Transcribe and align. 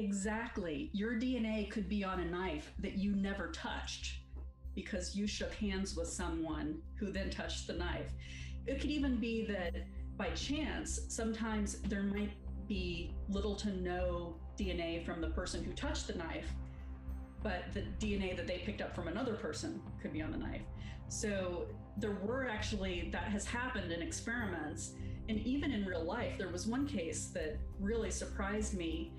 Exactly. 0.00 0.88
Your 0.94 1.12
DNA 1.12 1.70
could 1.70 1.86
be 1.86 2.02
on 2.04 2.20
a 2.20 2.24
knife 2.24 2.72
that 2.78 2.94
you 2.94 3.14
never 3.14 3.48
touched 3.48 4.20
because 4.74 5.14
you 5.14 5.26
shook 5.26 5.52
hands 5.52 5.94
with 5.94 6.08
someone 6.08 6.80
who 6.94 7.12
then 7.12 7.28
touched 7.28 7.66
the 7.66 7.74
knife. 7.74 8.10
It 8.66 8.80
could 8.80 8.90
even 8.90 9.16
be 9.16 9.44
that 9.46 9.74
by 10.16 10.30
chance, 10.30 11.00
sometimes 11.08 11.82
there 11.82 12.02
might 12.02 12.32
be 12.66 13.12
little 13.28 13.54
to 13.56 13.72
no 13.72 14.36
DNA 14.58 15.04
from 15.04 15.20
the 15.20 15.28
person 15.28 15.62
who 15.62 15.72
touched 15.74 16.06
the 16.06 16.14
knife, 16.14 16.50
but 17.42 17.64
the 17.74 17.82
DNA 17.98 18.34
that 18.36 18.46
they 18.46 18.58
picked 18.58 18.80
up 18.80 18.94
from 18.94 19.08
another 19.08 19.34
person 19.34 19.82
could 20.00 20.14
be 20.14 20.22
on 20.22 20.30
the 20.30 20.38
knife. 20.38 20.62
So 21.08 21.66
there 21.98 22.16
were 22.22 22.48
actually, 22.48 23.10
that 23.12 23.24
has 23.24 23.44
happened 23.44 23.92
in 23.92 24.00
experiments. 24.00 24.92
And 25.28 25.40
even 25.40 25.72
in 25.72 25.84
real 25.84 26.04
life, 26.04 26.38
there 26.38 26.48
was 26.48 26.66
one 26.66 26.86
case 26.86 27.26
that 27.34 27.58
really 27.78 28.10
surprised 28.10 28.74
me 28.74 29.12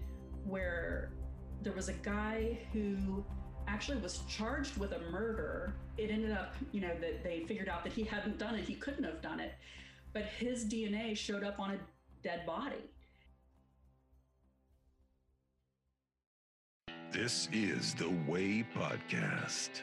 where 0.46 1.12
there 1.62 1.74
was 1.74 1.90
a 1.90 1.94
guy 1.94 2.60
who 2.74 3.24
actually 3.68 3.98
was 4.00 4.20
charged 4.28 4.78
with 4.78 4.92
a 4.94 5.00
murder. 5.12 5.74
It 5.98 6.10
ended 6.12 6.32
up, 6.32 6.56
you 6.72 6.82
know, 6.82 6.96
that 7.00 7.24
they 7.24 7.46
figured 7.48 7.70
out 7.70 7.84
that 7.84 7.94
he 7.94 8.04
hadn't 8.04 8.38
done 8.38 8.56
it, 8.56 8.66
he 8.66 8.76
couldn't 8.76 9.04
have 9.04 9.22
done 9.22 9.40
it, 9.40 9.54
but 10.14 10.24
his 10.24 10.66
DNA 10.66 11.16
showed 11.16 11.44
up 11.44 11.60
on 11.60 11.72
a 11.72 11.80
dead 12.24 12.46
body. 12.46 12.90
This 17.12 17.50
is 17.52 17.94
the 17.94 18.10
Way 18.28 18.66
Podcast 18.76 19.82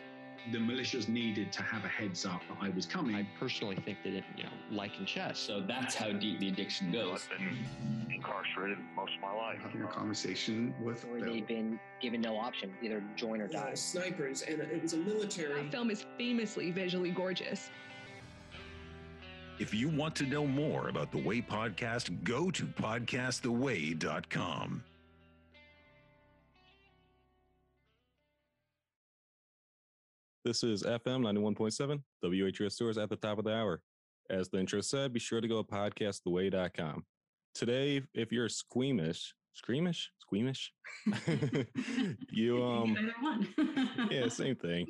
the 0.52 0.58
militias 0.58 1.08
needed 1.08 1.52
to 1.52 1.62
have 1.62 1.84
a 1.84 1.88
heads 1.88 2.24
up 2.24 2.40
that 2.48 2.56
I 2.60 2.70
was 2.70 2.86
coming. 2.86 3.14
I 3.14 3.26
personally 3.38 3.76
think 3.76 3.98
that 4.04 4.14
it, 4.14 4.24
you 4.36 4.44
know, 4.44 4.50
like 4.70 4.98
in 4.98 5.06
chess. 5.06 5.38
So 5.38 5.60
that's 5.60 5.94
how 5.94 6.10
deep 6.12 6.40
the 6.40 6.48
addiction 6.48 6.90
goes. 6.90 7.28
I've 7.30 7.38
been 7.38 7.56
incarcerated 8.14 8.78
most 8.96 9.12
of 9.16 9.20
my 9.20 9.32
life. 9.32 9.58
Having 9.62 9.82
a 9.82 9.86
conversation 9.88 10.74
with 10.82 11.04
or 11.04 11.20
they've 11.20 11.46
been 11.46 11.78
given 12.00 12.20
no 12.20 12.36
option, 12.36 12.72
either 12.82 13.02
join 13.16 13.40
or 13.40 13.48
die. 13.48 13.74
snipers, 13.74 14.42
and 14.42 14.60
it 14.60 14.82
was 14.82 14.92
a 14.94 14.98
military. 14.98 15.62
That 15.62 15.72
film 15.72 15.90
is 15.90 16.04
famously 16.16 16.70
visually 16.70 17.10
gorgeous. 17.10 17.70
If 19.58 19.74
you 19.74 19.88
want 19.88 20.14
to 20.16 20.24
know 20.24 20.46
more 20.46 20.88
about 20.88 21.10
the 21.10 21.18
Way 21.18 21.42
podcast, 21.42 22.22
go 22.22 22.50
to 22.52 22.64
podcasttheway.com. 22.64 24.84
This 30.44 30.62
is 30.62 30.84
FM 30.84 31.22
91.7, 31.22 32.00
WHUS 32.22 32.74
Stores 32.74 32.96
at 32.96 33.10
the 33.10 33.16
top 33.16 33.38
of 33.38 33.44
the 33.44 33.52
hour. 33.52 33.82
As 34.30 34.48
the 34.48 34.58
intro 34.58 34.80
said, 34.80 35.12
be 35.12 35.18
sure 35.18 35.40
to 35.40 35.48
go 35.48 35.62
to 35.62 35.68
podcasttheway.com. 35.68 37.04
Today, 37.54 38.02
if 38.14 38.30
you're 38.30 38.48
squeamish, 38.48 39.34
squeamish, 39.52 40.12
squeamish, 40.20 40.72
you 42.30 42.62
um, 42.64 42.96
yeah, 44.10 44.28
same 44.28 44.54
thing. 44.54 44.86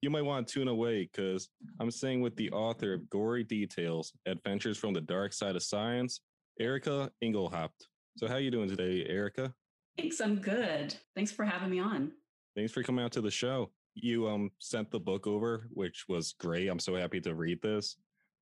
you 0.00 0.08
might 0.08 0.24
want 0.24 0.48
to 0.48 0.54
tune 0.54 0.68
away 0.68 1.08
because 1.12 1.48
I'm 1.78 1.90
saying 1.90 2.22
with 2.22 2.34
the 2.36 2.50
author 2.50 2.94
of 2.94 3.10
Gory 3.10 3.44
Details: 3.44 4.12
Adventures 4.26 4.78
from 4.78 4.94
the 4.94 5.02
Dark 5.02 5.34
Side 5.34 5.54
of 5.54 5.62
Science, 5.62 6.22
Erika 6.58 7.10
Engelhaupt. 7.22 7.88
So, 8.16 8.26
how 8.26 8.36
you 8.36 8.50
doing 8.50 8.70
today, 8.70 9.04
Erika? 9.06 9.52
Thanks, 9.98 10.18
I'm 10.18 10.36
good. 10.36 10.94
Thanks 11.14 11.30
for 11.30 11.44
having 11.44 11.68
me 11.68 11.78
on. 11.78 12.12
Thanks 12.56 12.72
for 12.72 12.82
coming 12.82 13.04
out 13.04 13.12
to 13.12 13.20
the 13.20 13.30
show 13.30 13.70
you 14.02 14.28
um 14.28 14.50
sent 14.58 14.90
the 14.90 15.00
book 15.00 15.26
over, 15.26 15.66
which 15.72 16.06
was 16.08 16.32
great. 16.32 16.68
I'm 16.68 16.78
so 16.78 16.94
happy 16.94 17.20
to 17.22 17.34
read 17.34 17.60
this. 17.62 17.96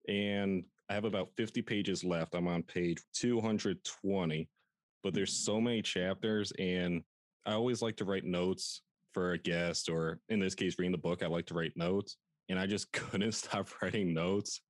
And 0.09 0.65
I 0.89 0.95
have 0.95 1.05
about 1.05 1.31
50 1.37 1.63
pages 1.63 2.03
left. 2.03 2.35
I'm 2.35 2.49
on 2.49 2.63
page 2.63 2.99
220, 3.15 4.49
but 5.03 5.13
there's 5.13 5.33
so 5.33 5.61
many 5.61 5.83
chapters 5.83 6.53
and 6.59 7.03
I 7.45 7.53
always 7.53 7.83
like 7.83 7.97
to 7.99 8.05
write 8.05 8.25
notes 8.25 8.83
for 9.13 9.33
a 9.33 9.39
guest 9.39 9.89
or 9.89 10.21
in 10.29 10.41
this 10.41 10.55
case 10.55 10.77
reading 10.79 10.93
the 10.93 10.99
book, 10.99 11.23
I 11.23 11.27
like 11.27 11.47
to 11.47 11.55
write 11.55 11.73
notes 11.77 12.17
and 12.49 12.59
I 12.59 12.67
just 12.67 12.91
couldn't 12.93 13.33
stop 13.33 13.69
writing 13.83 14.15
notes. 14.15 14.61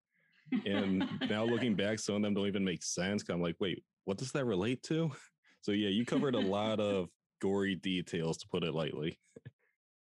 And 0.66 1.08
now 1.28 1.44
looking 1.44 1.74
back, 1.76 1.98
some 1.98 2.16
of 2.16 2.22
them 2.22 2.34
don't 2.34 2.46
even 2.46 2.64
make 2.64 2.82
sense. 2.82 3.22
Cause 3.22 3.34
I'm 3.34 3.42
like, 3.42 3.56
wait, 3.60 3.84
what 4.04 4.18
does 4.18 4.32
that 4.32 4.44
relate 4.44 4.82
to? 4.84 5.10
So 5.60 5.72
yeah, 5.72 5.88
you 5.88 6.06
covered 6.06 6.36
a 6.36 6.40
lot 6.40 6.78
of 6.78 7.08
gory 7.42 7.74
details 7.74 8.38
to 8.38 8.48
put 8.48 8.62
it 8.62 8.72
lightly. 8.72 9.18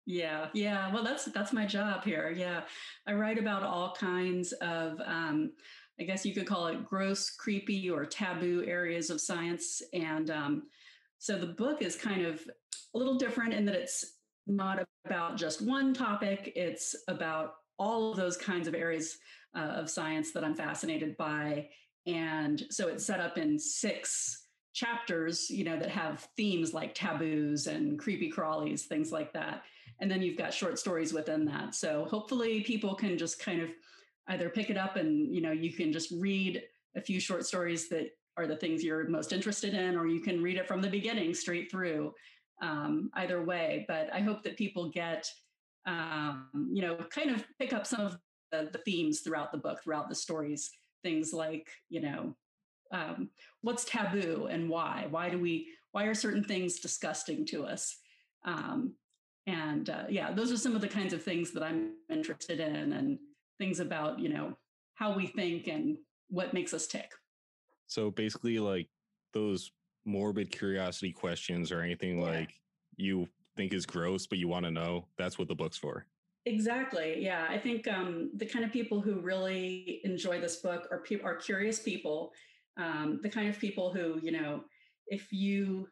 Yeah, 0.09 0.47
yeah. 0.55 0.91
Well, 0.91 1.03
that's 1.03 1.25
that's 1.25 1.53
my 1.53 1.67
job 1.67 2.03
here. 2.03 2.33
Yeah, 2.35 2.61
I 3.05 3.13
write 3.13 3.37
about 3.37 3.61
all 3.61 3.93
kinds 3.93 4.53
of, 4.53 4.99
um, 5.05 5.51
I 5.99 6.03
guess 6.03 6.25
you 6.25 6.33
could 6.33 6.47
call 6.47 6.65
it 6.65 6.83
gross, 6.83 7.29
creepy, 7.29 7.91
or 7.91 8.07
taboo 8.07 8.63
areas 8.65 9.11
of 9.11 9.21
science. 9.21 9.83
And 9.93 10.31
um, 10.31 10.63
so 11.19 11.37
the 11.37 11.45
book 11.45 11.83
is 11.83 11.95
kind 11.95 12.25
of 12.25 12.41
a 12.95 12.97
little 12.97 13.19
different 13.19 13.53
in 13.53 13.65
that 13.65 13.75
it's 13.75 14.15
not 14.47 14.83
about 15.05 15.37
just 15.37 15.61
one 15.61 15.93
topic. 15.93 16.53
It's 16.55 16.95
about 17.07 17.57
all 17.77 18.09
of 18.09 18.17
those 18.17 18.35
kinds 18.35 18.67
of 18.67 18.73
areas 18.73 19.19
uh, 19.55 19.59
of 19.59 19.91
science 19.91 20.31
that 20.31 20.43
I'm 20.43 20.55
fascinated 20.55 21.17
by. 21.17 21.69
And 22.07 22.63
so 22.71 22.87
it's 22.87 23.05
set 23.05 23.19
up 23.19 23.37
in 23.37 23.59
six 23.59 24.47
chapters, 24.73 25.51
you 25.51 25.65
know, 25.65 25.77
that 25.77 25.89
have 25.91 26.27
themes 26.35 26.73
like 26.73 26.95
taboos 26.95 27.67
and 27.67 27.99
creepy 27.99 28.31
crawlies, 28.31 28.81
things 28.81 29.11
like 29.11 29.33
that 29.33 29.61
and 29.99 30.09
then 30.09 30.21
you've 30.21 30.37
got 30.37 30.53
short 30.53 30.79
stories 30.79 31.13
within 31.13 31.45
that. 31.45 31.75
So 31.75 32.05
hopefully 32.09 32.61
people 32.61 32.95
can 32.95 33.17
just 33.17 33.39
kind 33.39 33.61
of 33.61 33.69
either 34.29 34.49
pick 34.49 34.69
it 34.69 34.77
up 34.77 34.95
and 34.95 35.33
you 35.33 35.41
know 35.41 35.51
you 35.51 35.73
can 35.73 35.91
just 35.91 36.13
read 36.19 36.61
a 36.95 37.01
few 37.01 37.19
short 37.19 37.45
stories 37.45 37.89
that 37.89 38.11
are 38.37 38.47
the 38.47 38.55
things 38.55 38.83
you're 38.83 39.07
most 39.09 39.33
interested 39.33 39.73
in 39.73 39.97
or 39.97 40.07
you 40.07 40.21
can 40.21 40.41
read 40.41 40.57
it 40.57 40.67
from 40.67 40.81
the 40.81 40.89
beginning 40.89 41.33
straight 41.33 41.69
through 41.69 42.13
um, 42.61 43.09
either 43.15 43.43
way. 43.43 43.85
But 43.87 44.09
i 44.13 44.21
hope 44.21 44.43
that 44.43 44.57
people 44.57 44.89
get 44.89 45.29
um, 45.85 46.49
you 46.71 46.81
know 46.81 46.95
kind 47.09 47.31
of 47.31 47.43
pick 47.57 47.73
up 47.73 47.85
some 47.85 48.01
of 48.01 48.17
the, 48.51 48.69
the, 48.71 48.79
themes 48.79 49.21
throughout 49.21 49.51
the 49.51 49.57
book 49.57 49.83
throughout 49.83 50.09
the 50.09 50.15
stories. 50.15 50.71
Things 51.03 51.33
like 51.33 51.67
you 51.89 52.01
know 52.01 52.35
um, 52.91 53.29
what's 53.61 53.85
taboo 53.85 54.47
and 54.49 54.69
why? 54.69 55.07
Why 55.09 55.29
do 55.29 55.39
we 55.39 55.67
why 55.91 56.05
are 56.05 56.13
certain 56.13 56.43
things 56.43 56.79
disgusting 56.79 57.45
to 57.47 57.65
us? 57.65 57.97
Um, 58.45 58.93
and 59.49 59.89
uh, 59.89 60.03
yeah 60.09 60.31
those 60.31 60.51
are 60.51 60.57
some 60.57 60.75
of 60.75 60.81
the 60.81 60.87
kinds 60.87 61.13
of 61.13 61.23
things 61.23 61.51
that 61.51 61.63
i'm 61.63 61.93
interested 62.09 62.59
in 62.59 62.93
and 62.93 63.19
things 63.59 63.79
about 63.79 64.19
you 64.19 64.29
know 64.29 64.55
how 64.95 65.15
we 65.15 65.27
think 65.27 65.67
and 65.67 65.97
what 66.29 66.53
makes 66.53 66.73
us 66.73 66.85
tick. 66.85 67.11
So 67.87 68.11
basically 68.11 68.59
like 68.59 68.87
those 69.33 69.71
morbid 70.05 70.51
curiosity 70.51 71.11
questions 71.11 71.71
or 71.71 71.81
anything 71.81 72.19
yeah. 72.19 72.25
like 72.25 72.53
you 72.97 73.27
think 73.55 73.73
is 73.73 73.85
gross 73.85 74.25
but 74.27 74.37
you 74.37 74.47
want 74.47 74.65
to 74.65 74.71
know 74.71 75.05
that's 75.17 75.39
what 75.39 75.47
the 75.47 75.55
book's 75.55 75.77
for. 75.77 76.05
Exactly 76.45 77.23
yeah. 77.23 77.47
I 77.49 77.57
think 77.57 77.87
um, 77.87 78.31
the 78.35 78.45
kind 78.45 78.65
of 78.65 78.71
people 78.71 79.01
who 79.01 79.19
really 79.19 80.01
enjoy 80.03 80.39
this 80.39 80.57
book 80.57 80.87
are 80.91 80.99
people 80.99 81.27
are 81.27 81.35
curious 81.35 81.79
people. 81.79 82.31
Um, 82.77 83.19
the 83.21 83.29
kind 83.29 83.49
of 83.49 83.59
people 83.59 83.93
who 83.93 84.19
you 84.21 84.31
know 84.31 84.63
if 85.07 85.31
you 85.33 85.87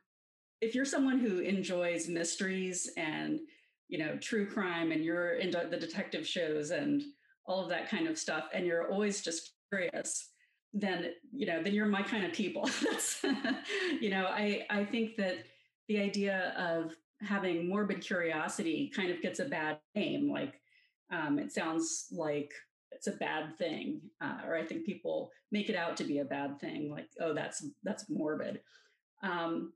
if 0.61 0.73
you're 0.73 0.85
someone 0.85 1.19
who 1.19 1.39
enjoys 1.39 2.07
mysteries 2.07 2.89
and 2.97 3.39
you 3.87 3.97
know 3.97 4.17
true 4.17 4.45
crime 4.45 4.91
and 4.91 5.03
you're 5.03 5.35
into 5.35 5.67
the 5.69 5.77
detective 5.77 6.27
shows 6.27 6.71
and 6.71 7.03
all 7.45 7.63
of 7.63 7.69
that 7.69 7.89
kind 7.89 8.07
of 8.07 8.17
stuff 8.17 8.45
and 8.53 8.65
you're 8.65 8.91
always 8.91 9.21
just 9.21 9.53
curious 9.69 10.29
then 10.73 11.11
you 11.31 11.45
know 11.45 11.63
then 11.63 11.73
you're 11.73 11.85
my 11.85 12.01
kind 12.01 12.25
of 12.25 12.33
people. 12.33 12.69
You 13.99 14.11
know 14.11 14.25
i 14.27 14.65
i 14.69 14.85
think 14.85 15.15
that 15.17 15.37
the 15.87 15.99
idea 15.99 16.53
of 16.57 16.95
having 17.21 17.67
morbid 17.67 18.01
curiosity 18.01 18.91
kind 18.95 19.09
of 19.09 19.21
gets 19.21 19.39
a 19.39 19.45
bad 19.45 19.79
name 19.95 20.31
like 20.31 20.61
um, 21.11 21.39
it 21.39 21.51
sounds 21.51 22.07
like 22.11 22.51
it's 22.91 23.07
a 23.07 23.13
bad 23.13 23.57
thing 23.57 24.01
uh, 24.21 24.39
or 24.45 24.55
i 24.55 24.63
think 24.63 24.85
people 24.85 25.31
make 25.51 25.69
it 25.69 25.75
out 25.75 25.97
to 25.97 26.03
be 26.03 26.19
a 26.19 26.25
bad 26.25 26.59
thing 26.59 26.91
like 26.91 27.07
oh 27.19 27.33
that's 27.33 27.65
that's 27.83 28.09
morbid. 28.09 28.61
Um, 29.23 29.73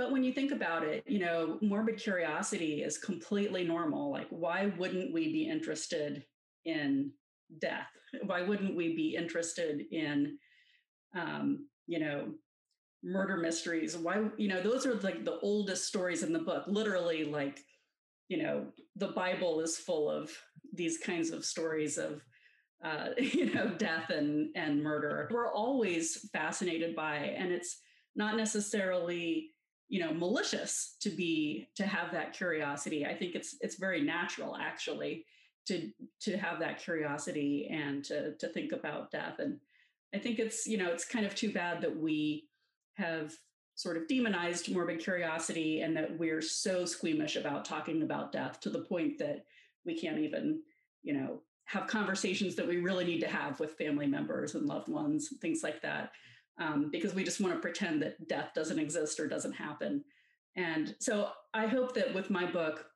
but 0.00 0.12
when 0.12 0.24
you 0.24 0.32
think 0.32 0.50
about 0.50 0.82
it, 0.82 1.04
you 1.06 1.18
know, 1.18 1.58
morbid 1.60 1.98
curiosity 1.98 2.82
is 2.82 2.96
completely 2.96 3.64
normal. 3.64 4.10
Like, 4.10 4.28
why 4.30 4.72
wouldn't 4.78 5.12
we 5.12 5.30
be 5.30 5.46
interested 5.46 6.24
in 6.64 7.12
death? 7.60 7.90
Why 8.24 8.40
wouldn't 8.40 8.74
we 8.74 8.96
be 8.96 9.14
interested 9.14 9.82
in, 9.92 10.38
um, 11.14 11.66
you 11.86 11.98
know, 11.98 12.32
murder 13.04 13.36
mysteries? 13.36 13.94
Why, 13.94 14.24
you 14.38 14.48
know, 14.48 14.62
those 14.62 14.86
are 14.86 14.94
like 14.94 15.26
the 15.26 15.38
oldest 15.40 15.86
stories 15.86 16.22
in 16.22 16.32
the 16.32 16.38
book. 16.38 16.64
Literally, 16.66 17.26
like, 17.26 17.60
you 18.28 18.42
know, 18.42 18.68
the 18.96 19.08
Bible 19.08 19.60
is 19.60 19.76
full 19.76 20.10
of 20.10 20.30
these 20.72 20.96
kinds 20.96 21.28
of 21.30 21.44
stories 21.44 21.98
of, 21.98 22.22
uh, 22.82 23.08
you 23.18 23.52
know, 23.52 23.68
death 23.76 24.08
and 24.08 24.48
and 24.56 24.82
murder. 24.82 25.28
We're 25.30 25.52
always 25.52 26.26
fascinated 26.32 26.96
by, 26.96 27.16
and 27.16 27.52
it's 27.52 27.82
not 28.16 28.38
necessarily 28.38 29.50
you 29.90 30.00
know 30.00 30.14
malicious 30.14 30.96
to 31.00 31.10
be 31.10 31.68
to 31.74 31.86
have 31.86 32.12
that 32.12 32.32
curiosity. 32.32 33.04
I 33.04 33.14
think 33.14 33.34
it's 33.34 33.56
it's 33.60 33.76
very 33.76 34.00
natural 34.00 34.56
actually 34.56 35.26
to 35.66 35.90
to 36.20 36.38
have 36.38 36.58
that 36.60 36.78
curiosity 36.78 37.68
and 37.70 38.02
to 38.04 38.34
to 38.36 38.48
think 38.48 38.72
about 38.72 39.10
death. 39.10 39.38
And 39.38 39.60
i 40.12 40.18
think 40.18 40.40
it's 40.40 40.66
you 40.66 40.76
know 40.76 40.90
it's 40.90 41.04
kind 41.04 41.24
of 41.24 41.36
too 41.36 41.52
bad 41.52 41.80
that 41.80 41.96
we 41.96 42.48
have 42.94 43.32
sort 43.80 43.96
of 43.96 44.06
demonized 44.08 44.70
morbid 44.70 45.00
curiosity 45.00 45.80
and 45.80 45.96
that 45.96 46.18
we're 46.18 46.42
so 46.42 46.84
squeamish 46.84 47.36
about 47.36 47.64
talking 47.64 48.02
about 48.02 48.30
death 48.30 48.60
to 48.60 48.68
the 48.68 48.80
point 48.82 49.18
that 49.18 49.46
we 49.86 49.98
can't 49.98 50.18
even, 50.18 50.60
you 51.02 51.14
know, 51.14 51.40
have 51.64 51.86
conversations 51.86 52.54
that 52.56 52.68
we 52.68 52.76
really 52.76 53.06
need 53.06 53.20
to 53.20 53.26
have 53.26 53.58
with 53.58 53.78
family 53.78 54.06
members 54.06 54.54
and 54.54 54.66
loved 54.66 54.88
ones, 54.88 55.28
and 55.30 55.40
things 55.40 55.62
like 55.62 55.80
that, 55.80 56.12
um, 56.60 56.90
because 56.92 57.14
we 57.14 57.24
just 57.24 57.40
want 57.40 57.54
to 57.54 57.60
pretend 57.60 58.02
that 58.02 58.28
death 58.28 58.50
doesn't 58.54 58.78
exist 58.78 59.18
or 59.18 59.26
doesn't 59.26 59.52
happen. 59.52 60.04
And 60.56 60.94
so 61.00 61.30
I 61.54 61.66
hope 61.66 61.94
that 61.94 62.14
with 62.14 62.30
my 62.30 62.48
book, 62.48 62.86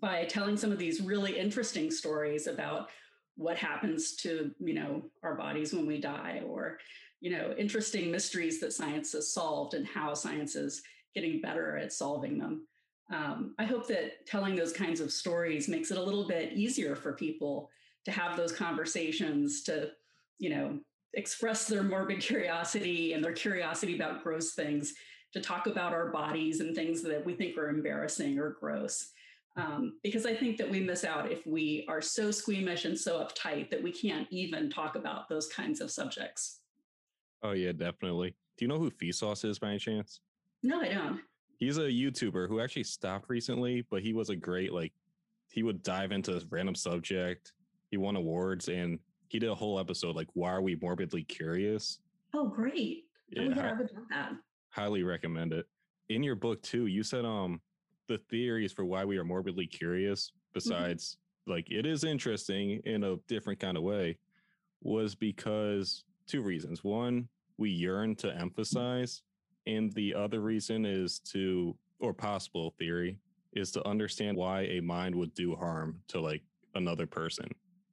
by 0.00 0.24
telling 0.24 0.56
some 0.56 0.72
of 0.72 0.78
these 0.78 1.00
really 1.00 1.38
interesting 1.38 1.90
stories 1.90 2.46
about 2.46 2.90
what 3.36 3.56
happens 3.56 4.16
to 4.16 4.50
you 4.58 4.74
know 4.74 5.02
our 5.22 5.34
bodies 5.34 5.72
when 5.72 5.86
we 5.86 6.00
die 6.00 6.42
or 6.46 6.78
you 7.20 7.30
know 7.30 7.54
interesting 7.56 8.10
mysteries 8.10 8.60
that 8.60 8.72
science 8.72 9.12
has 9.12 9.32
solved 9.32 9.74
and 9.74 9.86
how 9.86 10.12
science 10.12 10.56
is 10.56 10.82
getting 11.14 11.40
better 11.40 11.76
at 11.78 11.92
solving 11.92 12.36
them 12.36 12.66
um, 13.12 13.54
i 13.58 13.64
hope 13.64 13.86
that 13.86 14.26
telling 14.26 14.56
those 14.56 14.72
kinds 14.72 15.00
of 15.00 15.12
stories 15.12 15.68
makes 15.68 15.90
it 15.90 15.98
a 15.98 16.02
little 16.02 16.26
bit 16.26 16.52
easier 16.52 16.96
for 16.96 17.12
people 17.12 17.70
to 18.04 18.10
have 18.10 18.36
those 18.36 18.52
conversations 18.52 19.62
to 19.62 19.88
you 20.38 20.50
know 20.50 20.78
express 21.14 21.66
their 21.66 21.82
morbid 21.82 22.20
curiosity 22.20 23.12
and 23.12 23.24
their 23.24 23.32
curiosity 23.32 23.94
about 23.94 24.22
gross 24.22 24.54
things 24.54 24.94
to 25.32 25.40
talk 25.40 25.66
about 25.66 25.92
our 25.92 26.10
bodies 26.10 26.60
and 26.60 26.74
things 26.74 27.02
that 27.02 27.24
we 27.24 27.34
think 27.34 27.56
are 27.56 27.68
embarrassing 27.68 28.38
or 28.38 28.56
gross 28.60 29.10
um, 29.58 29.98
because 30.04 30.24
I 30.24 30.34
think 30.34 30.56
that 30.58 30.70
we 30.70 30.80
miss 30.80 31.04
out 31.04 31.32
if 31.32 31.44
we 31.44 31.84
are 31.88 32.00
so 32.00 32.30
squeamish 32.30 32.84
and 32.84 32.96
so 32.96 33.18
uptight 33.18 33.70
that 33.70 33.82
we 33.82 33.90
can't 33.90 34.28
even 34.30 34.70
talk 34.70 34.94
about 34.94 35.28
those 35.28 35.48
kinds 35.48 35.80
of 35.80 35.90
subjects. 35.90 36.60
Oh 37.42 37.52
yeah, 37.52 37.72
definitely. 37.72 38.36
Do 38.56 38.64
you 38.64 38.68
know 38.68 38.78
who 38.78 38.90
Vsauce 38.90 39.44
is 39.44 39.58
by 39.58 39.70
any 39.70 39.78
chance? 39.78 40.20
No, 40.62 40.80
I 40.80 40.88
don't. 40.88 41.20
He's 41.58 41.78
a 41.78 41.82
YouTuber 41.82 42.48
who 42.48 42.60
actually 42.60 42.84
stopped 42.84 43.28
recently, 43.28 43.84
but 43.90 44.00
he 44.00 44.12
was 44.12 44.30
a 44.30 44.36
great 44.36 44.72
like 44.72 44.92
he 45.50 45.64
would 45.64 45.82
dive 45.82 46.12
into 46.12 46.36
a 46.36 46.40
random 46.50 46.76
subject. 46.76 47.52
He 47.90 47.96
won 47.96 48.14
awards 48.14 48.68
and 48.68 49.00
he 49.28 49.38
did 49.38 49.50
a 49.50 49.54
whole 49.54 49.78
episode 49.78 50.16
like 50.16 50.28
why 50.34 50.50
are 50.50 50.62
we 50.62 50.76
morbidly 50.76 51.22
curious? 51.24 51.98
Oh, 52.34 52.48
great. 52.48 53.04
Yeah, 53.30 53.42
oh, 53.42 53.48
yeah, 53.48 53.54
hi- 53.54 53.68
I 53.70 53.72
would 53.74 53.90
love 53.94 54.04
that. 54.10 54.32
highly 54.70 55.02
recommend 55.02 55.52
it. 55.52 55.66
In 56.08 56.22
your 56.22 56.34
book 56.36 56.62
too, 56.62 56.86
you 56.86 57.02
said 57.02 57.24
um 57.24 57.60
the 58.08 58.18
theories 58.30 58.72
for 58.72 58.84
why 58.86 59.04
we 59.04 59.18
are 59.18 59.24
morbidly 59.24 59.66
curious, 59.66 60.32
besides 60.54 61.18
like 61.46 61.70
it 61.70 61.84
is 61.86 62.04
interesting 62.04 62.80
in 62.84 63.04
a 63.04 63.16
different 63.28 63.60
kind 63.60 63.76
of 63.76 63.82
way, 63.82 64.18
was 64.82 65.14
because 65.14 66.04
two 66.26 66.42
reasons. 66.42 66.82
One, 66.84 67.28
we 67.58 67.70
yearn 67.70 68.14
to 68.16 68.34
emphasize, 68.34 69.22
and 69.66 69.92
the 69.92 70.14
other 70.14 70.40
reason 70.40 70.84
is 70.86 71.18
to, 71.32 71.76
or 72.00 72.14
possible 72.14 72.74
theory, 72.78 73.18
is 73.54 73.70
to 73.72 73.86
understand 73.86 74.36
why 74.36 74.62
a 74.62 74.80
mind 74.80 75.14
would 75.14 75.34
do 75.34 75.54
harm 75.56 76.00
to 76.08 76.20
like 76.20 76.42
another 76.74 77.06
person. 77.06 77.46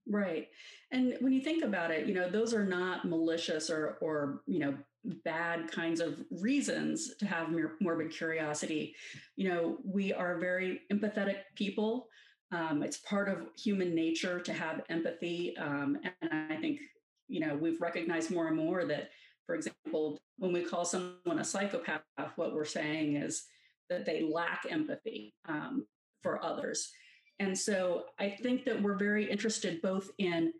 Right. 0.07 0.47
And 0.91 1.17
when 1.19 1.33
you 1.33 1.41
think 1.41 1.63
about 1.63 1.91
it, 1.91 2.05
you 2.05 2.13
know, 2.13 2.29
those 2.29 2.53
are 2.53 2.65
not 2.65 3.05
malicious 3.05 3.69
or, 3.69 3.97
or, 4.01 4.41
you 4.45 4.59
know, 4.59 4.77
bad 5.23 5.71
kinds 5.71 5.99
of 5.99 6.19
reasons 6.29 7.15
to 7.17 7.25
have 7.25 7.49
morbid 7.81 8.11
curiosity. 8.11 8.95
You 9.35 9.49
know, 9.49 9.77
we 9.83 10.13
are 10.13 10.37
very 10.37 10.81
empathetic 10.91 11.37
people. 11.55 12.07
Um, 12.51 12.83
it's 12.83 12.97
part 12.97 13.29
of 13.29 13.47
human 13.57 13.95
nature 13.95 14.39
to 14.39 14.53
have 14.53 14.81
empathy. 14.89 15.57
Um, 15.57 15.97
and 16.21 16.31
I 16.51 16.57
think, 16.57 16.79
you 17.27 17.39
know, 17.39 17.55
we've 17.55 17.81
recognized 17.81 18.31
more 18.31 18.47
and 18.47 18.57
more 18.57 18.85
that, 18.85 19.09
for 19.47 19.55
example, 19.55 20.19
when 20.37 20.53
we 20.53 20.63
call 20.63 20.85
someone 20.85 21.39
a 21.39 21.43
psychopath, 21.43 22.01
what 22.35 22.53
we're 22.53 22.65
saying 22.65 23.15
is 23.15 23.45
that 23.89 24.05
they 24.05 24.21
lack 24.21 24.65
empathy 24.69 25.33
um, 25.47 25.85
for 26.21 26.43
others. 26.43 26.91
And 27.39 27.57
so 27.57 28.05
I 28.19 28.29
think 28.29 28.63
that 28.65 28.81
we're 28.81 28.97
very 28.97 29.29
interested 29.29 29.81
both 29.81 30.09
in 30.17 30.53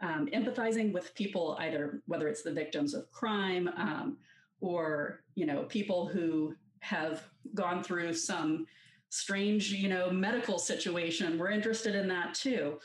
um, 0.00 0.28
empathizing 0.32 0.92
with 0.92 1.14
people, 1.14 1.56
either 1.60 2.02
whether 2.06 2.28
it's 2.28 2.42
the 2.42 2.52
victims 2.52 2.94
of 2.94 3.10
crime 3.10 3.68
um, 3.76 4.18
or 4.60 5.24
you 5.34 5.46
know 5.46 5.64
people 5.64 6.06
who 6.06 6.54
have 6.80 7.24
gone 7.54 7.82
through 7.82 8.14
some 8.14 8.66
strange 9.08 9.72
you 9.72 9.88
know 9.88 10.10
medical 10.10 10.58
situation. 10.58 11.38
We're 11.38 11.50
interested 11.50 11.94
in 11.94 12.08
that 12.08 12.34
too, 12.34 12.78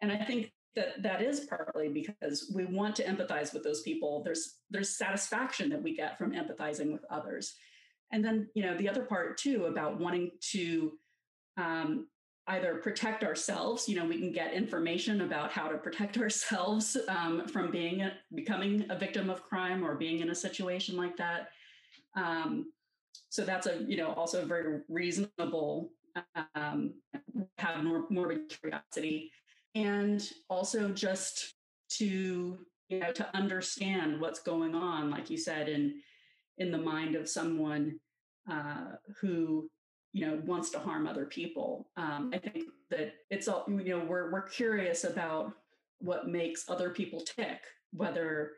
and 0.00 0.10
I 0.10 0.24
think 0.24 0.52
that 0.74 1.02
that 1.02 1.20
is 1.20 1.40
partly 1.40 1.88
because 1.88 2.50
we 2.54 2.64
want 2.64 2.94
to 2.96 3.04
empathize 3.04 3.52
with 3.52 3.64
those 3.64 3.82
people. 3.82 4.22
There's 4.22 4.56
there's 4.70 4.96
satisfaction 4.96 5.68
that 5.70 5.82
we 5.82 5.94
get 5.94 6.16
from 6.16 6.32
empathizing 6.32 6.92
with 6.92 7.04
others, 7.10 7.56
and 8.12 8.24
then 8.24 8.48
you 8.54 8.62
know 8.62 8.76
the 8.76 8.88
other 8.88 9.02
part 9.02 9.36
too 9.36 9.66
about 9.66 10.00
wanting 10.00 10.30
to 10.52 10.92
um, 11.58 12.06
either 12.48 12.76
protect 12.76 13.22
ourselves 13.24 13.88
you 13.88 13.96
know 13.96 14.04
we 14.04 14.18
can 14.18 14.32
get 14.32 14.52
information 14.52 15.20
about 15.22 15.52
how 15.52 15.68
to 15.68 15.78
protect 15.78 16.18
ourselves 16.24 16.96
um, 17.08 17.46
from 17.46 17.70
being 17.70 18.10
becoming 18.34 18.86
a 18.90 18.98
victim 18.98 19.30
of 19.30 19.42
crime 19.42 19.84
or 19.84 19.94
being 19.94 20.20
in 20.20 20.30
a 20.30 20.34
situation 20.34 20.96
like 20.96 21.16
that. 21.16 21.50
Um, 22.16 22.72
so 23.28 23.44
that's 23.44 23.66
a 23.66 23.84
you 23.86 23.96
know 23.96 24.12
also 24.14 24.42
a 24.42 24.46
very 24.46 24.80
reasonable 24.88 25.90
um, 26.54 26.94
have 27.58 27.84
more 27.84 28.04
morbid 28.10 28.48
curiosity. 28.48 29.30
And 29.74 30.26
also 30.48 30.88
just 30.88 31.54
to 31.90 32.58
you 32.88 32.98
know 32.98 33.12
to 33.12 33.36
understand 33.36 34.20
what's 34.20 34.40
going 34.40 34.74
on 34.74 35.10
like 35.10 35.30
you 35.30 35.36
said 35.36 35.68
in 35.68 36.00
in 36.56 36.70
the 36.70 36.78
mind 36.78 37.14
of 37.14 37.28
someone 37.28 37.98
uh, 38.50 38.92
who 39.20 39.70
you 40.12 40.26
know 40.26 40.40
wants 40.44 40.70
to 40.70 40.78
harm 40.78 41.06
other 41.06 41.26
people. 41.26 41.88
Um, 41.96 42.30
i 42.34 42.38
think 42.38 42.64
that 42.90 43.14
it's 43.30 43.48
all 43.48 43.64
you 43.68 43.96
know 43.96 44.04
we're, 44.04 44.30
we're 44.32 44.48
curious 44.48 45.04
about 45.04 45.52
what 46.00 46.28
makes 46.28 46.64
other 46.68 46.90
people 46.90 47.20
tick 47.20 47.60
whether 47.92 48.52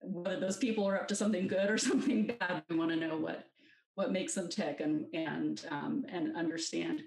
whether 0.00 0.40
those 0.40 0.56
people 0.56 0.86
are 0.86 1.00
up 1.00 1.08
to 1.08 1.14
something 1.14 1.46
good 1.46 1.70
or 1.70 1.78
something 1.90 2.26
bad. 2.26 2.62
We 2.68 2.76
want 2.76 2.90
to 2.90 2.96
know 2.96 3.16
what 3.16 3.46
what 3.94 4.12
makes 4.12 4.34
them 4.34 4.48
tick 4.48 4.80
and 4.80 5.06
and 5.14 5.64
um, 5.70 6.04
and 6.08 6.36
understand 6.36 7.02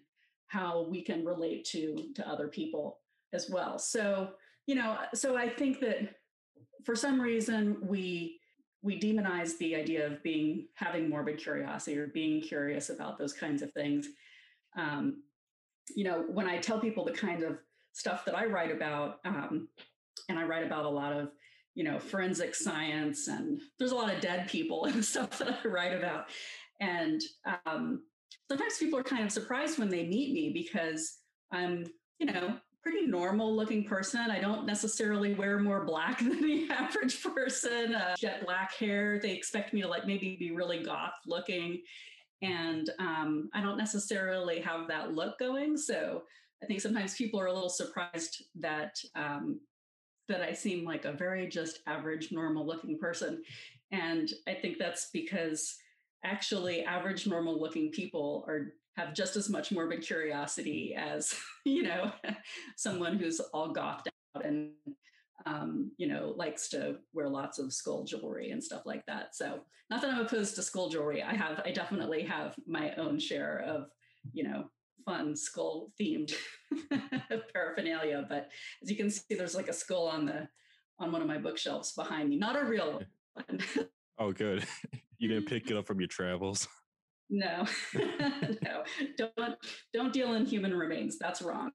how 0.48 0.88
we 0.90 1.02
can 1.02 1.26
relate 1.26 1.66
to 1.66 2.12
to 2.16 2.28
other 2.28 2.48
people 2.48 3.00
as 3.34 3.50
well. 3.50 3.80
So 3.80 4.30
you 4.66 4.76
know 4.76 4.98
so 5.14 5.38
i 5.38 5.48
think 5.48 5.80
that 5.80 6.16
for 6.84 6.96
some 6.96 7.20
reason 7.20 7.78
we 7.82 8.40
we 8.86 9.00
demonize 9.00 9.58
the 9.58 9.76
idea 9.76 10.06
of 10.06 10.22
being 10.24 10.68
having 10.76 11.10
morbid 11.10 11.38
curiosity 11.38 11.98
or 11.98 12.08
being 12.08 12.42
curious 12.42 12.90
about 12.90 13.18
those 13.18 13.34
kinds 13.34 13.62
of 13.62 13.74
things. 13.74 14.08
Um, 14.78 15.24
you 15.94 16.04
know 16.04 16.26
when 16.30 16.48
i 16.48 16.58
tell 16.58 16.80
people 16.80 17.06
the 17.06 17.12
kind 17.12 17.44
of 17.44 17.58
stuff 17.94 18.26
that 18.26 18.36
i 18.36 18.46
write 18.46 18.72
about 18.72 19.20
um, 19.26 19.68
and 20.30 20.40
i 20.40 20.44
write 20.44 20.66
about 20.66 20.86
a 20.86 20.90
lot 20.90 21.14
of 21.14 21.30
you 21.76 21.84
know 21.84 22.00
forensic 22.00 22.56
science 22.56 23.28
and 23.28 23.62
there's 23.78 23.92
a 23.92 23.96
lot 23.96 24.14
of 24.14 24.22
dead 24.22 24.48
people 24.48 24.86
and 24.90 25.04
stuff 25.04 25.38
that 25.38 25.60
i 25.64 25.68
write 25.68 25.94
about. 25.94 26.26
And 26.82 27.22
um, 27.66 28.04
sometimes 28.50 28.78
people 28.78 29.00
are 29.00 29.04
kind 29.04 29.24
of 29.24 29.32
surprised 29.32 29.80
when 29.80 29.88
they 29.90 30.06
meet 30.06 30.34
me 30.34 30.52
because 30.54 31.20
i'm 31.52 31.86
you 32.20 32.26
know 32.26 32.58
pretty 32.86 33.08
normal 33.08 33.56
looking 33.56 33.84
person. 33.84 34.30
I 34.30 34.40
don't 34.40 34.68
necessarily 34.68 35.34
wear 35.34 35.58
more 35.58 35.84
black 35.86 36.20
than 36.20 36.40
the 36.40 36.70
average 36.70 37.22
person. 37.24 37.96
Uh, 37.96 38.16
jet 38.16 38.46
black 38.46 38.76
hair. 38.76 39.20
They 39.20 39.32
expect 39.32 39.74
me 39.74 39.82
to 39.82 39.88
like 39.88 40.06
maybe 40.06 40.38
be 40.40 40.52
really 40.52 40.84
goth 40.84 41.16
looking. 41.26 41.82
And 42.44 42.92
um, 43.00 43.50
I 43.56 43.62
don't 43.62 43.78
necessarily 43.78 44.60
have 44.60 44.88
that 44.88 45.14
look 45.14 45.40
going. 45.40 45.78
So 45.78 46.24
I 46.62 46.68
think 46.68 46.80
sometimes 46.80 47.16
people 47.16 47.40
are 47.40 47.48
a 47.48 47.54
little 47.54 47.70
surprised 47.70 48.44
that 48.60 48.96
um, 49.16 49.60
that 50.28 50.42
I 50.42 50.54
seem 50.54 50.86
like 50.86 51.06
a 51.06 51.14
very 51.14 51.48
just 51.48 51.80
average, 51.88 52.32
normal 52.32 52.66
looking 52.66 53.00
person. 53.00 53.44
And 53.92 54.32
I 54.48 54.54
think 54.54 54.78
that's 54.78 55.10
because 55.12 55.76
actually 56.24 56.84
average, 56.84 57.28
normal 57.28 57.60
looking 57.60 57.92
people 57.92 58.44
are 58.48 58.74
have 58.98 59.14
just 59.14 59.36
as 59.36 59.50
much 59.50 59.72
morbid 59.72 60.02
curiosity 60.02 60.96
as 60.98 61.34
you 61.66 61.84
know 61.84 62.12
someone 62.76 63.18
who's 63.18 63.40
all 63.40 63.70
gothed 63.70 64.10
out 64.36 64.46
and 64.46 64.72
um, 65.46 65.92
you 65.98 66.08
know 66.08 66.34
likes 66.36 66.70
to 66.70 66.98
wear 67.14 67.30
lots 67.30 67.60
of 67.60 67.74
skull 67.74 68.04
jewelry 68.04 68.52
and 68.52 68.64
stuff 68.64 68.84
like 68.86 69.06
that. 69.06 69.36
So 69.36 69.62
not 69.90 70.02
that 70.02 70.12
i'm 70.12 70.26
opposed 70.26 70.56
to 70.56 70.64
skull 70.64 70.90
jewelry. 70.90 71.22
I 71.22 71.36
have 71.36 71.62
i 71.66 71.72
definitely 71.72 72.24
have 72.24 72.56
my 72.68 72.94
own 72.96 73.20
share 73.20 73.64
of 73.68 73.88
you 74.34 74.44
know 74.44 74.66
fun 75.06 75.36
skull 75.36 75.92
themed 76.00 76.34
paraphernalia. 77.54 78.26
But 78.28 78.50
as 78.82 78.90
you 78.90 78.98
can 78.98 79.10
see 79.10 79.36
there's 79.36 79.56
like 79.56 79.68
a 79.68 79.74
skull 79.74 80.08
on 80.08 80.26
the 80.26 80.48
on 81.00 81.12
one 81.12 81.22
of 81.22 81.28
my 81.28 81.38
bookshelves 81.38 81.92
behind 81.92 82.30
me. 82.30 82.38
Not 82.38 82.60
a 82.60 82.66
real 82.66 83.02
one. 83.34 83.60
Oh, 84.18 84.32
good. 84.32 84.66
you 85.18 85.28
didn't 85.28 85.46
pick 85.46 85.70
it 85.70 85.76
up 85.76 85.86
from 85.86 86.00
your 86.00 86.08
travels. 86.08 86.68
No, 87.30 87.66
no, 87.96 88.84
don't 89.18 89.56
don't 89.94 90.14
deal 90.14 90.34
in 90.34 90.46
human 90.46 90.74
remains. 90.74 91.18
That's 91.18 91.42
wrong. 91.42 91.72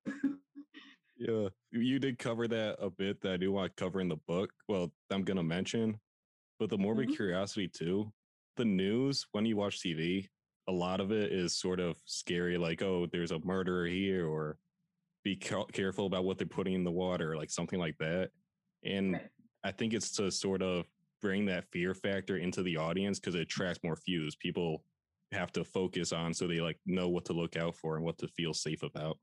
Yeah, 1.16 1.48
you 1.70 1.98
did 1.98 2.18
cover 2.18 2.48
that 2.48 2.76
a 2.78 2.88
bit 2.88 3.20
that 3.22 3.32
I 3.32 3.36
do 3.36 3.52
want 3.52 3.76
to 3.76 3.82
cover 3.82 4.00
in 4.00 4.08
the 4.08 4.16
book. 4.16 4.52
Well, 4.68 4.92
I'm 5.10 5.22
gonna 5.22 5.42
mention, 5.42 6.00
but 6.58 6.70
the 6.70 6.78
morbid 6.78 7.08
Mhm. 7.10 7.16
curiosity 7.16 7.68
too. 7.68 8.12
the 8.56 8.64
news 8.66 9.26
when 9.32 9.46
you 9.46 9.56
watch 9.56 9.80
TV, 9.80 10.28
a 10.68 10.72
lot 10.72 11.00
of 11.00 11.12
it 11.12 11.32
is 11.32 11.56
sort 11.56 11.80
of 11.80 11.98
scary, 12.04 12.58
like, 12.58 12.82
oh, 12.82 13.06
there's 13.06 13.30
a 13.30 13.38
murderer 13.38 13.86
here, 13.86 14.26
or 14.26 14.58
be 15.24 15.36
ca- 15.36 15.64
careful 15.66 16.06
about 16.06 16.24
what 16.24 16.36
they're 16.38 16.46
putting 16.46 16.74
in 16.74 16.84
the 16.84 16.90
water, 16.90 17.36
like 17.36 17.50
something 17.50 17.78
like 17.78 17.96
that. 17.98 18.32
And 18.84 19.12
Right. 19.14 19.30
I 19.64 19.72
think 19.72 19.94
it's 19.94 20.12
to 20.16 20.30
sort 20.30 20.62
of 20.62 20.86
bring 21.22 21.46
that 21.46 21.70
fear 21.72 21.94
factor 21.94 22.36
into 22.38 22.62
the 22.62 22.76
audience 22.76 23.18
because 23.20 23.34
it 23.34 23.42
attracts 23.42 23.82
more 23.84 23.96
views. 24.04 24.36
People 24.36 24.84
have 25.32 25.52
to 25.52 25.64
focus 25.64 26.12
on 26.12 26.34
so 26.34 26.46
they 26.46 26.60
like 26.60 26.78
know 26.86 27.08
what 27.08 27.24
to 27.26 27.32
look 27.32 27.56
out 27.56 27.74
for 27.74 27.96
and 27.96 28.04
what 28.04 28.18
to 28.18 28.28
feel 28.28 28.54
safe 28.54 28.82
about. 28.82 29.18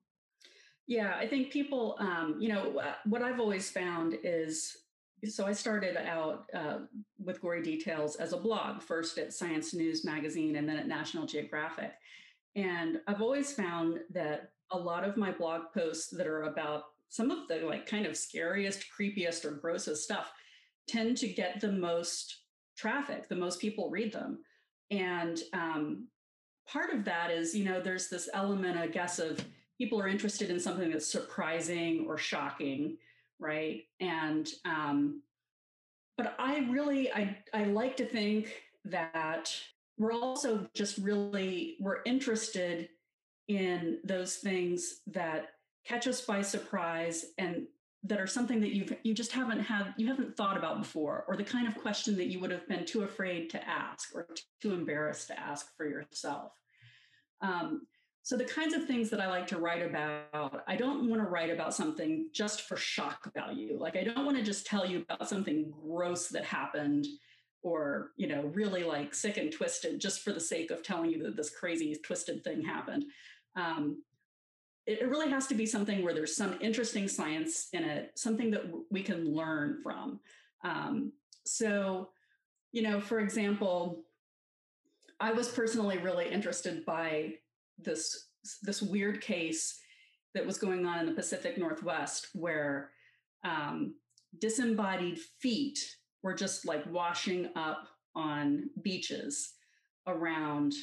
Yeah, 0.88 1.16
I 1.18 1.28
think 1.28 1.52
people, 1.52 1.98
um, 2.00 2.38
you 2.40 2.48
know, 2.48 2.80
uh, 2.80 2.94
what 3.06 3.22
I've 3.22 3.42
always 3.42 3.70
found 3.70 4.18
is 4.24 4.78
so 5.26 5.48
I 5.48 5.54
started 5.54 5.98
out 5.98 6.46
uh, 6.54 6.80
with 7.18 7.42
Gory 7.42 7.64
Details 7.64 8.16
as 8.18 8.34
a 8.34 8.38
blog, 8.38 8.82
first 8.82 9.18
at 9.18 9.34
Science 9.34 9.74
News 9.74 10.06
Magazine 10.06 10.58
and 10.58 10.70
then 10.70 10.78
at 10.78 10.88
National 10.88 11.26
Geographic. 11.26 11.94
And 12.56 13.00
I've 13.08 13.22
always 13.22 13.52
found 13.52 14.00
that 14.12 14.52
a 14.72 14.78
lot 14.78 15.04
of 15.04 15.18
my 15.18 15.32
blog 15.32 15.74
posts 15.74 16.10
that 16.16 16.28
are 16.28 16.44
about 16.44 16.84
some 17.10 17.32
of 17.32 17.48
the 17.48 17.58
like 17.66 17.88
kind 17.88 18.06
of 18.06 18.16
scariest, 18.16 18.86
creepiest, 18.98 19.44
or 19.46 19.52
grossest 19.52 20.04
stuff 20.04 20.32
tend 20.88 21.18
to 21.18 21.28
get 21.28 21.60
the 21.62 21.72
most 21.72 22.42
traffic, 22.78 23.28
the 23.28 23.36
most 23.36 23.60
people 23.60 23.90
read 23.90 24.14
them. 24.14 24.40
And 24.92 25.40
um, 25.54 26.08
part 26.68 26.94
of 26.94 27.06
that 27.06 27.32
is, 27.32 27.56
you 27.56 27.66
know, 27.66 27.82
there's 27.82 28.10
this 28.10 28.30
element, 28.34 28.78
I 28.78 28.88
guess, 28.88 29.20
of 29.20 29.44
people 29.78 30.00
are 30.00 30.08
interested 30.08 30.50
in 30.50 30.60
something 30.60 30.92
that's 30.92 31.12
surprising 31.12 32.06
or 32.08 32.18
shocking 32.18 32.98
right? 33.40 33.84
And 34.00 34.48
um 34.66 35.22
but 36.18 36.36
i 36.40 36.60
really 36.70 37.12
i 37.14 37.38
i 37.54 37.64
like 37.66 37.96
to 37.96 38.06
think 38.06 38.64
that 38.86 39.54
we're 39.98 40.14
also 40.14 40.68
just 40.74 40.98
really 40.98 41.76
we're 41.80 42.02
interested 42.06 42.90
in 43.48 44.00
those 44.04 44.38
things 44.38 45.02
that 45.08 45.50
catch 45.86 46.08
us 46.08 46.22
by 46.22 46.42
surprise 46.42 47.28
and 47.38 47.68
that 48.08 48.20
are 48.20 48.28
something 48.28 48.60
that 48.62 48.72
you've 48.72 48.94
you 49.04 49.14
just 49.14 49.32
haven't 49.32 49.60
had 49.60 49.94
you 49.98 50.08
haven't 50.08 50.36
thought 50.36 50.58
about 50.58 50.80
before 50.80 51.26
or 51.28 51.36
the 51.36 51.44
kind 51.44 51.68
of 51.68 51.78
question 51.78 52.16
that 52.18 52.28
you 52.28 52.40
would 52.40 52.52
have 52.52 52.68
been 52.68 52.86
too 52.86 53.04
afraid 53.04 53.50
to 53.50 53.68
ask 53.68 54.16
or 54.16 54.28
too 54.62 54.74
embarrassed 54.74 55.28
to 55.28 55.40
ask 55.40 55.76
for 55.76 55.88
yourself 55.88 56.52
um, 57.42 57.82
so 58.28 58.36
the 58.36 58.44
kinds 58.44 58.74
of 58.74 58.86
things 58.86 59.10
that 59.12 59.22
I 59.22 59.30
like 59.30 59.48
to 59.48 59.58
write 59.58 59.82
about, 59.82 60.62
I 60.68 60.76
don't 60.76 61.10
want 61.10 61.22
to 61.22 61.30
write 61.30 61.50
about 61.50 61.74
something 61.74 62.28
just 62.34 62.64
for 62.64 62.76
shock 62.76 63.34
value. 63.34 63.78
Like 63.80 63.96
I 63.96 64.04
don't 64.04 64.26
want 64.26 64.36
to 64.36 64.44
just 64.44 64.66
tell 64.66 64.86
you 64.86 65.06
about 65.10 65.30
something 65.30 65.72
gross 65.82 66.28
that 66.28 66.44
happened 66.44 67.08
or, 67.64 68.12
you 68.18 68.28
know, 68.28 68.42
really 68.54 68.84
like 68.84 69.16
sick 69.16 69.38
and 69.38 69.50
twisted 69.50 70.02
just 70.02 70.24
for 70.24 70.34
the 70.34 70.42
sake 70.42 70.72
of 70.72 70.84
telling 70.84 71.10
you 71.10 71.24
that 71.24 71.38
this 71.38 71.56
crazy 71.58 71.96
twisted 72.04 72.44
thing 72.44 72.62
happened. 72.62 73.06
Um, 73.56 74.04
it, 74.88 75.10
really 75.10 75.30
has 75.30 75.48
to 75.48 75.54
be 75.54 75.66
something 75.66 76.04
where 76.04 76.14
there's 76.14 76.36
some 76.36 76.58
interesting 76.62 77.08
science 77.08 77.68
in 77.74 77.84
it, 77.84 78.12
something 78.16 78.50
that 78.52 78.64
we 78.90 79.04
can 79.04 79.36
learn 79.36 79.80
from. 79.84 80.20
Um, 80.64 81.12
so, 81.46 82.10
you 82.72 82.82
know, 82.82 83.00
for 83.00 83.20
example, 83.20 84.06
I 85.20 85.32
was 85.32 85.50
personally 85.50 85.98
really 85.98 86.30
interested 86.30 86.86
by 86.86 87.34
this 87.78 88.28
this 88.64 88.82
weird 88.82 89.20
case 89.20 89.78
that 90.34 90.46
was 90.46 90.58
going 90.58 90.86
on 90.86 91.00
in 91.00 91.06
the 91.06 91.12
Pacific 91.12 91.58
Northwest 91.58 92.30
where 92.34 92.92
um, 93.44 93.96
disembodied 94.40 95.20
feet 95.40 95.80
were 96.24 96.34
just 96.34 96.66
like 96.66 96.86
washing 96.90 97.50
up 97.56 97.88
on 98.16 98.70
beaches 98.82 99.54
around 100.08 100.74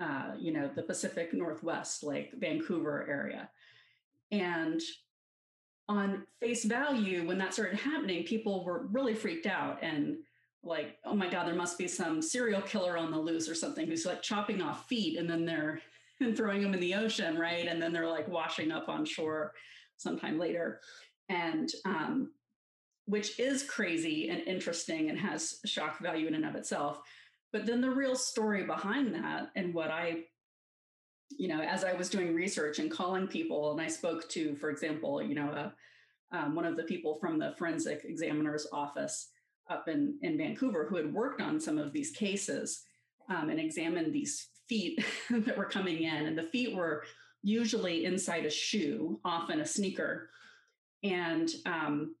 uh, 0.00 0.32
you 0.38 0.52
know 0.52 0.70
the 0.74 0.82
Pacific 0.82 1.32
Northwest, 1.32 2.02
like 2.02 2.32
Vancouver 2.38 3.06
area, 3.08 3.48
and 4.30 4.80
on 5.88 6.24
face 6.40 6.64
value, 6.64 7.26
when 7.26 7.38
that 7.38 7.52
started 7.52 7.78
happening, 7.78 8.24
people 8.24 8.64
were 8.64 8.86
really 8.90 9.14
freaked 9.14 9.46
out 9.46 9.78
and 9.82 10.16
like, 10.64 10.96
oh 11.04 11.14
my 11.14 11.28
God, 11.28 11.46
there 11.46 11.54
must 11.54 11.76
be 11.76 11.88
some 11.88 12.22
serial 12.22 12.62
killer 12.62 12.96
on 12.96 13.10
the 13.10 13.18
loose 13.18 13.48
or 13.48 13.54
something 13.54 13.86
who's 13.86 14.06
like 14.06 14.22
chopping 14.22 14.62
off 14.62 14.86
feet 14.86 15.18
and 15.18 15.28
then 15.28 15.44
they're 15.44 15.80
and 16.20 16.36
throwing 16.36 16.62
them 16.62 16.72
in 16.72 16.80
the 16.80 16.94
ocean, 16.94 17.36
right? 17.36 17.66
And 17.66 17.82
then 17.82 17.92
they're 17.92 18.08
like 18.08 18.28
washing 18.28 18.70
up 18.70 18.88
on 18.88 19.04
shore 19.04 19.52
sometime 19.96 20.38
later. 20.38 20.80
And 21.28 21.68
um, 21.84 22.30
which 23.06 23.40
is 23.40 23.64
crazy 23.64 24.28
and 24.28 24.40
interesting 24.42 25.10
and 25.10 25.18
has 25.18 25.58
shock 25.64 25.98
value 26.00 26.28
in 26.28 26.34
and 26.34 26.44
of 26.44 26.54
itself. 26.54 27.00
But 27.52 27.66
then 27.66 27.80
the 27.80 27.90
real 27.90 28.16
story 28.16 28.64
behind 28.64 29.14
that 29.14 29.50
and 29.56 29.74
what 29.74 29.90
I, 29.90 30.24
you 31.30 31.48
know, 31.48 31.60
as 31.60 31.84
I 31.84 31.92
was 31.92 32.08
doing 32.08 32.34
research 32.34 32.78
and 32.78 32.90
calling 32.90 33.26
people, 33.26 33.72
and 33.72 33.80
I 33.80 33.88
spoke 33.88 34.28
to, 34.30 34.56
for 34.56 34.70
example, 34.70 35.22
you 35.22 35.34
know, 35.34 35.50
uh, 35.50 35.70
um, 36.36 36.54
one 36.54 36.64
of 36.64 36.76
the 36.76 36.84
people 36.84 37.18
from 37.20 37.38
the 37.38 37.54
forensic 37.58 38.04
examiner's 38.04 38.66
office 38.72 39.28
up 39.68 39.86
in, 39.86 40.18
in 40.22 40.38
Vancouver 40.38 40.86
who 40.88 40.96
had 40.96 41.12
worked 41.12 41.40
on 41.42 41.60
some 41.60 41.78
of 41.78 41.92
these 41.92 42.10
cases 42.10 42.84
um, 43.28 43.50
and 43.50 43.60
examined 43.60 44.12
these 44.12 44.48
feet 44.68 45.04
that 45.30 45.56
were 45.56 45.66
coming 45.66 46.02
in. 46.02 46.26
And 46.26 46.36
the 46.36 46.42
feet 46.42 46.74
were 46.74 47.04
usually 47.42 48.06
inside 48.06 48.46
a 48.46 48.50
shoe, 48.50 49.20
often 49.24 49.60
a 49.60 49.66
sneaker. 49.66 50.30
And, 51.02 51.50
um, 51.66 52.14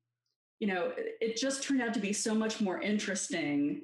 you 0.58 0.66
know, 0.66 0.92
it 0.96 1.36
just 1.36 1.62
turned 1.62 1.80
out 1.80 1.94
to 1.94 2.00
be 2.00 2.12
so 2.12 2.34
much 2.34 2.60
more 2.60 2.80
interesting 2.80 3.82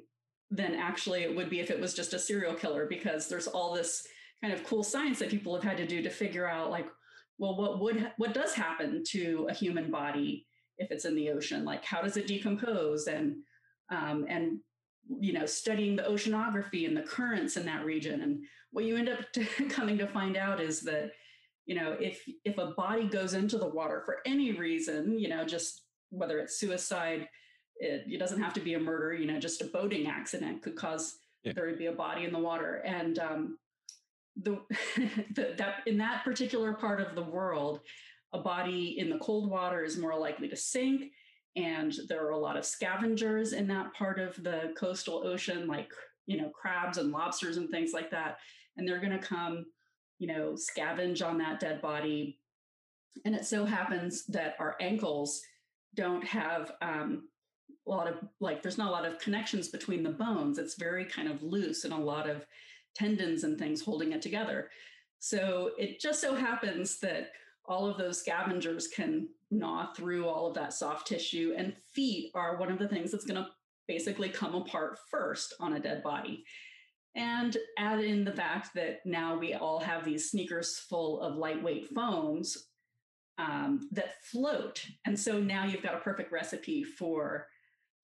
than 0.51 0.75
actually 0.75 1.23
it 1.23 1.35
would 1.35 1.49
be 1.49 1.59
if 1.59 1.69
it 1.69 1.79
was 1.79 1.93
just 1.93 2.13
a 2.13 2.19
serial 2.19 2.53
killer, 2.53 2.85
because 2.87 3.27
there's 3.27 3.47
all 3.47 3.73
this 3.73 4.05
kind 4.41 4.53
of 4.53 4.63
cool 4.63 4.83
science 4.83 5.19
that 5.19 5.29
people 5.29 5.53
have 5.53 5.63
had 5.63 5.77
to 5.77 5.87
do 5.87 6.01
to 6.01 6.09
figure 6.09 6.47
out, 6.47 6.71
like, 6.71 6.87
well, 7.37 7.55
what 7.55 7.79
would 7.79 8.11
what 8.17 8.33
does 8.33 8.53
happen 8.53 9.03
to 9.09 9.47
a 9.49 9.53
human 9.53 9.89
body 9.89 10.45
if 10.77 10.91
it's 10.91 11.05
in 11.05 11.15
the 11.15 11.29
ocean? 11.29 11.63
Like, 11.63 11.85
how 11.85 12.01
does 12.01 12.17
it 12.17 12.27
decompose? 12.27 13.07
And 13.07 13.37
um, 13.91 14.25
and 14.27 14.59
you 15.19 15.33
know, 15.33 15.45
studying 15.45 15.95
the 15.95 16.03
oceanography 16.03 16.87
and 16.87 16.95
the 16.95 17.01
currents 17.01 17.57
in 17.57 17.65
that 17.65 17.85
region. 17.85 18.21
And 18.21 18.43
what 18.71 18.85
you 18.85 18.95
end 18.95 19.09
up 19.09 19.19
to 19.33 19.45
coming 19.69 19.97
to 19.97 20.07
find 20.07 20.37
out 20.37 20.61
is 20.61 20.81
that, 20.81 21.11
you 21.65 21.75
know, 21.75 21.95
if 21.99 22.21
if 22.45 22.57
a 22.57 22.73
body 22.77 23.07
goes 23.07 23.33
into 23.33 23.57
the 23.57 23.67
water 23.67 24.01
for 24.05 24.17
any 24.25 24.51
reason, 24.51 25.17
you 25.17 25.29
know, 25.29 25.45
just 25.45 25.83
whether 26.09 26.39
it's 26.39 26.59
suicide, 26.59 27.27
it, 27.79 28.05
it 28.07 28.19
doesn't 28.19 28.41
have 28.41 28.53
to 28.53 28.59
be 28.59 28.73
a 28.75 28.79
murder, 28.79 29.13
you 29.13 29.25
know, 29.25 29.39
just 29.39 29.61
a 29.61 29.65
boating 29.65 30.07
accident 30.07 30.61
could 30.61 30.75
cause 30.75 31.17
Yeah. 31.43 31.53
there 31.53 31.71
to 31.71 31.77
be 31.77 31.87
a 31.87 31.91
body 31.91 32.25
in 32.25 32.33
the 32.33 32.39
water. 32.39 32.81
And 32.85 33.17
um, 33.19 33.57
the, 34.35 34.59
the 35.35 35.55
that 35.57 35.75
in 35.85 35.97
that 35.97 36.23
particular 36.23 36.73
part 36.73 36.99
of 37.01 37.15
the 37.15 37.23
world, 37.23 37.81
a 38.33 38.39
body 38.39 38.99
in 38.99 39.09
the 39.09 39.17
cold 39.19 39.49
water 39.49 39.83
is 39.83 39.97
more 39.97 40.17
likely 40.17 40.47
to 40.49 40.55
sink 40.55 41.11
and 41.55 41.95
there 42.07 42.23
are 42.25 42.31
a 42.31 42.37
lot 42.37 42.57
of 42.57 42.65
scavengers 42.65 43.53
in 43.53 43.67
that 43.67 43.93
part 43.93 44.19
of 44.19 44.41
the 44.43 44.71
coastal 44.77 45.25
ocean 45.25 45.67
like 45.67 45.91
you 46.27 46.37
know 46.39 46.49
crabs 46.49 46.99
and 46.99 47.11
lobsters 47.11 47.57
and 47.57 47.69
things 47.69 47.91
like 47.91 48.11
that 48.11 48.37
and 48.77 48.87
they're 48.87 48.99
going 48.99 49.11
to 49.11 49.17
come 49.17 49.65
you 50.19 50.27
know 50.27 50.53
scavenge 50.53 51.25
on 51.25 51.39
that 51.39 51.59
dead 51.59 51.81
body 51.81 52.37
and 53.25 53.33
it 53.33 53.45
so 53.45 53.65
happens 53.65 54.25
that 54.27 54.55
our 54.59 54.75
ankles 54.79 55.41
don't 55.95 56.23
have 56.23 56.71
um, 56.83 57.28
a 57.89 57.91
lot 57.91 58.07
of 58.07 58.15
like 58.39 58.61
there's 58.61 58.77
not 58.77 58.89
a 58.89 58.91
lot 58.91 59.05
of 59.05 59.19
connections 59.19 59.67
between 59.67 60.03
the 60.03 60.09
bones. 60.11 60.57
It's 60.57 60.75
very 60.75 61.05
kind 61.05 61.27
of 61.27 61.43
loose 61.43 61.83
and 61.83 61.93
a 61.93 61.97
lot 61.97 62.29
of 62.29 62.45
tendons 62.95 63.43
and 63.43 63.57
things 63.57 63.81
holding 63.81 64.11
it 64.11 64.21
together. 64.21 64.69
So 65.19 65.71
it 65.77 65.99
just 65.99 66.21
so 66.21 66.35
happens 66.35 66.99
that 66.99 67.31
all 67.65 67.89
of 67.89 67.97
those 67.97 68.19
scavengers 68.19 68.87
can 68.87 69.27
gnaw 69.51 69.93
through 69.93 70.27
all 70.27 70.47
of 70.47 70.55
that 70.55 70.73
soft 70.73 71.07
tissue 71.07 71.53
and 71.57 71.75
feet 71.93 72.31
are 72.33 72.57
one 72.57 72.71
of 72.71 72.79
the 72.79 72.87
things 72.87 73.11
that's 73.11 73.25
going 73.25 73.43
to 73.43 73.49
basically 73.87 74.29
come 74.29 74.55
apart 74.55 74.97
first 75.09 75.53
on 75.59 75.73
a 75.73 75.79
dead 75.79 76.03
body. 76.03 76.43
And 77.15 77.57
add 77.77 77.99
in 77.99 78.23
the 78.23 78.31
fact 78.31 78.73
that 78.75 78.99
now 79.05 79.37
we 79.37 79.55
all 79.55 79.79
have 79.79 80.05
these 80.05 80.29
sneakers 80.29 80.77
full 80.77 81.19
of 81.21 81.35
lightweight 81.35 81.89
foams 81.89 82.69
um, 83.39 83.89
that 83.91 84.23
float. 84.23 84.85
And 85.05 85.19
so 85.19 85.39
now 85.39 85.65
you've 85.65 85.83
got 85.83 85.95
a 85.95 85.99
perfect 85.99 86.31
recipe 86.31 86.83
for 86.83 87.47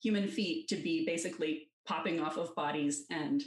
human 0.01 0.27
feet 0.27 0.67
to 0.69 0.75
be 0.75 1.05
basically 1.05 1.67
popping 1.85 2.19
off 2.19 2.37
of 2.37 2.55
bodies 2.55 3.05
and 3.09 3.43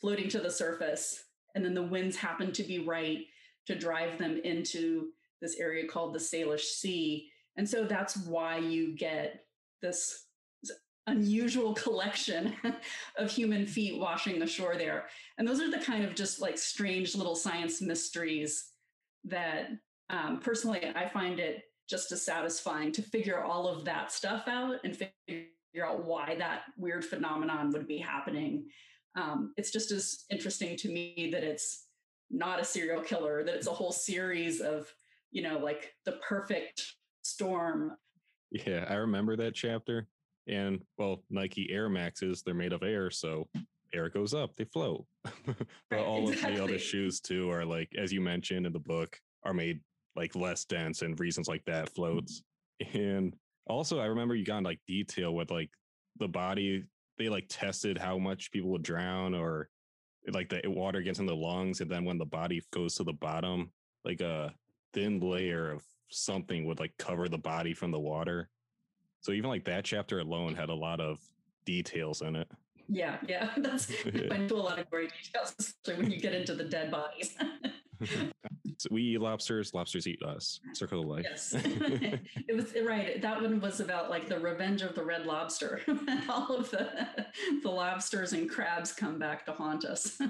floating 0.00 0.28
to 0.28 0.38
the 0.38 0.50
surface 0.50 1.24
and 1.54 1.64
then 1.64 1.74
the 1.74 1.82
winds 1.82 2.16
happen 2.16 2.52
to 2.52 2.62
be 2.62 2.78
right 2.80 3.26
to 3.66 3.78
drive 3.78 4.18
them 4.18 4.40
into 4.44 5.08
this 5.40 5.56
area 5.58 5.86
called 5.86 6.14
the 6.14 6.18
Salish 6.18 6.60
Sea. 6.60 7.28
And 7.56 7.68
so 7.68 7.84
that's 7.84 8.16
why 8.16 8.58
you 8.58 8.96
get 8.96 9.44
this 9.80 10.26
unusual 11.06 11.74
collection 11.74 12.54
of 13.18 13.30
human 13.30 13.66
feet 13.66 13.98
washing 13.98 14.42
ashore 14.42 14.76
there. 14.76 15.06
And 15.38 15.46
those 15.46 15.60
are 15.60 15.70
the 15.70 15.84
kind 15.84 16.04
of 16.04 16.14
just 16.14 16.40
like 16.40 16.58
strange 16.58 17.14
little 17.14 17.34
science 17.34 17.80
mysteries 17.80 18.70
that 19.24 19.70
um, 20.10 20.40
personally 20.40 20.92
I 20.94 21.08
find 21.08 21.38
it 21.38 21.62
just 21.88 22.10
as 22.12 22.24
satisfying 22.24 22.92
to 22.92 23.02
figure 23.02 23.42
all 23.42 23.68
of 23.68 23.84
that 23.84 24.12
stuff 24.12 24.44
out 24.46 24.76
and 24.84 24.96
figure 24.96 25.46
out 25.80 26.04
why 26.04 26.34
that 26.38 26.62
weird 26.76 27.04
phenomenon 27.04 27.70
would 27.72 27.88
be 27.88 27.98
happening 27.98 28.64
um, 29.14 29.52
it's 29.56 29.70
just 29.70 29.90
as 29.90 30.24
interesting 30.30 30.76
to 30.78 30.88
me 30.88 31.30
that 31.32 31.44
it's 31.44 31.86
not 32.30 32.60
a 32.60 32.64
serial 32.64 33.02
killer, 33.02 33.44
that 33.44 33.54
it's 33.54 33.66
a 33.66 33.72
whole 33.72 33.92
series 33.92 34.60
of, 34.60 34.92
you 35.30 35.42
know, 35.42 35.58
like 35.58 35.92
the 36.04 36.18
perfect 36.26 36.94
storm. 37.22 37.96
Yeah, 38.50 38.86
I 38.88 38.94
remember 38.94 39.36
that 39.36 39.54
chapter. 39.54 40.08
And 40.48 40.80
well, 40.98 41.22
Nike 41.30 41.68
Air 41.70 41.88
Maxes, 41.88 42.42
they're 42.42 42.54
made 42.54 42.72
of 42.72 42.82
air, 42.82 43.10
so 43.10 43.48
air 43.94 44.08
goes 44.08 44.34
up, 44.34 44.56
they 44.56 44.64
float. 44.64 45.04
but 45.46 45.56
Right, 45.90 46.04
all 46.04 46.28
of 46.28 46.40
the 46.40 46.62
other 46.62 46.78
shoes 46.78 47.20
too 47.20 47.50
are 47.50 47.64
like, 47.64 47.92
as 47.96 48.12
you 48.12 48.20
mentioned 48.20 48.66
in 48.66 48.72
the 48.72 48.78
book, 48.78 49.20
are 49.44 49.54
made 49.54 49.80
like 50.16 50.34
less 50.34 50.64
dense 50.64 51.02
and 51.02 51.18
reasons 51.20 51.48
like 51.48 51.64
that 51.66 51.94
floats. 51.94 52.42
And 52.94 53.36
also 53.66 54.00
I 54.00 54.06
remember 54.06 54.34
you 54.34 54.44
got 54.44 54.58
in 54.58 54.64
like 54.64 54.80
detail 54.86 55.34
with 55.34 55.50
like 55.50 55.70
the 56.18 56.28
body, 56.28 56.84
they 57.18 57.28
like 57.28 57.46
tested 57.48 57.98
how 57.98 58.18
much 58.18 58.50
people 58.50 58.70
would 58.70 58.82
drown 58.82 59.34
or 59.34 59.68
like 60.32 60.48
the 60.48 60.62
water 60.68 61.02
gets 61.02 61.18
in 61.18 61.26
the 61.26 61.34
lungs, 61.34 61.80
and 61.80 61.90
then 61.90 62.04
when 62.04 62.18
the 62.18 62.24
body 62.24 62.62
goes 62.72 62.94
to 62.96 63.04
the 63.04 63.12
bottom, 63.12 63.72
like 64.04 64.20
a 64.20 64.52
thin 64.92 65.20
layer 65.20 65.70
of 65.70 65.82
something 66.10 66.64
would 66.66 66.78
like 66.78 66.92
cover 66.98 67.28
the 67.28 67.38
body 67.38 67.74
from 67.74 67.90
the 67.90 67.98
water. 67.98 68.48
So 69.20 69.32
even 69.32 69.50
like 69.50 69.64
that 69.64 69.84
chapter 69.84 70.20
alone 70.20 70.54
had 70.54 70.68
a 70.68 70.74
lot 70.74 71.00
of 71.00 71.18
details 71.64 72.22
in 72.22 72.36
it. 72.36 72.48
Yeah, 72.88 73.16
yeah, 73.26 73.50
that's 73.56 73.90
Yeah. 73.90 74.22
went 74.30 74.42
into 74.42 74.56
a 74.56 74.56
lot 74.56 74.78
of 74.78 74.90
great 74.90 75.12
details, 75.22 75.54
especially 75.58 76.02
when 76.02 76.12
you 76.12 76.20
get 76.20 76.34
into 76.34 76.54
the 76.54 76.64
dead 76.64 76.90
bodies. 76.90 77.34
So 78.78 78.88
we 78.90 79.02
eat 79.02 79.20
lobsters, 79.20 79.74
lobsters 79.74 80.08
eat 80.08 80.22
us. 80.24 80.58
Circle 80.72 81.00
of 81.02 81.06
life. 81.06 81.24
yes, 81.28 81.54
it 81.54 82.56
was 82.56 82.74
right. 82.84 83.22
That 83.22 83.40
one 83.40 83.60
was 83.60 83.78
about 83.78 84.10
like 84.10 84.28
the 84.28 84.40
revenge 84.40 84.82
of 84.82 84.96
the 84.96 85.04
red 85.04 85.24
lobster. 85.24 85.80
All 86.28 86.56
of 86.56 86.70
the 86.70 87.06
the 87.62 87.70
lobsters 87.70 88.32
and 88.32 88.50
crabs 88.50 88.92
come 88.92 89.18
back 89.20 89.46
to 89.46 89.52
haunt 89.52 89.84
us. 89.84 90.20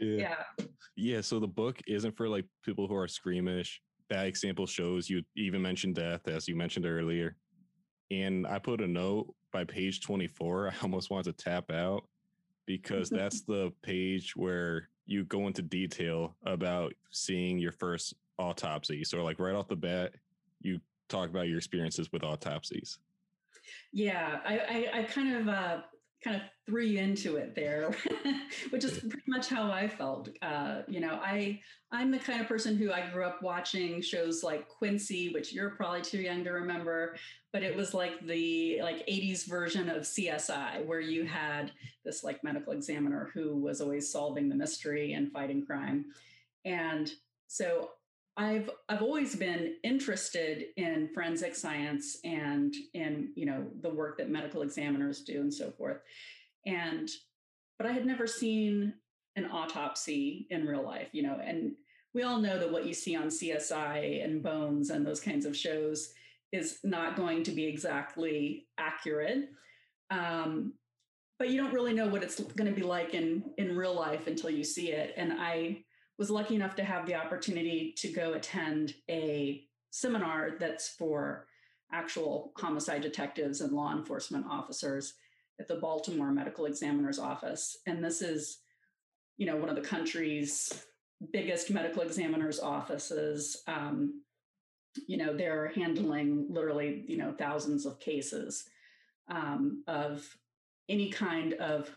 yeah, 0.00 0.42
Yeah, 0.96 1.20
so 1.20 1.38
the 1.38 1.46
book 1.46 1.78
isn't 1.86 2.16
for 2.16 2.28
like 2.28 2.44
people 2.64 2.88
who 2.88 2.96
are 2.96 3.06
squeamish. 3.08 3.80
That 4.10 4.26
example 4.26 4.66
shows 4.66 5.08
you 5.08 5.22
even 5.36 5.62
mentioned 5.62 5.94
death, 5.94 6.26
as 6.26 6.48
you 6.48 6.56
mentioned 6.56 6.86
earlier. 6.86 7.36
And 8.10 8.46
I 8.46 8.58
put 8.58 8.80
a 8.80 8.86
note 8.88 9.32
by 9.52 9.64
page 9.64 10.00
24. 10.00 10.68
I 10.72 10.74
almost 10.82 11.10
wanted 11.10 11.36
to 11.36 11.44
tap 11.44 11.70
out 11.70 12.02
because 12.66 13.10
that's 13.10 13.42
the 13.42 13.72
page 13.82 14.34
where 14.34 14.88
you 15.06 15.24
go 15.24 15.46
into 15.46 15.62
detail 15.62 16.36
about 16.44 16.94
seeing 17.10 17.58
your 17.58 17.72
first 17.72 18.14
autopsy. 18.38 19.04
So, 19.04 19.22
like 19.24 19.38
right 19.38 19.54
off 19.54 19.68
the 19.68 19.76
bat, 19.76 20.12
you 20.60 20.80
talk 21.08 21.28
about 21.28 21.48
your 21.48 21.58
experiences 21.58 22.12
with 22.12 22.24
autopsies. 22.24 22.98
yeah. 23.92 24.40
I 24.44 24.58
I, 24.58 25.00
I 25.00 25.02
kind 25.04 25.36
of 25.36 25.48
uh, 25.48 25.80
kind 26.22 26.36
of 26.36 26.42
threw 26.66 26.82
you 26.82 26.98
into 26.98 27.36
it 27.36 27.54
there, 27.54 27.90
which 28.70 28.84
is 28.84 28.98
pretty 29.00 29.24
much 29.26 29.48
how 29.48 29.70
I 29.70 29.88
felt. 29.88 30.28
Uh, 30.40 30.82
you 30.86 31.00
know, 31.00 31.18
I 31.22 31.60
I'm 31.90 32.10
the 32.10 32.18
kind 32.18 32.40
of 32.40 32.48
person 32.48 32.76
who 32.76 32.92
I 32.92 33.10
grew 33.10 33.24
up 33.24 33.42
watching 33.42 34.00
shows 34.00 34.42
like 34.42 34.68
Quincy, 34.68 35.32
which 35.32 35.52
you're 35.52 35.70
probably 35.70 36.02
too 36.02 36.20
young 36.20 36.44
to 36.44 36.50
remember, 36.50 37.16
but 37.52 37.62
it 37.62 37.76
was 37.76 37.92
like 37.94 38.24
the 38.26 38.80
like 38.82 39.06
80s 39.06 39.46
version 39.46 39.88
of 39.88 40.02
CSI, 40.02 40.86
where 40.86 41.00
you 41.00 41.24
had 41.24 41.72
this 42.04 42.22
like 42.22 42.44
medical 42.44 42.72
examiner 42.72 43.30
who 43.34 43.56
was 43.56 43.80
always 43.80 44.10
solving 44.10 44.48
the 44.48 44.54
mystery 44.54 45.14
and 45.14 45.32
fighting 45.32 45.64
crime, 45.66 46.06
and 46.64 47.12
so 47.48 47.90
I've 48.36 48.70
I've 48.88 49.02
always 49.02 49.36
been 49.36 49.74
interested 49.84 50.66
in 50.76 51.10
forensic 51.12 51.54
science 51.54 52.18
and 52.24 52.74
in 52.94 53.32
you 53.34 53.44
know 53.44 53.66
the 53.82 53.90
work 53.90 54.16
that 54.18 54.30
medical 54.30 54.62
examiners 54.62 55.20
do 55.20 55.40
and 55.40 55.52
so 55.52 55.70
forth, 55.70 56.00
and 56.64 57.08
but 57.78 57.86
I 57.86 57.92
had 57.92 58.06
never 58.06 58.26
seen 58.26 58.94
an 59.36 59.50
autopsy 59.50 60.46
in 60.50 60.66
real 60.66 60.84
life, 60.84 61.08
you 61.12 61.22
know, 61.22 61.38
and 61.42 61.72
we 62.14 62.22
all 62.22 62.38
know 62.38 62.58
that 62.58 62.70
what 62.70 62.86
you 62.86 62.94
see 62.94 63.16
on 63.16 63.28
CSI 63.28 64.24
and 64.24 64.42
Bones 64.42 64.90
and 64.90 65.06
those 65.06 65.20
kinds 65.20 65.46
of 65.46 65.56
shows 65.56 66.12
is 66.52 66.78
not 66.84 67.16
going 67.16 67.42
to 67.44 67.50
be 67.50 67.64
exactly 67.64 68.66
accurate. 68.78 69.48
Um, 70.10 70.74
but 71.38 71.48
you 71.48 71.56
don't 71.56 71.72
really 71.72 71.94
know 71.94 72.06
what 72.06 72.22
it's 72.22 72.38
going 72.38 72.72
to 72.72 72.78
be 72.78 72.86
like 72.86 73.14
in 73.14 73.42
in 73.58 73.76
real 73.76 73.94
life 73.94 74.26
until 74.26 74.50
you 74.50 74.62
see 74.62 74.92
it. 74.92 75.14
And 75.16 75.32
I 75.32 75.84
was 76.18 76.30
lucky 76.30 76.54
enough 76.54 76.74
to 76.76 76.84
have 76.84 77.06
the 77.06 77.14
opportunity 77.14 77.94
to 77.98 78.08
go 78.08 78.34
attend 78.34 78.94
a 79.10 79.64
seminar 79.90 80.52
that's 80.58 80.88
for 80.88 81.46
actual 81.92 82.52
homicide 82.56 83.02
detectives 83.02 83.60
and 83.60 83.72
law 83.72 83.92
enforcement 83.92 84.46
officers 84.48 85.14
at 85.60 85.68
the 85.68 85.76
Baltimore 85.76 86.32
Medical 86.32 86.66
Examiner's 86.66 87.18
Office. 87.18 87.78
And 87.86 88.02
this 88.02 88.22
is, 88.22 88.58
you 89.36 89.46
know, 89.46 89.56
one 89.56 89.68
of 89.68 89.76
the 89.76 89.82
country's 89.82 90.84
biggest 91.32 91.70
medical 91.70 92.02
examiners 92.02 92.58
offices. 92.58 93.62
Um, 93.66 94.22
you 95.06 95.16
know, 95.16 95.36
they're 95.36 95.68
handling 95.68 96.46
literally, 96.50 97.04
you 97.06 97.16
know, 97.16 97.34
thousands 97.38 97.86
of 97.86 98.00
cases 98.00 98.64
um, 99.28 99.84
of 99.86 100.36
any 100.88 101.10
kind 101.10 101.54
of 101.54 101.94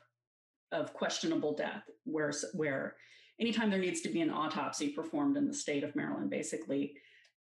of 0.71 0.93
questionable 0.93 1.53
death, 1.53 1.83
where 2.05 2.33
where 2.53 2.95
anytime 3.39 3.69
there 3.69 3.79
needs 3.79 4.01
to 4.01 4.09
be 4.09 4.21
an 4.21 4.29
autopsy 4.29 4.89
performed 4.89 5.37
in 5.37 5.47
the 5.47 5.53
state 5.53 5.83
of 5.83 5.95
Maryland, 5.95 6.29
basically, 6.29 6.93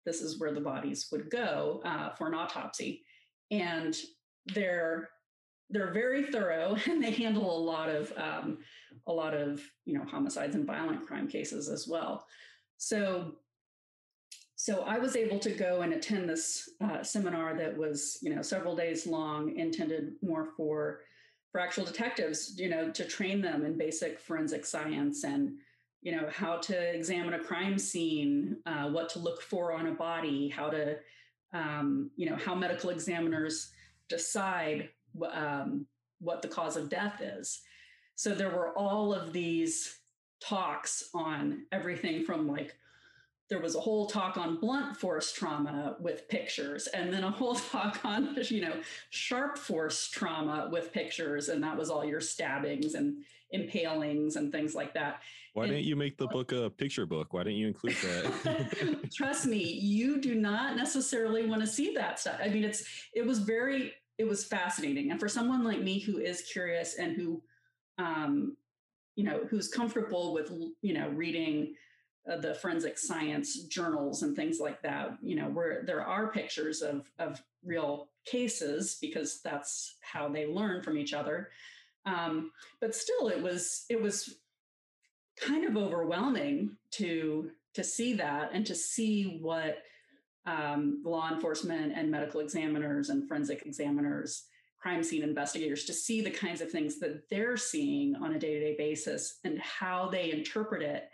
this 0.06 0.20
is 0.20 0.38
where 0.38 0.52
the 0.52 0.60
bodies 0.60 1.08
would 1.12 1.30
go 1.30 1.82
uh, 1.84 2.10
for 2.10 2.26
an 2.28 2.34
autopsy, 2.34 3.04
and 3.50 3.96
they're 4.54 5.08
they're 5.72 5.92
very 5.92 6.24
thorough 6.24 6.76
and 6.86 7.02
they 7.02 7.12
handle 7.12 7.56
a 7.56 7.64
lot 7.64 7.88
of 7.88 8.12
um, 8.16 8.58
a 9.06 9.12
lot 9.12 9.34
of 9.34 9.62
you 9.84 9.96
know 9.98 10.04
homicides 10.04 10.54
and 10.54 10.66
violent 10.66 11.06
crime 11.06 11.28
cases 11.28 11.68
as 11.68 11.86
well. 11.86 12.26
So 12.78 13.36
so 14.56 14.82
I 14.82 14.98
was 14.98 15.16
able 15.16 15.38
to 15.38 15.50
go 15.50 15.80
and 15.80 15.94
attend 15.94 16.28
this 16.28 16.68
uh, 16.82 17.02
seminar 17.02 17.54
that 17.56 17.76
was 17.76 18.18
you 18.22 18.34
know 18.34 18.42
several 18.42 18.76
days 18.76 19.06
long, 19.06 19.56
intended 19.56 20.12
more 20.22 20.48
for 20.56 21.00
for 21.50 21.60
actual 21.60 21.84
detectives, 21.84 22.58
you 22.58 22.68
know, 22.68 22.90
to 22.90 23.04
train 23.04 23.40
them 23.40 23.64
in 23.64 23.76
basic 23.76 24.20
forensic 24.20 24.64
science 24.64 25.24
and 25.24 25.58
you 26.02 26.12
know 26.12 26.28
how 26.30 26.56
to 26.56 26.94
examine 26.94 27.34
a 27.34 27.38
crime 27.38 27.78
scene, 27.78 28.56
uh, 28.66 28.88
what 28.88 29.08
to 29.10 29.18
look 29.18 29.42
for 29.42 29.72
on 29.72 29.86
a 29.88 29.92
body, 29.92 30.48
how 30.48 30.70
to 30.70 30.96
um, 31.52 32.10
you 32.16 32.28
know 32.28 32.36
how 32.36 32.54
medical 32.54 32.90
examiners 32.90 33.72
decide 34.08 34.88
um, 35.32 35.86
what 36.20 36.42
the 36.42 36.48
cause 36.48 36.76
of 36.76 36.88
death 36.88 37.20
is. 37.20 37.60
So 38.14 38.34
there 38.34 38.50
were 38.50 38.76
all 38.76 39.14
of 39.14 39.32
these 39.32 40.00
talks 40.40 41.10
on 41.14 41.66
everything 41.72 42.24
from 42.24 42.48
like 42.48 42.74
there 43.50 43.60
was 43.60 43.74
a 43.74 43.80
whole 43.80 44.06
talk 44.06 44.36
on 44.36 44.56
blunt 44.56 44.96
force 44.96 45.32
trauma 45.32 45.96
with 46.00 46.28
pictures 46.28 46.86
and 46.86 47.12
then 47.12 47.24
a 47.24 47.30
whole 47.30 47.54
talk 47.70 48.00
on 48.04 48.36
you 48.48 48.60
know 48.62 48.74
sharp 49.10 49.58
force 49.58 50.08
trauma 50.08 50.68
with 50.72 50.92
pictures 50.92 51.48
and 51.48 51.62
that 51.62 51.76
was 51.76 51.90
all 51.90 52.04
your 52.04 52.20
stabbings 52.20 52.94
and 52.94 53.16
impalings 53.50 54.36
and 54.36 54.52
things 54.52 54.74
like 54.74 54.94
that 54.94 55.20
Why 55.54 55.64
And- 55.64 55.72
didn't 55.72 55.86
you 55.86 55.96
make 55.96 56.16
the 56.16 56.28
book 56.28 56.52
a 56.52 56.70
picture 56.70 57.04
book? 57.04 57.32
Why 57.32 57.42
didn't 57.42 57.58
you 57.58 57.66
include 57.66 57.96
that? 57.96 59.10
trust 59.12 59.44
me 59.46 59.58
you 59.58 60.20
do 60.20 60.36
not 60.36 60.76
necessarily 60.76 61.44
want 61.46 61.60
to 61.60 61.66
see 61.66 61.92
that 61.94 62.20
stuff 62.20 62.38
i 62.42 62.48
mean 62.48 62.64
it's 62.64 62.84
it 63.12 63.26
was 63.26 63.40
very 63.40 63.92
it 64.18 64.24
was 64.28 64.44
fascinating 64.44 65.10
and 65.10 65.18
for 65.18 65.28
someone 65.28 65.64
like 65.64 65.82
me 65.82 65.98
who 65.98 66.18
is 66.18 66.42
curious 66.42 66.94
and 66.98 67.16
who 67.16 67.42
um 67.98 68.56
you 69.16 69.24
know 69.24 69.40
who's 69.50 69.66
comfortable 69.68 70.32
with 70.32 70.52
you 70.82 70.94
know 70.94 71.08
reading 71.08 71.74
uh, 72.30 72.36
the 72.36 72.54
forensic 72.54 72.98
science 72.98 73.64
journals 73.64 74.22
and 74.22 74.36
things 74.36 74.60
like 74.60 74.80
that 74.82 75.16
you 75.22 75.34
know 75.36 75.48
where 75.48 75.82
there 75.84 76.04
are 76.04 76.32
pictures 76.32 76.82
of 76.82 77.10
of 77.18 77.42
real 77.64 78.08
cases 78.24 78.98
because 79.00 79.40
that's 79.42 79.96
how 80.00 80.28
they 80.28 80.46
learn 80.46 80.82
from 80.82 80.96
each 80.96 81.12
other. 81.12 81.50
Um 82.06 82.52
but 82.80 82.94
still 82.94 83.28
it 83.28 83.42
was 83.42 83.84
it 83.90 84.00
was 84.00 84.36
kind 85.38 85.64
of 85.64 85.76
overwhelming 85.76 86.76
to 86.92 87.50
to 87.74 87.84
see 87.84 88.14
that 88.14 88.50
and 88.52 88.66
to 88.66 88.74
see 88.74 89.38
what 89.40 89.78
um, 90.46 91.02
law 91.04 91.30
enforcement 91.30 91.92
and 91.94 92.10
medical 92.10 92.40
examiners 92.40 93.10
and 93.10 93.28
forensic 93.28 93.62
examiners 93.66 94.44
crime 94.80 95.02
scene 95.02 95.22
investigators 95.22 95.84
to 95.84 95.92
see 95.92 96.22
the 96.22 96.30
kinds 96.30 96.62
of 96.62 96.70
things 96.70 96.98
that 96.98 97.28
they're 97.28 97.56
seeing 97.56 98.16
on 98.16 98.34
a 98.34 98.38
day-to-day 98.38 98.74
basis 98.78 99.38
and 99.44 99.58
how 99.58 100.08
they 100.08 100.32
interpret 100.32 100.82
it 100.82 101.10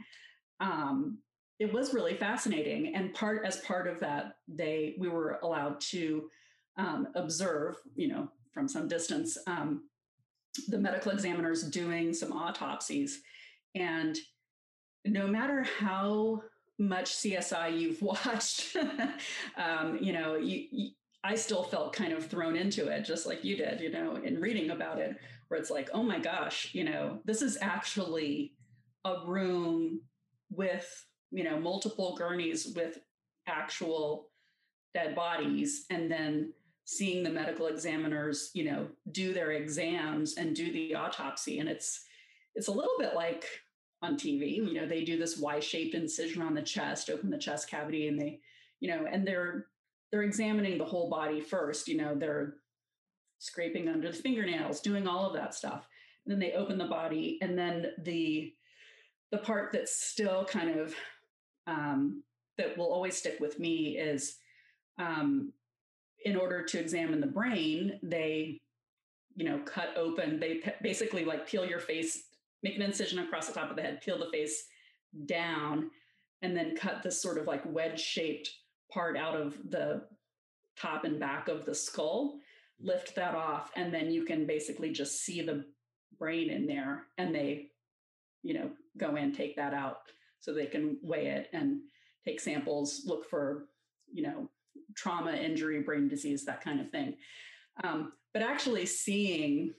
um, 0.61 1.19
it 1.59 1.73
was 1.73 1.95
really 1.95 2.15
fascinating. 2.15 2.95
And 2.95 3.15
part 3.15 3.45
as 3.45 3.59
part 3.59 3.87
of 3.89 4.01
that 4.01 4.37
they 4.49 4.95
we 4.99 5.09
were 5.09 5.39
allowed 5.43 5.81
to 5.93 6.29
um, 6.77 7.09
observe 7.15 7.77
you 7.95 8.09
know 8.09 8.29
from 8.53 8.69
some 8.69 8.89
distance 8.89 9.39
um, 9.47 9.83
the 10.69 10.79
medical 10.79 11.13
examiners 11.13 11.63
doing 11.63 12.13
some 12.13 12.33
autopsies. 12.33 13.23
And 13.75 14.17
no 15.05 15.27
matter 15.27 15.65
how 15.79 16.43
much 16.79 17.15
CSI 17.17 17.79
you've 17.79 18.03
watched, 18.03 18.77
um, 19.57 19.99
you 20.01 20.13
know, 20.13 20.37
you, 20.37 20.67
you, 20.71 20.91
I 21.25 21.35
still 21.35 21.65
felt 21.65 21.93
kind 21.93 22.13
of 22.13 22.27
thrown 22.27 22.57
into 22.57 22.89
it, 22.89 23.05
just 23.05 23.27
like 23.27 23.45
you 23.45 23.57
did, 23.57 23.81
you 23.81 23.91
know, 23.91 24.17
in 24.17 24.41
reading 24.41 24.71
about 24.71 24.99
it, 24.99 25.17
where 25.49 25.59
it's 25.59 25.71
like, 25.71 25.91
oh 25.93 26.03
my 26.03 26.19
gosh, 26.19 26.71
you 26.73 26.85
know, 26.85 27.21
this 27.25 27.43
is 27.43 27.59
actually 27.61 28.53
a 29.05 29.27
room 29.27 30.01
with, 30.51 31.07
you 31.31 31.45
know, 31.45 31.59
multiple 31.59 32.17
gurneys 32.17 32.73
with 32.75 32.99
actual 33.47 34.29
dead 34.95 35.15
bodies. 35.15 35.87
And 35.91 36.11
then 36.11 36.53
seeing 36.85 37.23
the 37.23 37.31
medical 37.31 37.67
examiners, 37.67 38.51
you 38.55 38.65
know, 38.65 38.89
do 39.13 39.33
their 39.33 39.53
exams 39.53 40.37
and 40.37 40.55
do 40.55 40.73
the 40.73 40.95
autopsy. 40.95 41.59
And 41.59 41.69
it's, 41.69 42.05
it's 42.55 42.69
a 42.69 42.73
little 42.73 42.95
bit 42.99 43.15
like 43.15 43.45
on 44.03 44.17
TV, 44.17 44.57
you 44.57 44.75
know, 44.75 44.87
they 44.87 45.05
do 45.05 45.19
this 45.19 45.39
Y-shaped 45.39 45.95
incision 45.95 46.43
on 46.43 46.55
the 46.55 46.63
chest, 46.63 47.11
open 47.11 47.31
the 47.31 47.39
chest 47.39 47.69
cavity, 47.69 48.09
and 48.09 48.19
they, 48.21 48.41
you 48.81 48.89
know, 48.89 49.07
and 49.11 49.27
they're 49.27 49.67
they're 50.11 50.23
examining 50.23 50.79
the 50.79 50.85
whole 50.85 51.11
body 51.11 51.41
first. 51.41 51.89
You 51.89 51.97
know, 51.97 52.15
they're 52.15 52.55
scraping 53.39 53.89
under 53.89 54.11
the 54.11 54.17
fingernails, 54.17 54.81
doing 54.81 55.07
all 55.07 55.27
of 55.27 55.35
that 55.35 55.55
stuff. 55.55 55.89
And 56.25 56.33
then 56.33 56.39
they 56.39 56.53
open 56.55 56.79
the 56.79 56.87
body, 56.87 57.39
and 57.41 57.59
then 57.59 57.93
the 58.03 58.53
the 59.33 59.39
part 59.39 59.71
that's 59.73 60.01
still 60.01 60.45
kind 60.45 60.79
of 60.79 60.95
um, 61.67 62.23
that 62.59 62.77
will 62.79 62.93
always 62.93 63.17
stick 63.17 63.39
with 63.41 63.59
me 63.59 63.99
is 63.99 64.37
um, 64.99 65.53
in 66.25 66.37
order 66.37 66.63
to 66.63 66.79
examine 66.79 67.21
the 67.21 67.27
brain, 67.27 67.99
they 68.03 68.61
you 69.35 69.45
know 69.45 69.59
cut 69.65 69.91
open. 69.97 70.41
They 70.41 70.63
basically 70.83 71.25
like 71.25 71.49
peel 71.49 71.67
your 71.67 71.81
face, 71.81 72.25
make 72.63 72.77
an 72.77 72.83
incision 72.83 73.19
across 73.19 73.47
the 73.47 73.55
top 73.55 73.71
of 73.71 73.77
the 73.77 73.83
head, 73.83 74.01
peel 74.01 74.19
the 74.19 74.31
face 74.31 74.65
down, 75.27 75.91
and 76.43 76.57
then 76.57 76.77
cut 76.77 77.03
this 77.03 77.21
sort 77.21 77.39
of 77.39 77.47
like 77.47 77.63
wedge 77.67 78.01
shaped 78.01 78.51
part 78.93 79.17
out 79.17 79.35
of 79.35 79.57
the 79.71 80.03
top 80.79 81.05
and 81.05 81.19
back 81.19 81.49
of 81.49 81.65
the 81.65 81.75
skull, 81.75 82.39
lift 82.81 83.15
that 83.17 83.35
off, 83.35 83.71
and 83.77 83.93
then 83.93 84.11
you 84.11 84.25
can 84.25 84.47
basically 84.47 84.91
just 84.91 85.25
see 85.25 85.43
the 85.43 85.65
brain 86.19 86.51
in 86.51 86.67
there. 86.67 87.05
And 87.19 87.35
they, 87.35 87.69
you 88.43 88.55
know, 88.55 88.71
go 88.97 89.17
in, 89.17 89.33
take 89.33 89.57
that 89.57 89.75
out 89.75 89.99
so 90.41 90.53
they 90.53 90.67
can 90.67 90.99
weigh 91.03 91.27
it 91.27 91.49
and 91.53 91.81
take 92.25 92.41
samples, 92.41 93.03
look 93.07 93.29
for, 93.29 93.69
you 94.13 94.23
know, 94.23 94.49
trauma, 94.95 95.33
injury, 95.33 95.81
brain 95.81 96.09
disease, 96.09 96.45
that 96.45 96.63
kind 96.63 96.81
of 96.81 96.91
thing. 96.91 97.15
Um, 97.85 98.13
but 98.33 98.43
actually 98.43 98.87
seeing, 98.87 99.75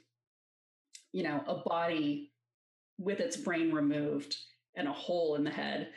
you 1.13 1.23
know, 1.23 1.43
a 1.47 1.55
body 1.55 2.31
with 2.97 3.19
its 3.19 3.37
brain 3.37 3.71
removed 3.71 4.35
and 4.75 4.87
a 4.87 4.93
hole 4.93 5.35
in 5.35 5.43
the 5.43 5.49
head 5.51 5.89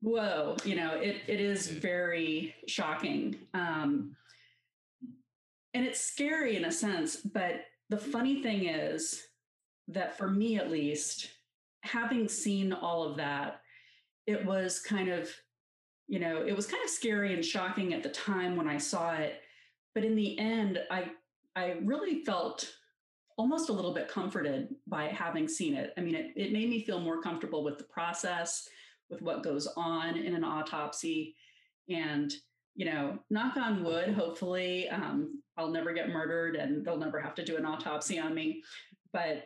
whoa 0.00 0.56
you 0.64 0.76
know 0.76 0.94
it, 0.94 1.16
it 1.26 1.40
is 1.40 1.68
very 1.68 2.54
shocking 2.66 3.36
um, 3.54 4.14
and 5.74 5.84
it's 5.84 6.00
scary 6.00 6.56
in 6.56 6.64
a 6.64 6.72
sense 6.72 7.16
but 7.16 7.62
the 7.88 7.98
funny 7.98 8.42
thing 8.42 8.68
is 8.68 9.22
that 9.88 10.16
for 10.16 10.28
me 10.28 10.56
at 10.56 10.70
least 10.70 11.30
having 11.88 12.28
seen 12.28 12.72
all 12.72 13.02
of 13.02 13.16
that 13.16 13.60
it 14.26 14.44
was 14.44 14.80
kind 14.80 15.08
of 15.08 15.30
you 16.06 16.18
know 16.18 16.44
it 16.46 16.54
was 16.54 16.66
kind 16.66 16.82
of 16.82 16.90
scary 16.90 17.34
and 17.34 17.44
shocking 17.44 17.94
at 17.94 18.02
the 18.02 18.08
time 18.08 18.56
when 18.56 18.68
i 18.68 18.78
saw 18.78 19.14
it 19.14 19.40
but 19.94 20.04
in 20.04 20.14
the 20.14 20.38
end 20.38 20.78
i 20.90 21.10
i 21.56 21.76
really 21.84 22.24
felt 22.24 22.70
almost 23.36 23.68
a 23.68 23.72
little 23.72 23.94
bit 23.94 24.08
comforted 24.08 24.74
by 24.86 25.04
having 25.04 25.48
seen 25.48 25.74
it 25.74 25.92
i 25.96 26.00
mean 26.00 26.14
it, 26.14 26.32
it 26.36 26.52
made 26.52 26.68
me 26.68 26.84
feel 26.84 27.00
more 27.00 27.22
comfortable 27.22 27.64
with 27.64 27.78
the 27.78 27.84
process 27.84 28.68
with 29.10 29.22
what 29.22 29.42
goes 29.42 29.66
on 29.76 30.16
in 30.16 30.34
an 30.34 30.44
autopsy. 30.44 31.34
And, 31.88 32.32
you 32.74 32.86
know, 32.86 33.18
knock 33.30 33.56
on 33.56 33.82
wood, 33.82 34.14
hopefully 34.14 34.88
um, 34.88 35.42
I'll 35.56 35.70
never 35.70 35.92
get 35.92 36.10
murdered 36.10 36.56
and 36.56 36.84
they'll 36.84 36.98
never 36.98 37.20
have 37.20 37.34
to 37.36 37.44
do 37.44 37.56
an 37.56 37.64
autopsy 37.64 38.18
on 38.18 38.34
me. 38.34 38.62
But 39.12 39.44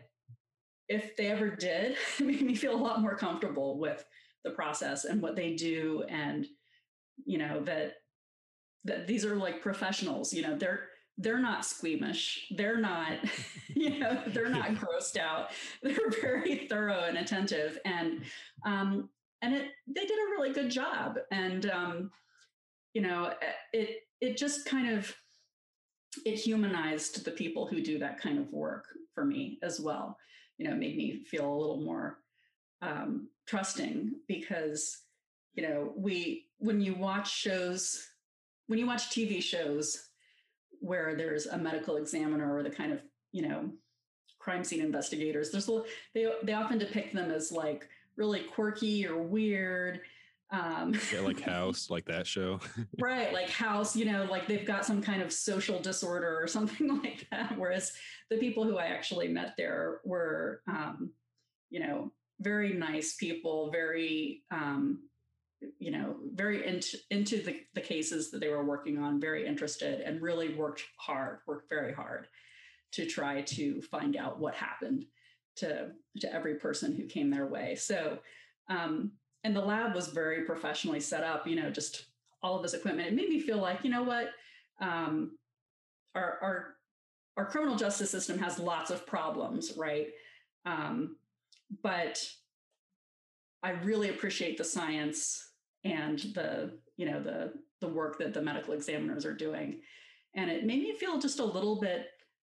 if 0.89 1.17
they 1.17 1.27
ever 1.27 1.51
did, 1.51 1.97
it 2.19 2.27
made 2.27 2.43
me 2.43 2.55
feel 2.55 2.75
a 2.75 2.77
lot 2.77 3.01
more 3.01 3.17
comfortable 3.17 3.79
with 3.79 4.05
the 4.45 4.51
process 4.51 5.05
and 5.05 5.23
what 5.23 5.37
they 5.37 5.55
do. 5.55 6.05
And, 6.09 6.47
you 7.25 7.39
know, 7.39 7.63
that 7.65 7.95
that 8.85 9.07
these 9.07 9.25
are 9.25 9.37
like 9.37 9.63
professionals, 9.63 10.33
you 10.33 10.43
know, 10.43 10.57
they're 10.57 10.89
they're 11.19 11.39
not 11.39 11.65
squeamish. 11.65 12.49
They're 12.57 12.81
not, 12.81 13.19
you 13.69 13.99
know, 13.99 14.23
they're 14.29 14.49
not 14.49 14.71
grossed 14.75 15.19
out. 15.19 15.51
They're 15.83 16.11
very 16.21 16.67
thorough 16.69 17.05
and 17.05 17.19
attentive. 17.19 17.79
And 17.85 18.23
um, 18.67 19.11
and 19.43 19.55
it 19.55 19.71
they 19.87 20.07
did 20.07 20.19
a 20.19 20.31
really 20.31 20.53
good 20.53 20.71
job 20.71 21.19
and 21.31 21.67
um, 21.67 22.11
you 22.95 23.03
know 23.03 23.33
it 23.73 24.05
it 24.21 24.37
just 24.37 24.65
kind 24.65 24.89
of 24.89 25.15
it 26.25 26.37
humanized 26.37 27.25
the 27.25 27.31
people 27.31 27.67
who 27.67 27.83
do 27.83 27.99
that 27.99 28.21
kind 28.21 28.39
of 28.39 28.51
work 28.53 28.87
for 29.15 29.25
me 29.25 29.59
as 29.63 29.81
well 29.81 30.17
you 30.63 30.69
know 30.69 30.77
made 30.77 30.97
me 30.97 31.25
feel 31.25 31.53
a 31.53 31.59
little 31.59 31.81
more 31.81 32.19
um, 32.83 33.29
trusting 33.47 34.13
because 34.29 34.99
you 35.55 35.63
know 35.63 35.93
we 35.97 36.47
when 36.59 36.81
you 36.81 36.95
watch 36.95 37.33
shows 37.33 38.07
when 38.69 38.79
you 38.79 38.87
watch 38.87 39.11
tv 39.11 39.43
shows 39.43 40.11
where 40.79 41.17
there's 41.17 41.47
a 41.47 41.59
medical 41.59 41.97
examiner 41.97 42.55
or 42.57 42.63
the 42.63 42.71
kind 42.71 42.93
of 42.93 43.03
you 43.33 43.43
know 43.43 43.69
crime 44.39 44.63
scene 44.63 44.81
investigators 44.81 45.51
there's 45.51 45.69
they 46.15 46.31
they 46.45 46.53
often 46.53 46.79
depict 46.79 47.13
them 47.13 47.33
as 47.33 47.51
like 47.51 47.89
really 48.17 48.41
quirky 48.41 49.07
or 49.07 49.23
weird. 49.23 50.01
Um, 50.53 50.95
yeah, 51.11 51.21
like 51.21 51.41
House, 51.41 51.89
like 51.89 52.05
that 52.05 52.27
show. 52.27 52.61
right, 53.01 53.33
like 53.33 53.49
House, 53.49 53.97
you 53.97 54.05
know, 54.05 54.27
like 54.31 54.47
they've 54.47 54.67
got 54.67 54.85
some 54.85 55.01
kind 55.01 55.23
of 55.23 55.33
social 55.33 55.81
disorder 55.81 56.39
or 56.41 56.47
something 56.47 57.01
like 57.03 57.27
that. 57.31 57.59
Whereas 57.59 57.93
the 58.31 58.37
people 58.37 58.65
who 58.65 58.77
I 58.77 58.87
actually 58.87 59.29
met 59.29 59.55
there 59.57 60.01
were, 60.05 60.61
um, 60.69 61.11
you 61.71 61.81
know, 61.81 62.13
very 62.41 62.75
nice 62.75 63.15
people, 63.15 63.71
very, 63.71 64.43
um, 64.51 65.09
you 65.79 65.91
know, 65.91 66.17
very 66.35 66.67
into, 66.67 66.99
into 67.11 67.43
the, 67.43 67.61
the 67.75 67.81
cases 67.81 68.31
that 68.31 68.41
they 68.41 68.49
were 68.49 68.65
working 68.65 68.99
on, 68.99 69.21
very 69.21 69.47
interested, 69.47 70.01
and 70.01 70.21
really 70.21 70.55
worked 70.55 70.83
hard, 70.99 71.39
worked 71.47 71.71
very 71.71 71.95
hard 71.95 72.27
to 72.93 73.07
try 73.07 73.41
to 73.43 73.81
find 73.83 74.17
out 74.17 74.39
what 74.39 74.55
happened 74.55 75.07
to 75.57 75.91
to 76.19 76.33
every 76.33 76.57
person 76.57 76.95
who 76.95 77.07
came 77.07 77.31
their 77.31 77.47
way. 77.47 77.75
So, 77.75 78.19
um, 78.69 79.13
and 79.45 79.55
the 79.55 79.61
lab 79.61 79.95
was 79.95 80.09
very 80.09 80.45
professionally 80.45 81.01
set 81.01 81.25
up. 81.25 81.47
You 81.47 81.57
know, 81.57 81.71
just 81.71 82.07
all 82.43 82.57
of 82.57 82.63
this 82.63 82.75
equipment. 82.75 83.09
It 83.09 83.15
made 83.15 83.29
me 83.29 83.41
feel 83.41 83.59
like, 83.59 83.85
you 83.85 83.91
know 83.91 84.03
what, 84.03 84.31
um, 84.81 85.39
our 86.15 86.39
our 86.43 86.75
our 87.37 87.47
criminal 87.47 87.77
justice 87.77 88.11
system 88.11 88.39
has 88.39 88.59
lots 88.59 88.91
of 88.91 89.07
problems, 89.07 89.73
right? 89.77 90.09
Um, 90.67 91.17
but 91.83 92.25
I 93.63 93.71
really 93.71 94.11
appreciate 94.11 94.59
the 94.59 94.65
science 94.65 95.51
and 95.85 96.19
the 96.35 96.79
you 96.97 97.07
know 97.07 97.23
the 97.23 97.53
the 97.81 97.89
work 97.89 98.19
that 98.19 98.35
the 98.35 98.43
medical 98.43 98.75
examiners 98.75 99.25
are 99.25 99.35
doing, 99.35 99.81
and 100.35 100.51
it 100.51 100.65
made 100.65 100.83
me 100.83 100.95
feel 100.97 101.19
just 101.19 101.41
a 101.41 101.45
little 101.45 101.81
bit 101.81 102.07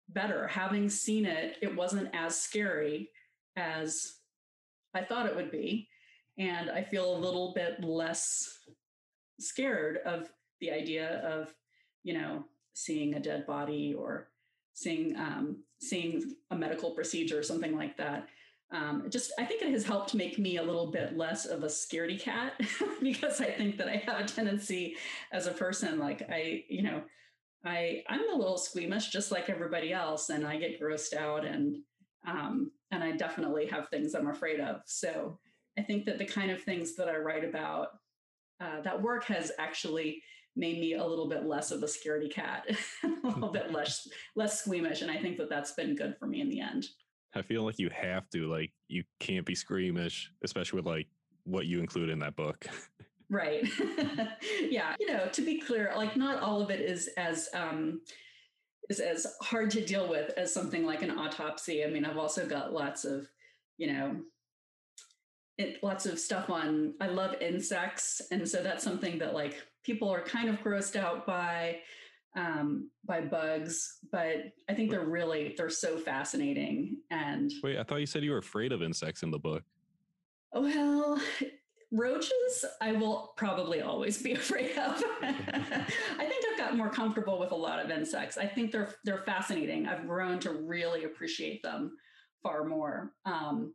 better. 0.10 0.48
Having 0.48 0.90
seen 0.90 1.26
it, 1.26 1.58
it 1.62 1.76
wasn't 1.76 2.10
as 2.14 2.40
scary 2.40 3.10
as 3.56 4.16
I 4.94 5.04
thought 5.04 5.26
it 5.26 5.36
would 5.36 5.52
be. 5.52 5.88
And 6.38 6.70
I 6.70 6.84
feel 6.84 7.16
a 7.16 7.20
little 7.20 7.54
bit 7.56 7.84
less 7.84 8.60
scared 9.40 10.00
of 10.06 10.30
the 10.60 10.72
idea 10.72 11.20
of, 11.20 11.54
you 12.04 12.14
know, 12.14 12.46
seeing 12.74 13.14
a 13.16 13.20
dead 13.20 13.46
body 13.48 13.96
or 13.98 14.30
seeing 14.74 15.16
um, 15.16 15.64
seeing 15.80 16.36
a 16.52 16.56
medical 16.56 16.92
procedure 16.92 17.40
or 17.40 17.44
something 17.44 17.76
like 17.76 17.98
that. 17.98 18.28
Um, 18.72 19.06
just 19.10 19.32
I 19.40 19.46
think 19.46 19.62
it 19.62 19.72
has 19.72 19.86
helped 19.86 20.16
make 20.16 20.38
me 20.38 20.58
a 20.58 20.64
little 20.64 20.92
bit 20.92 21.16
less 21.16 21.46
of 21.46 21.64
a 21.64 21.68
scaredy 21.68 22.20
cat 22.20 22.54
because 23.02 23.40
I 23.40 23.52
think 23.52 23.78
that 23.78 23.88
I 23.88 24.04
have 24.06 24.20
a 24.20 24.28
tendency 24.28 24.96
as 25.32 25.48
a 25.48 25.52
person, 25.52 26.00
like 26.00 26.24
I, 26.30 26.64
you 26.68 26.84
know, 26.84 27.04
I 27.64 28.04
I'm 28.10 28.30
a 28.34 28.38
little 28.38 28.58
squeamish, 28.58 29.10
just 29.10 29.32
like 29.32 29.50
everybody 29.50 29.94
else, 29.94 30.30
and 30.30 30.46
I 30.46 30.58
get 30.58 30.82
grossed 30.82 31.16
out, 31.16 31.46
and 31.46 31.78
um, 32.28 32.72
and 32.92 33.04
I 33.04 33.12
definitely 33.12 33.68
have 33.68 33.90
things 33.90 34.14
I'm 34.14 34.30
afraid 34.30 34.60
of. 34.60 34.82
So 34.86 35.40
I 35.78 35.82
think 35.82 36.06
that 36.06 36.18
the 36.18 36.26
kind 36.26 36.52
of 36.52 36.62
things 36.62 36.96
that 36.96 37.08
I 37.08 37.18
write 37.18 37.44
about, 37.44 37.90
uh, 38.60 38.82
that 38.82 39.02
work 39.02 39.26
has 39.26 39.52
actually 39.60 40.22
made 40.56 40.80
me 40.80 40.94
a 40.94 41.06
little 41.06 41.28
bit 41.28 41.46
less 41.46 41.72
of 41.72 41.84
a 41.84 41.86
scaredy 41.86 42.32
cat, 42.32 42.66
a 43.04 43.28
little 43.28 43.52
bit 43.52 43.72
less 43.74 44.08
less 44.36 44.62
squeamish, 44.62 45.02
and 45.02 45.12
I 45.12 45.18
think 45.18 45.38
that 45.38 45.50
that's 45.50 45.74
been 45.74 45.96
good 45.96 46.16
for 46.18 46.28
me 46.28 46.42
in 46.42 46.50
the 46.50 46.62
end. 46.62 46.86
I 47.34 47.42
feel 47.42 47.64
like 47.64 47.78
you 47.78 47.90
have 47.90 48.30
to, 48.30 48.48
like, 48.50 48.72
you 48.88 49.04
can't 49.20 49.46
be 49.46 49.56
squeamish, 49.56 50.32
especially 50.44 50.78
with 50.78 50.86
like 50.86 51.08
what 51.44 51.66
you 51.66 51.80
include 51.80 52.10
in 52.10 52.20
that 52.20 52.36
book. 52.36 52.66
Right. 53.30 53.68
yeah. 54.62 54.96
You 55.00 55.08
know, 55.08 55.28
to 55.32 55.42
be 55.42 55.60
clear, 55.60 55.92
like 55.96 56.16
not 56.16 56.42
all 56.42 56.62
of 56.62 56.70
it 56.70 56.80
is 56.80 57.10
as 57.18 57.50
um 57.54 58.02
is 58.90 59.00
as 59.00 59.26
hard 59.42 59.72
to 59.72 59.84
deal 59.84 60.08
with 60.08 60.32
as 60.38 60.54
something 60.54 60.86
like 60.86 61.02
an 61.02 61.12
autopsy. 61.12 61.84
I 61.84 61.88
mean, 61.88 62.06
I've 62.06 62.18
also 62.18 62.46
got 62.46 62.74
lots 62.74 63.04
of, 63.04 63.28
you 63.78 63.92
know, 63.92 64.22
it, 65.58 65.84
lots 65.84 66.06
of 66.06 66.20
stuff 66.20 66.50
on 66.50 66.94
I 67.00 67.08
love 67.08 67.36
insects. 67.42 68.22
And 68.32 68.48
so 68.48 68.62
that's 68.62 68.84
something 68.84 69.18
that 69.20 69.34
like 69.34 69.62
people 69.84 70.10
are 70.10 70.22
kind 70.22 70.50
of 70.50 70.62
grossed 70.62 70.96
out 70.96 71.26
by. 71.26 71.80
um, 72.38 72.90
by 73.06 73.22
bugs, 73.22 74.00
but 74.12 74.52
I 74.70 74.74
think 74.74 74.92
they're 74.92 75.06
really 75.06 75.54
they're 75.58 75.70
so 75.70 75.98
fascinating. 75.98 76.98
And 77.10 77.50
Wait, 77.64 77.78
I 77.78 77.84
thought 77.84 78.02
you 78.02 78.06
said 78.06 78.24
you 78.26 78.32
were 78.32 78.40
afraid 78.40 78.74
of 78.74 78.84
insects 78.84 79.24
in 79.24 79.32
the 79.32 79.40
book. 79.40 79.64
well, 80.54 81.18
roaches 81.94 82.66
I 82.82 82.92
will 82.92 83.34
probably 83.38 83.82
always 83.82 84.22
be 84.22 84.34
afraid 84.42 84.78
of. 84.78 85.02
I 85.22 86.26
think 86.28 86.46
I've 86.52 86.58
gotten 86.58 86.78
more 86.78 86.90
comfortable 86.90 87.40
with 87.40 87.52
a 87.52 87.56
lot 87.56 87.80
of 87.80 87.90
insects. 87.90 88.38
I 88.38 88.48
think 88.48 88.72
they're 88.72 88.94
they're 89.06 89.24
fascinating. 89.24 89.88
I've 89.88 90.06
grown 90.06 90.40
to 90.40 90.52
really 90.52 91.06
appreciate 91.06 91.64
them 91.64 91.96
far 92.44 92.66
more. 92.66 93.14
Um, 93.26 93.74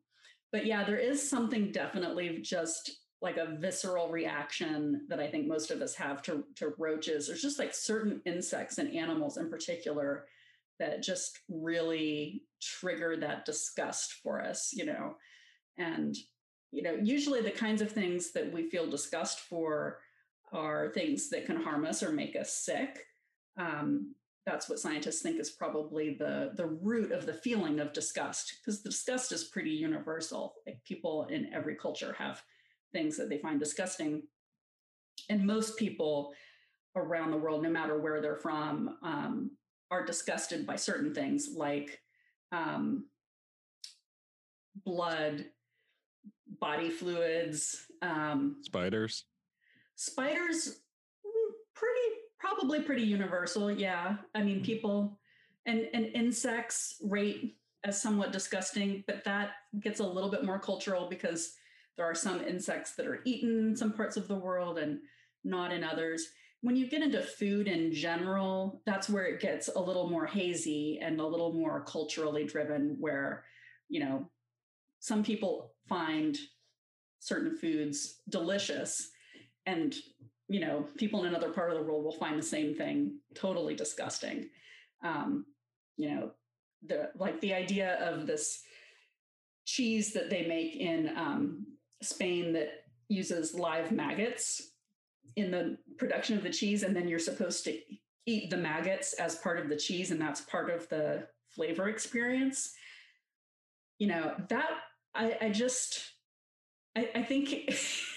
but 0.52 0.66
yeah, 0.66 0.84
there 0.84 0.98
is 0.98 1.28
something 1.28 1.72
definitely 1.72 2.38
just 2.42 3.00
like 3.22 3.36
a 3.36 3.56
visceral 3.58 4.08
reaction 4.08 5.06
that 5.08 5.20
I 5.20 5.28
think 5.28 5.46
most 5.46 5.70
of 5.70 5.82
us 5.82 5.94
have 5.94 6.22
to, 6.22 6.44
to 6.56 6.72
roaches. 6.78 7.26
There's 7.26 7.42
just 7.42 7.58
like 7.58 7.74
certain 7.74 8.22
insects 8.24 8.78
and 8.78 8.94
animals 8.94 9.36
in 9.36 9.50
particular 9.50 10.26
that 10.78 11.02
just 11.02 11.38
really 11.48 12.44
trigger 12.62 13.16
that 13.18 13.44
disgust 13.44 14.14
for 14.22 14.42
us, 14.42 14.72
you 14.72 14.86
know. 14.86 15.16
And, 15.76 16.16
you 16.72 16.82
know, 16.82 16.96
usually 17.02 17.42
the 17.42 17.50
kinds 17.50 17.82
of 17.82 17.92
things 17.92 18.32
that 18.32 18.50
we 18.50 18.70
feel 18.70 18.88
disgust 18.88 19.40
for 19.40 19.98
are 20.52 20.90
things 20.92 21.28
that 21.30 21.46
can 21.46 21.60
harm 21.62 21.84
us 21.84 22.02
or 22.02 22.12
make 22.12 22.34
us 22.34 22.52
sick. 22.52 23.04
Um, 23.58 24.14
that's 24.46 24.68
what 24.68 24.78
scientists 24.78 25.22
think 25.22 25.38
is 25.38 25.50
probably 25.50 26.16
the 26.18 26.52
the 26.54 26.66
root 26.66 27.12
of 27.12 27.26
the 27.26 27.34
feeling 27.34 27.78
of 27.78 27.92
disgust 27.92 28.56
because 28.58 28.80
disgust 28.80 29.32
is 29.32 29.44
pretty 29.44 29.70
universal 29.70 30.54
like 30.66 30.82
people 30.84 31.26
in 31.30 31.52
every 31.52 31.76
culture 31.76 32.14
have 32.18 32.42
things 32.92 33.16
that 33.16 33.28
they 33.28 33.38
find 33.38 33.58
disgusting. 33.58 34.22
And 35.28 35.46
most 35.46 35.76
people 35.76 36.32
around 36.96 37.30
the 37.30 37.36
world, 37.36 37.62
no 37.62 37.70
matter 37.70 37.98
where 37.98 38.20
they're 38.20 38.36
from, 38.36 38.96
um, 39.02 39.50
are 39.90 40.04
disgusted 40.04 40.66
by 40.66 40.76
certain 40.76 41.14
things 41.14 41.50
like 41.54 42.00
um, 42.52 43.06
blood, 44.84 45.46
body 46.60 46.90
fluids, 46.90 47.86
um, 48.02 48.56
spiders. 48.62 49.24
Spiders, 49.96 50.80
probably 52.50 52.80
pretty 52.80 53.02
universal. 53.02 53.70
Yeah, 53.70 54.16
I 54.34 54.42
mean, 54.42 54.56
mm-hmm. 54.56 54.64
people 54.64 55.18
and 55.66 55.88
and 55.92 56.06
insects 56.06 56.96
rate 57.02 57.56
as 57.84 58.00
somewhat 58.00 58.32
disgusting, 58.32 59.04
but 59.06 59.24
that 59.24 59.52
gets 59.80 60.00
a 60.00 60.06
little 60.06 60.30
bit 60.30 60.44
more 60.44 60.58
cultural 60.58 61.08
because 61.08 61.54
there 61.96 62.04
are 62.04 62.14
some 62.14 62.42
insects 62.42 62.94
that 62.96 63.06
are 63.06 63.20
eaten 63.24 63.68
in 63.68 63.76
some 63.76 63.92
parts 63.92 64.16
of 64.16 64.28
the 64.28 64.34
world 64.34 64.78
and 64.78 64.98
not 65.44 65.72
in 65.72 65.82
others. 65.82 66.26
When 66.62 66.76
you 66.76 66.88
get 66.88 67.02
into 67.02 67.22
food 67.22 67.68
in 67.68 67.92
general, 67.92 68.82
that's 68.84 69.08
where 69.08 69.24
it 69.24 69.40
gets 69.40 69.68
a 69.68 69.80
little 69.80 70.10
more 70.10 70.26
hazy 70.26 70.98
and 71.00 71.18
a 71.18 71.26
little 71.26 71.54
more 71.54 71.82
culturally 71.84 72.44
driven, 72.44 72.96
where, 73.00 73.44
you 73.88 74.00
know, 74.00 74.28
some 74.98 75.22
people 75.22 75.72
find 75.88 76.36
certain 77.18 77.56
foods 77.56 78.20
delicious 78.28 79.10
and 79.64 79.94
you 80.50 80.60
know 80.60 80.86
people 80.98 81.20
in 81.20 81.28
another 81.28 81.50
part 81.50 81.70
of 81.70 81.78
the 81.78 81.82
world 81.82 82.04
will 82.04 82.12
find 82.12 82.38
the 82.38 82.42
same 82.42 82.74
thing 82.74 83.18
totally 83.34 83.74
disgusting 83.74 84.48
um, 85.04 85.46
you 85.96 86.10
know 86.10 86.30
the 86.86 87.10
like 87.16 87.40
the 87.40 87.54
idea 87.54 87.98
of 88.00 88.26
this 88.26 88.62
cheese 89.64 90.12
that 90.12 90.30
they 90.30 90.46
make 90.46 90.76
in 90.76 91.16
um, 91.16 91.66
Spain 92.02 92.52
that 92.54 92.84
uses 93.08 93.54
live 93.54 93.92
maggots 93.92 94.72
in 95.36 95.50
the 95.50 95.78
production 95.98 96.36
of 96.36 96.42
the 96.42 96.50
cheese, 96.50 96.82
and 96.82 96.94
then 96.94 97.06
you're 97.06 97.18
supposed 97.18 97.64
to 97.64 97.78
eat 98.26 98.50
the 98.50 98.56
maggots 98.56 99.12
as 99.14 99.36
part 99.36 99.58
of 99.58 99.68
the 99.68 99.76
cheese, 99.76 100.10
and 100.10 100.20
that's 100.20 100.40
part 100.40 100.70
of 100.70 100.88
the 100.88 101.26
flavor 101.48 101.88
experience. 101.88 102.72
You 103.98 104.08
know, 104.08 104.34
that 104.48 104.70
I, 105.14 105.36
I 105.40 105.50
just 105.50 106.14
I, 106.96 107.08
I 107.14 107.22
think 107.22 107.48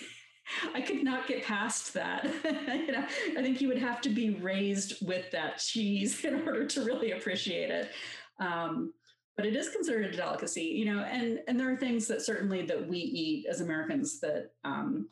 I 0.73 0.81
could 0.81 1.03
not 1.03 1.27
get 1.27 1.43
past 1.43 1.93
that. 1.93 2.25
you 2.43 2.91
know, 2.91 3.05
I 3.37 3.41
think 3.41 3.61
you 3.61 3.67
would 3.67 3.77
have 3.77 4.01
to 4.01 4.09
be 4.09 4.31
raised 4.31 5.05
with 5.05 5.31
that 5.31 5.57
cheese 5.57 6.23
in 6.25 6.47
order 6.47 6.65
to 6.65 6.83
really 6.83 7.11
appreciate 7.11 7.69
it. 7.69 7.91
Um, 8.39 8.93
but 9.35 9.45
it 9.45 9.55
is 9.55 9.69
considered 9.69 10.13
a 10.13 10.15
delicacy, 10.15 10.63
you 10.63 10.85
know, 10.85 10.99
and 10.99 11.39
and 11.47 11.59
there 11.59 11.71
are 11.71 11.77
things 11.77 12.07
that 12.07 12.21
certainly 12.21 12.63
that 12.65 12.87
we 12.87 12.99
eat 12.99 13.45
as 13.49 13.61
Americans 13.61 14.19
that 14.19 14.51
um, 14.63 15.07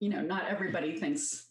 you 0.00 0.10
know 0.10 0.20
not 0.20 0.46
everybody 0.48 0.98
thinks 0.98 1.48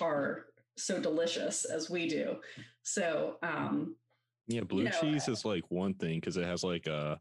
are 0.00 0.46
so 0.76 1.00
delicious 1.00 1.64
as 1.64 1.90
we 1.90 2.08
do. 2.08 2.36
So 2.82 3.36
um, 3.42 3.96
yeah, 4.46 4.62
blue 4.62 4.84
you 4.84 4.90
know, 4.90 5.00
cheese 5.00 5.28
is 5.28 5.44
like 5.44 5.64
one 5.68 5.94
thing 5.94 6.20
because 6.20 6.36
it 6.36 6.44
has 6.44 6.62
like 6.62 6.86
a 6.86 7.20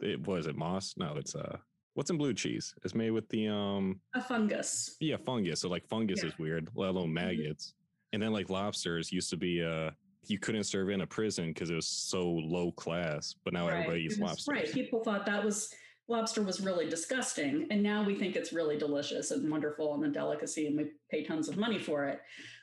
it 0.00 0.26
was 0.26 0.46
it 0.46 0.56
moss? 0.56 0.94
No, 0.96 1.14
it's 1.16 1.34
uh 1.34 1.58
what's 1.98 2.10
in 2.10 2.16
blue 2.16 2.32
cheese? 2.32 2.76
It's 2.84 2.94
made 2.94 3.10
with 3.10 3.28
the 3.28 3.48
um 3.48 4.00
a 4.14 4.22
fungus. 4.22 4.96
Yeah, 5.00 5.16
fungus. 5.16 5.62
So 5.62 5.68
like 5.68 5.84
fungus 5.88 6.20
yeah. 6.22 6.28
is 6.28 6.38
weird, 6.38 6.68
let 6.76 6.90
alone 6.90 7.06
mm-hmm. 7.06 7.14
maggots. 7.14 7.74
And 8.12 8.22
then 8.22 8.32
like 8.32 8.48
lobsters 8.48 9.10
used 9.10 9.30
to 9.30 9.36
be 9.36 9.64
uh 9.64 9.90
you 10.28 10.38
couldn't 10.38 10.64
serve 10.64 10.90
in 10.90 11.00
a 11.00 11.06
prison 11.06 11.48
because 11.48 11.70
it 11.70 11.74
was 11.74 11.88
so 11.88 12.22
low 12.24 12.70
class. 12.70 13.34
But 13.44 13.52
now 13.52 13.66
right. 13.66 13.78
everybody 13.78 14.02
eats 14.04 14.18
lobster. 14.18 14.52
Right. 14.52 14.72
People 14.72 15.02
thought 15.02 15.26
that 15.26 15.44
was 15.44 15.74
lobster 16.06 16.40
was 16.40 16.60
really 16.60 16.88
disgusting, 16.88 17.66
and 17.70 17.82
now 17.82 18.04
we 18.04 18.14
think 18.14 18.36
it's 18.36 18.52
really 18.52 18.78
delicious 18.78 19.32
and 19.32 19.50
wonderful 19.50 19.94
and 19.94 20.04
a 20.04 20.08
delicacy, 20.08 20.68
and 20.68 20.76
we 20.76 20.92
pay 21.10 21.24
tons 21.24 21.48
of 21.48 21.56
money 21.56 21.80
for 21.80 22.04
it. 22.04 22.20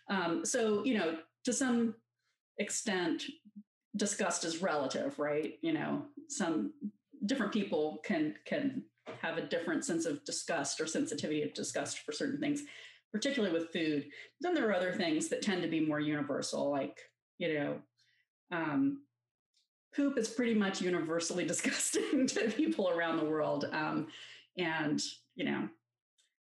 Um, 0.10 0.46
so 0.46 0.86
you 0.86 0.98
know, 0.98 1.18
to 1.44 1.52
some 1.52 1.96
extent, 2.58 3.24
disgust 3.98 4.46
is 4.46 4.62
relative, 4.62 5.20
right? 5.20 5.56
You 5.62 5.74
know, 5.74 6.06
some 6.30 6.72
different 7.26 7.52
people 7.52 8.00
can 8.06 8.36
can 8.46 8.84
have 9.22 9.38
a 9.38 9.46
different 9.48 9.86
sense 9.86 10.06
of 10.06 10.24
disgust 10.26 10.80
or 10.82 10.88
sensitivity 10.88 11.44
of 11.44 11.54
disgust 11.54 12.00
for 12.00 12.12
certain 12.12 12.40
things 12.40 12.64
particularly 13.12 13.54
with 13.54 13.72
food 13.72 14.06
then 14.42 14.54
there 14.54 14.68
are 14.68 14.76
other 14.76 14.94
things 14.94 15.30
that 15.30 15.42
tend 15.42 15.62
to 15.62 15.68
be 15.68 15.80
more 15.80 16.00
universal 16.00 16.70
like 16.70 17.00
you 17.38 17.54
know, 17.54 17.78
um, 18.52 19.02
poop 19.96 20.18
is 20.18 20.30
pretty 20.30 20.54
much 20.54 20.82
universally 20.82 21.46
disgusting 21.48 22.28
to 22.28 22.50
people 22.52 22.90
around 22.90 23.18
the 23.18 23.26
world. 23.26 23.66
Um, 23.72 24.08
and, 24.58 25.02
you 25.36 25.46
know, 25.46 25.68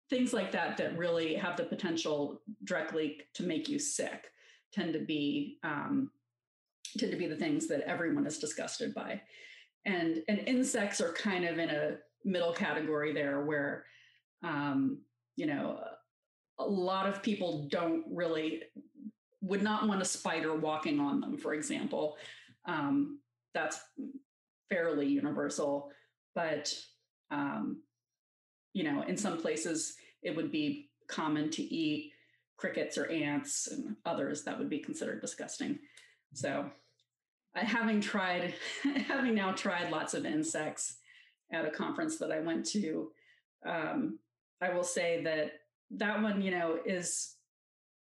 things 0.09 0.33
like 0.33 0.51
that 0.53 0.77
that 0.77 0.97
really 0.97 1.35
have 1.35 1.57
the 1.57 1.63
potential 1.63 2.41
directly 2.63 3.21
to 3.33 3.43
make 3.43 3.67
you 3.67 3.79
sick 3.79 4.31
tend 4.71 4.93
to 4.93 4.99
be 4.99 5.57
um, 5.63 6.11
tend 6.97 7.11
to 7.11 7.17
be 7.17 7.27
the 7.27 7.35
things 7.35 7.67
that 7.67 7.81
everyone 7.81 8.25
is 8.25 8.39
disgusted 8.39 8.93
by. 8.93 9.21
And 9.85 10.23
and 10.29 10.39
insects 10.39 11.01
are 11.01 11.11
kind 11.13 11.45
of 11.45 11.59
in 11.59 11.69
a 11.69 11.97
middle 12.23 12.53
category 12.53 13.13
there 13.13 13.41
where 13.41 13.85
um, 14.43 14.99
you 15.35 15.45
know 15.45 15.79
a 16.59 16.65
lot 16.65 17.07
of 17.07 17.21
people 17.21 17.67
don't 17.69 18.03
really 18.09 18.63
would 19.41 19.61
not 19.61 19.87
want 19.87 20.01
a 20.01 20.05
spider 20.05 20.55
walking 20.55 20.99
on 20.99 21.21
them, 21.21 21.37
for 21.37 21.53
example. 21.53 22.17
Um, 22.65 23.19
that's 23.53 23.79
fairly 24.69 25.07
universal, 25.07 25.91
but 26.35 26.73
um, 27.31 27.81
you 28.73 28.83
know, 28.83 29.03
in 29.03 29.17
some 29.17 29.37
places 29.37 29.95
it 30.21 30.35
would 30.35 30.51
be 30.51 30.89
common 31.07 31.49
to 31.51 31.63
eat 31.63 32.11
crickets 32.57 32.97
or 32.97 33.09
ants 33.09 33.67
and 33.67 33.95
others 34.05 34.43
that 34.43 34.57
would 34.57 34.69
be 34.69 34.79
considered 34.79 35.21
disgusting. 35.21 35.79
So, 36.33 36.69
having 37.53 38.01
tried, 38.01 38.55
having 39.07 39.35
now 39.35 39.51
tried 39.51 39.91
lots 39.91 40.13
of 40.13 40.25
insects 40.25 40.97
at 41.51 41.65
a 41.65 41.71
conference 41.71 42.17
that 42.17 42.31
I 42.31 42.39
went 42.39 42.65
to, 42.67 43.11
um, 43.65 44.19
I 44.61 44.73
will 44.73 44.83
say 44.83 45.21
that 45.23 45.51
that 45.91 46.21
one, 46.21 46.41
you 46.41 46.51
know, 46.51 46.79
is 46.85 47.35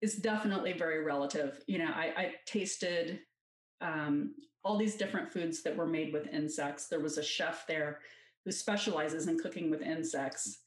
is 0.03 0.17
definitely 0.17 0.73
very 0.73 1.05
relative. 1.05 1.63
You 1.67 1.79
know, 1.79 1.91
I, 1.95 2.13
I 2.17 2.33
tasted 2.47 3.21
um, 3.81 4.35
all 4.65 4.79
these 4.79 4.97
different 4.97 5.33
foods 5.33 5.63
that 5.63 5.77
were 5.77 5.87
made 5.87 6.13
with 6.13 6.33
insects. 6.33 6.87
There 6.87 7.01
was 7.01 7.19
a 7.19 7.23
chef 7.23 7.67
there 7.67 8.01
who 8.45 8.53
specializes 8.53 9.27
in 9.27 9.39
cooking 9.39 9.71
with 9.71 9.83
insects 9.83 10.61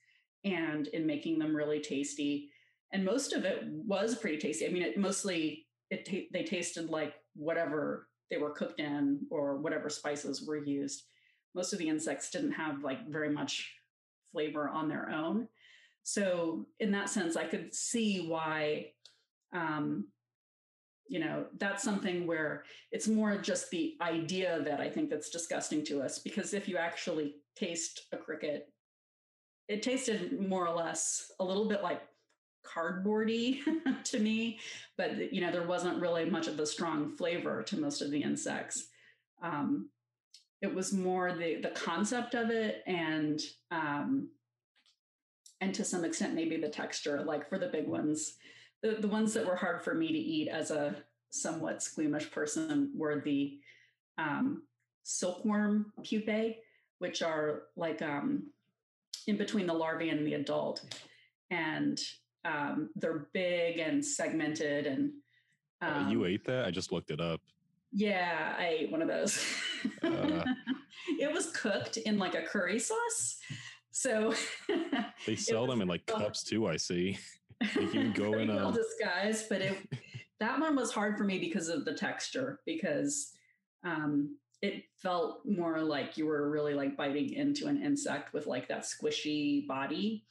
and 0.43 0.87
in 0.87 1.05
making 1.05 1.39
them 1.39 1.55
really 1.55 1.79
tasty. 1.79 2.49
And 2.91 3.03
most 3.03 3.33
of 3.33 3.45
it 3.45 3.63
was 3.67 4.15
pretty 4.15 4.37
tasty. 4.37 4.67
I 4.67 4.69
mean, 4.69 4.83
it 4.83 4.97
mostly 4.97 5.67
it 5.89 6.07
they 6.31 6.43
tasted 6.43 6.89
like 6.89 7.15
whatever 7.35 8.07
they 8.29 8.37
were 8.37 8.51
cooked 8.51 8.79
in 8.79 9.21
or 9.29 9.57
whatever 9.57 9.89
spices 9.89 10.45
were 10.47 10.63
used. 10.63 11.03
Most 11.55 11.73
of 11.73 11.79
the 11.79 11.89
insects 11.89 12.29
didn't 12.29 12.53
have 12.53 12.83
like 12.83 13.07
very 13.09 13.29
much 13.29 13.73
flavor 14.31 14.69
on 14.69 14.87
their 14.87 15.09
own. 15.09 15.47
So 16.03 16.65
in 16.79 16.91
that 16.91 17.09
sense, 17.09 17.35
I 17.37 17.45
could 17.45 17.73
see 17.73 18.27
why 18.27 18.91
um, 19.53 20.07
you 21.07 21.19
know 21.19 21.45
that's 21.57 21.83
something 21.83 22.25
where 22.25 22.63
it's 22.91 23.07
more 23.07 23.37
just 23.37 23.69
the 23.69 23.97
idea 24.01 24.61
that 24.63 24.79
i 24.79 24.89
think 24.89 25.09
that's 25.09 25.29
disgusting 25.29 25.83
to 25.83 26.01
us 26.01 26.17
because 26.17 26.53
if 26.53 26.67
you 26.69 26.77
actually 26.77 27.35
taste 27.57 28.07
a 28.13 28.17
cricket 28.17 28.73
it 29.67 29.83
tasted 29.83 30.39
more 30.39 30.67
or 30.67 30.75
less 30.75 31.31
a 31.39 31.43
little 31.43 31.67
bit 31.67 31.83
like 31.83 32.01
cardboardy 32.65 33.59
to 34.03 34.19
me, 34.19 34.59
but 34.97 35.33
you 35.33 35.41
know, 35.41 35.51
there 35.51 35.67
wasn't 35.67 36.01
really 36.01 36.25
much 36.25 36.47
of 36.47 36.59
a 36.59 36.65
strong 36.65 37.11
flavor 37.11 37.63
to 37.63 37.79
most 37.79 38.01
of 38.01 38.11
the 38.11 38.21
insects. 38.21 38.87
Um, 39.41 39.89
it 40.63 40.73
was 40.73 40.93
more 40.93 41.33
the 41.33 41.57
the 41.57 41.69
concept 41.69 42.33
of 42.33 42.49
it 42.49 42.83
and 42.87 43.41
um, 43.69 44.29
and 45.59 45.75
to 45.75 45.83
some 45.83 46.05
extent 46.05 46.33
maybe 46.33 46.57
the 46.57 46.69
texture. 46.69 47.21
Like 47.21 47.47
for 47.49 47.59
the 47.59 47.67
big 47.67 47.85
ones, 47.85 48.35
the 48.81 48.95
the 48.99 49.09
ones 49.09 49.33
that 49.33 49.45
were 49.45 49.57
hard 49.57 49.83
for 49.83 49.93
me 49.93 50.07
to 50.07 50.17
eat 50.17 50.47
as 50.47 50.71
a 50.71 50.95
somewhat 51.29 51.83
squeamish 51.83 52.31
person 52.31 52.91
were 52.95 53.19
the 53.19 53.59
um, 54.17 54.63
silkworm 55.03 55.91
pupae, 56.01 56.59
which 56.99 57.21
are 57.21 57.63
like 57.75 58.01
um, 58.01 58.43
in 59.27 59.35
between 59.35 59.67
the 59.67 59.73
larvae 59.73 60.09
and 60.09 60.25
the 60.25 60.35
adult, 60.35 60.81
and 61.51 61.99
um, 62.45 62.89
they're 62.95 63.27
big 63.33 63.79
and 63.79 64.03
segmented 64.03 64.87
and. 64.87 65.11
Uh, 65.81 66.07
you 66.09 66.21
um, 66.21 66.27
ate 66.27 66.45
that? 66.45 66.63
I 66.63 66.71
just 66.71 66.93
looked 66.93 67.11
it 67.11 67.19
up. 67.19 67.41
Yeah, 67.93 68.55
I 68.57 68.67
ate 68.79 68.91
one 68.91 69.01
of 69.01 69.07
those. 69.07 69.45
Uh. 70.01 70.43
it 71.19 71.31
was 71.31 71.51
cooked 71.51 71.97
in 71.97 72.17
like 72.17 72.35
a 72.35 72.41
curry 72.41 72.79
sauce. 72.79 73.37
So 73.91 74.33
They 75.25 75.35
sell 75.35 75.67
them 75.67 75.81
in 75.81 75.87
like 75.87 76.01
well- 76.07 76.19
cups 76.19 76.43
too. 76.43 76.67
I 76.67 76.77
see. 76.77 77.17
Like 77.77 77.93
you 77.93 78.01
can 78.01 78.11
go 78.11 78.33
in 78.33 78.49
well 78.53 78.69
a 78.69 78.73
disguised, 78.73 79.47
but 79.47 79.61
it 79.61 79.77
that 80.41 80.59
one 80.59 80.75
was 80.75 80.91
hard 80.91 81.17
for 81.17 81.23
me 81.23 81.39
because 81.39 81.69
of 81.69 81.85
the 81.85 81.93
texture, 81.93 82.59
because 82.65 83.31
um, 83.85 84.35
it 84.61 84.83
felt 84.97 85.45
more 85.45 85.79
like 85.81 86.17
you 86.17 86.25
were 86.25 86.49
really 86.49 86.73
like 86.73 86.97
biting 86.97 87.31
into 87.31 87.67
an 87.67 87.81
insect 87.81 88.33
with 88.33 88.47
like 88.47 88.67
that 88.67 88.83
squishy 88.83 89.65
body. 89.65 90.25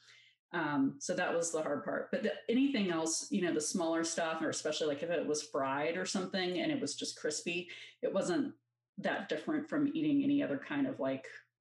Um, 0.52 0.96
so 0.98 1.14
that 1.14 1.34
was 1.34 1.50
the 1.50 1.62
hard 1.62 1.84
part. 1.84 2.10
But 2.10 2.22
the, 2.24 2.32
anything 2.48 2.90
else, 2.90 3.26
you 3.30 3.42
know, 3.42 3.54
the 3.54 3.60
smaller 3.60 4.04
stuff, 4.04 4.42
or 4.42 4.50
especially 4.50 4.88
like 4.88 5.02
if 5.02 5.10
it 5.10 5.26
was 5.26 5.42
fried 5.42 5.96
or 5.96 6.04
something 6.04 6.60
and 6.60 6.70
it 6.70 6.80
was 6.80 6.94
just 6.94 7.16
crispy, 7.16 7.68
it 8.02 8.12
wasn't 8.12 8.52
that 8.98 9.28
different 9.28 9.68
from 9.68 9.90
eating 9.94 10.22
any 10.22 10.42
other 10.42 10.58
kind 10.58 10.86
of 10.86 11.00
like 11.00 11.26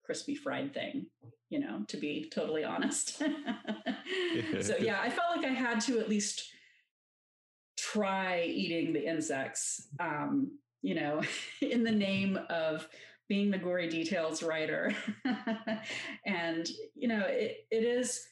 crispy 0.04 0.34
fried 0.34 0.74
thing, 0.74 1.06
you 1.50 1.60
know, 1.60 1.84
to 1.88 1.96
be 1.96 2.30
totally 2.34 2.64
honest. 2.64 3.18
so 4.60 4.76
yeah, 4.78 5.00
I 5.00 5.08
felt 5.08 5.37
like 5.37 5.44
I 5.44 5.54
had 5.54 5.80
to 5.82 6.00
at 6.00 6.08
least 6.08 6.50
try 7.78 8.42
eating 8.42 8.92
the 8.92 9.08
insects, 9.08 9.88
um, 10.00 10.50
you 10.82 10.94
know, 10.94 11.22
in 11.60 11.84
the 11.84 11.92
name 11.92 12.38
of 12.50 12.88
being 13.28 13.50
the 13.50 13.58
gory 13.58 13.88
details 13.88 14.42
writer. 14.42 14.94
and, 16.26 16.68
you 16.94 17.08
know, 17.08 17.24
it, 17.26 17.66
it 17.70 17.84
is 17.84 18.26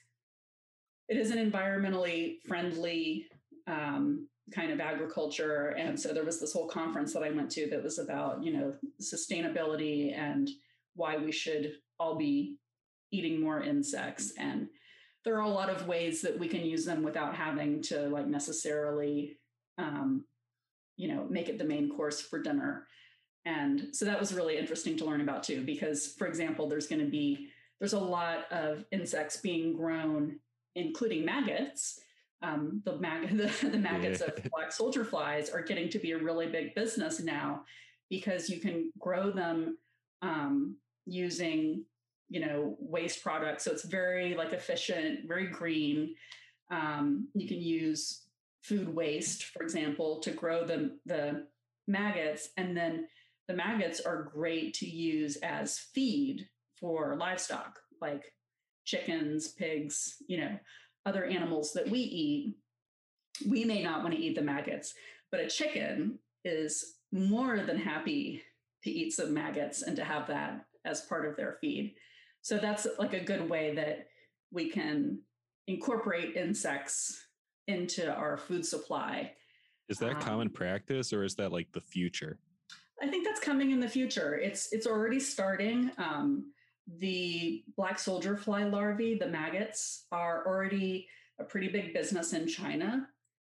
it 1.09 1.17
is 1.17 1.31
an 1.31 1.51
environmentally 1.51 2.37
friendly 2.47 3.27
um, 3.67 4.29
kind 4.53 4.73
of 4.73 4.81
agriculture. 4.81 5.75
And 5.79 5.99
so 5.99 6.13
there 6.13 6.25
was 6.25 6.41
this 6.41 6.53
whole 6.53 6.69
conference 6.69 7.13
that 7.13 7.23
I 7.23 7.31
went 7.31 7.51
to 7.53 7.69
that 7.71 7.83
was 7.83 7.99
about, 7.99 8.43
you 8.43 8.53
know, 8.53 8.75
sustainability 9.01 10.17
and 10.17 10.49
why 10.95 11.17
we 11.17 11.33
should 11.33 11.75
all 11.99 12.17
be 12.17 12.57
eating 13.11 13.41
more 13.41 13.63
insects. 13.63 14.33
And 14.39 14.69
there 15.25 15.37
are 15.37 15.43
a 15.43 15.49
lot 15.49 15.71
of 15.71 15.87
ways 15.87 16.21
that 16.23 16.39
we 16.39 16.49
can 16.49 16.65
use 16.65 16.85
them 16.85 17.03
without 17.03 17.35
having 17.35 17.83
to 17.83 18.09
like 18.09 18.27
necessarily, 18.27 19.39
um, 19.79 20.25
you 20.97 21.09
know, 21.09 21.27
make 21.31 21.49
it 21.49 21.59
the 21.59 21.65
main 21.65 21.89
course 21.89 22.21
for 22.21 22.43
dinner. 22.43 22.87
And 23.45 23.89
so 23.93 24.05
that 24.05 24.21
was 24.21 24.35
really 24.35 24.57
interesting 24.57 24.97
to 24.99 25.05
learn 25.05 25.21
about 25.21 25.43
too, 25.43 25.63
because 25.65 26.15
for 26.19 26.27
example, 26.27 26.69
there's 26.69 26.87
going 26.87 27.05
to 27.05 27.11
be 27.11 27.49
there's 27.81 27.93
a 27.93 27.99
lot 27.99 28.51
of 28.53 28.85
insects 28.93 29.39
being 29.39 29.77
grown, 29.77 30.39
including 30.75 31.25
maggots. 31.25 32.01
Um, 32.43 32.83
the, 32.85 32.99
mag- 32.99 33.37
the, 33.37 33.69
the 33.69 33.79
maggots 33.79 34.21
Yeah. 34.21 34.35
of 34.35 34.51
black 34.51 34.73
soldier 34.73 35.05
flies 35.05 35.49
are 35.51 35.63
getting 35.63 35.89
to 35.91 35.99
be 35.99 36.13
a 36.13 36.19
really 36.19 36.49
big 36.49 36.75
business 36.75 37.21
now 37.21 37.65
because 38.11 38.51
you 38.51 38.59
can 38.59 38.93
grow 38.99 39.31
them 39.31 39.79
um, 40.23 40.77
using 41.07 41.85
you 42.29 42.41
know 42.41 42.77
waste 42.79 43.23
products 43.23 43.65
so 43.65 43.71
it's 43.71 43.85
very 43.85 44.35
like 44.35 44.53
efficient 44.53 45.29
very 45.29 45.47
green 45.49 46.15
um, 46.71 47.29
you 47.35 47.47
can 47.47 47.61
use 47.61 48.23
food 48.63 48.89
waste 48.95 49.45
for 49.47 49.63
example 49.63 50.21
to 50.21 50.31
grow 50.31 50.65
the 50.65 50.97
the 51.05 51.47
maggots 51.87 52.49
and 52.57 52.77
then 52.77 53.07
the 53.49 53.55
maggots 53.55 54.01
are 54.01 54.23
great 54.23 54.73
to 54.73 54.89
use 54.89 55.37
as 55.43 55.79
feed 55.79 56.49
for 56.81 57.17
livestock 57.17 57.79
like 58.01 58.33
chickens 58.85 59.49
pigs 59.49 60.17
you 60.27 60.39
know 60.39 60.59
other 61.07 61.25
animals 61.25 61.73
that 61.73 61.89
we 61.89 61.99
eat 61.99 62.57
we 63.49 63.65
may 63.65 63.83
not 63.83 64.03
want 64.03 64.15
to 64.15 64.21
eat 64.21 64.35
the 64.35 64.43
maggots 64.43 64.95
but 65.31 65.41
a 65.41 65.49
chicken 65.49 66.19
is 66.45 66.97
more 67.13 67.61
than 67.61 67.79
happy 67.79 68.43
to 68.83 68.91
eat 68.91 69.13
some 69.13 69.33
maggots 69.33 69.83
and 69.83 69.97
to 69.97 70.05
have 70.05 70.27
that 70.27 70.65
as 70.85 71.03
part 71.03 71.27
of 71.27 71.37
their 71.37 71.59
feed. 71.61 71.95
So 72.41 72.59
that's 72.59 72.87
like 72.99 73.15
a 73.15 73.25
good 73.25 73.49
way 73.49 73.75
that 73.75 74.09
we 74.51 74.69
can 74.69 75.21
incorporate 75.69 76.37
insects 76.37 77.27
into 77.69 78.13
our 78.13 78.37
food 78.37 78.67
supply. 78.67 79.33
is 79.89 79.99
that 79.99 80.21
common 80.21 80.49
um, 80.49 80.53
practice 80.53 81.13
or 81.13 81.23
is 81.23 81.37
that 81.37 81.53
like 81.53 81.71
the 81.73 81.81
future? 81.81 82.39
I 83.01 83.09
think 83.09 83.25
that's 83.25 83.41
coming 83.41 83.71
in 83.71 83.81
the 83.81 83.89
future. 83.89 84.37
It's 84.37 84.73
it's 84.73 84.87
already 84.87 85.21
starting. 85.21 85.91
Um, 85.99 86.53
the 86.87 87.65
black 87.77 87.99
soldier 87.99 88.37
fly 88.37 88.65
larvae, 88.65 89.17
the 89.19 89.27
maggots, 89.27 90.07
are 90.13 90.47
already 90.47 91.09
a 91.39 91.45
pretty 91.45 91.69
big 91.69 91.95
business 91.95 92.33
in 92.33 92.47
China. 92.47 93.09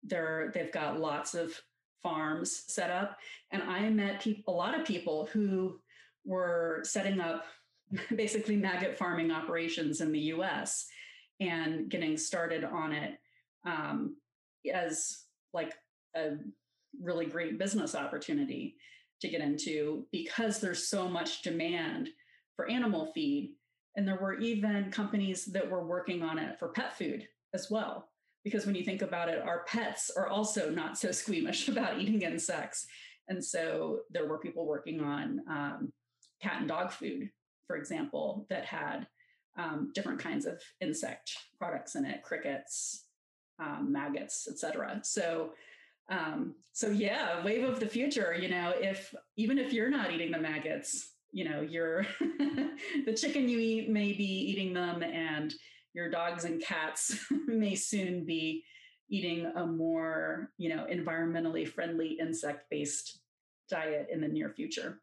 They're 0.04 0.52
they've 0.54 0.72
got 0.72 1.00
lots 1.00 1.34
of 1.34 1.60
farms 2.02 2.64
set 2.68 2.90
up, 2.90 3.18
and 3.52 3.64
I 3.64 3.90
met 3.90 4.22
peop- 4.22 4.48
a 4.48 4.52
lot 4.52 4.80
of 4.80 4.86
people 4.86 5.28
who 5.32 5.80
were 6.26 6.82
setting 6.84 7.20
up 7.20 7.46
basically 8.16 8.56
maggot 8.56 8.98
farming 8.98 9.32
operations 9.32 10.02
in 10.02 10.12
the 10.12 10.20
U.S. 10.20 10.88
and 11.40 11.90
getting 11.90 12.18
started 12.18 12.64
on 12.64 12.94
it 12.94 13.20
um, 13.66 14.16
as 14.74 15.24
like 15.54 15.74
a 16.16 16.32
really 17.02 17.26
great 17.26 17.58
business 17.58 17.96
opportunity 17.96 18.76
to 19.22 19.28
get 19.28 19.42
into 19.42 20.06
because 20.12 20.60
there's 20.60 20.88
so 20.88 21.08
much 21.08 21.42
demand 21.42 22.10
for 22.58 22.70
animal 22.70 23.12
feed. 23.14 23.54
And 23.96 24.06
there 24.06 24.20
were 24.20 24.40
even 24.40 24.92
companies 24.92 25.46
that 25.46 25.72
were 25.72 25.86
working 25.86 26.22
on 26.22 26.38
it 26.38 26.60
for 26.60 26.68
pet 26.68 26.98
food 26.98 27.26
as 27.54 27.72
well. 27.72 28.10
Because 28.44 28.66
when 28.66 28.76
you 28.76 28.84
think 28.84 29.02
about 29.02 29.30
it, 29.30 29.42
our 29.42 29.64
pets 29.66 30.12
are 30.16 30.28
also 30.28 30.70
not 30.70 30.98
so 30.98 31.12
squeamish 31.14 31.70
about 31.70 32.00
eating 32.00 32.22
insects. 32.24 32.86
And 33.30 33.44
so 33.44 34.00
there 34.10 34.28
were 34.28 34.40
people 34.40 34.66
working 34.66 35.02
on 35.02 35.42
um, 35.50 35.94
cat 36.42 36.58
and 36.60 36.68
dog 36.68 36.92
food, 36.92 37.30
for 37.68 37.78
example, 37.78 38.46
that 38.50 38.66
had 38.66 39.08
um, 39.58 39.92
different 39.96 40.20
kinds 40.20 40.46
of 40.46 40.62
insect 40.82 41.32
products 41.58 41.96
in 41.96 42.06
it, 42.06 42.22
crickets, 42.24 43.06
um, 43.60 43.92
maggots, 43.92 44.48
etc. 44.50 45.00
So 45.04 45.52
um, 46.10 46.56
so 46.72 46.90
yeah, 46.90 47.44
wave 47.44 47.64
of 47.64 47.80
the 47.80 47.88
future. 47.88 48.36
You 48.40 48.50
know, 48.50 48.74
if 48.80 49.14
even 49.36 49.58
if 49.58 49.74
you're 49.74 49.90
not 49.90 50.12
eating 50.12 50.32
the 50.32 50.40
maggots, 50.40 51.14
you 51.38 51.48
know, 51.48 51.62
you're 51.62 52.04
the 53.06 53.14
chicken 53.14 53.48
you 53.48 53.60
eat 53.60 53.92
may 53.92 54.12
be 54.12 54.24
eating 54.24 54.74
them, 54.74 55.04
and 55.04 55.54
your 55.94 56.10
dogs 56.10 56.46
and 56.46 56.60
cats 56.60 57.16
may 57.48 57.76
soon 57.76 58.26
be 58.26 58.64
eating 59.08 59.46
a 59.56 59.64
more 59.64 60.50
you 60.58 60.76
know 60.76 60.88
environmentally 60.92 61.68
friendly 61.68 62.18
insect 62.20 62.66
based 62.72 63.20
diet 63.70 64.08
in 64.12 64.20
the 64.20 64.28
near 64.28 64.50
future. 64.50 65.00